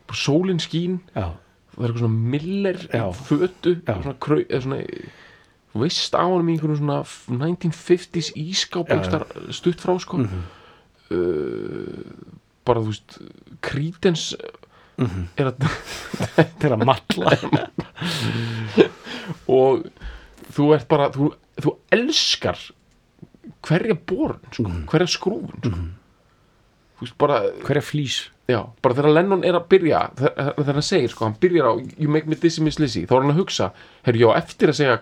[0.09, 1.27] bara sólin skín já,
[1.75, 2.77] það er eitthvað svona miller
[3.29, 4.79] fötu svona, krau, eða svona
[5.69, 6.99] þú veist á honum í einhverjum svona
[7.29, 8.89] 1950s ískáp
[9.53, 10.15] stutt frá sko.
[11.09, 12.01] Uh,
[12.65, 13.09] bara þú veist
[13.65, 14.23] krítens
[14.99, 15.29] Mhm.
[15.39, 15.55] er að
[16.59, 17.31] til að matla,
[19.47, 19.85] og
[20.51, 21.29] þú ert bara þú,
[21.61, 22.57] þú elskar
[23.67, 24.85] hverja borun sko, Mhm.
[24.87, 25.77] hverja skrúfun sko.
[26.99, 30.81] þú veist bara hverja flýs, já, bara þegar Lennon er að byrja þegar, þegar hann
[30.83, 33.39] segir, sko, hann byrjar á You make me dizzy miss Lizzy, þá er hann að
[33.43, 33.71] hugsa
[34.03, 34.99] herri, já, eftir að segja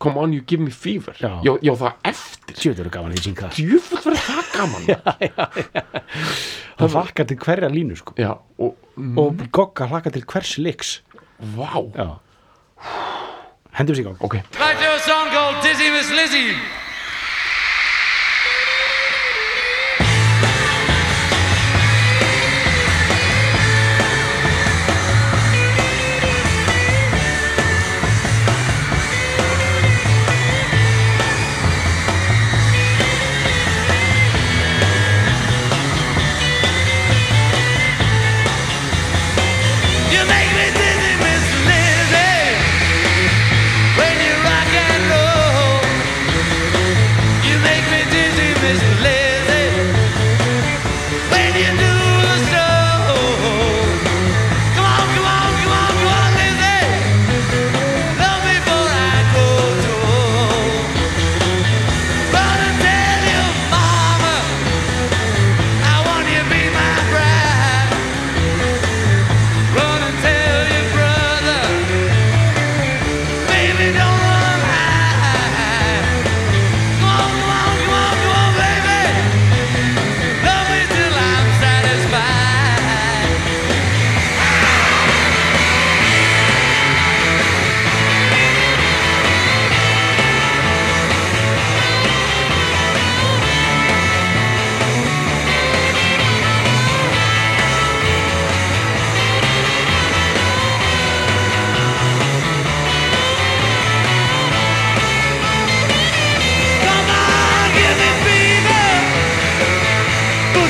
[0.00, 1.14] Come on, you give me fever.
[1.20, 1.40] Já.
[1.44, 2.54] já, já það eftir.
[3.54, 4.82] Djúfull verður það gaman.
[6.78, 8.12] Hann hlakka til hverja línu, sko.
[8.18, 8.74] Já, og,
[9.16, 10.90] og Gogga hlakka til hvers liks
[11.54, 11.70] vá.
[11.94, 12.08] Já.
[13.78, 14.18] Hendum sér í gang.
[14.20, 14.34] Ok,
[16.10, 16.83] Like to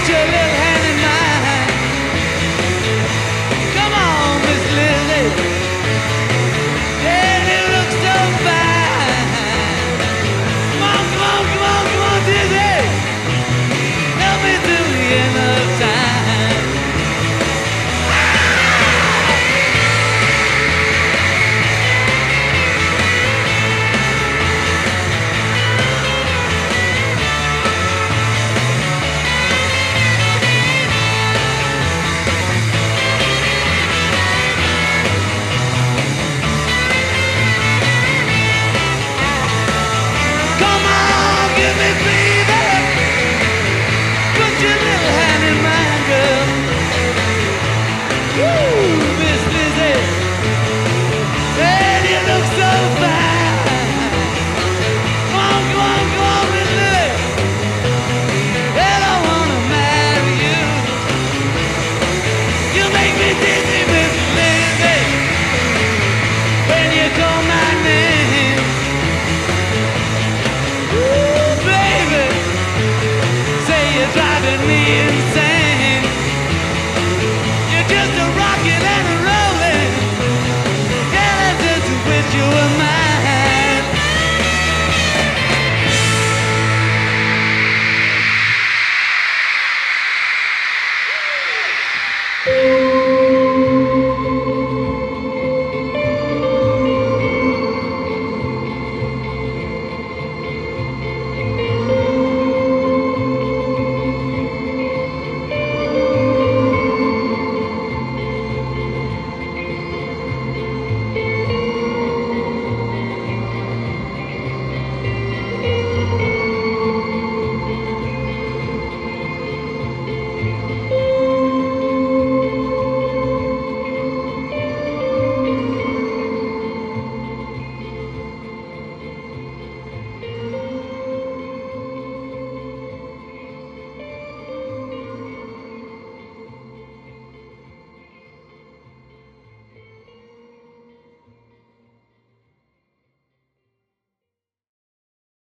[0.07, 0.64] Little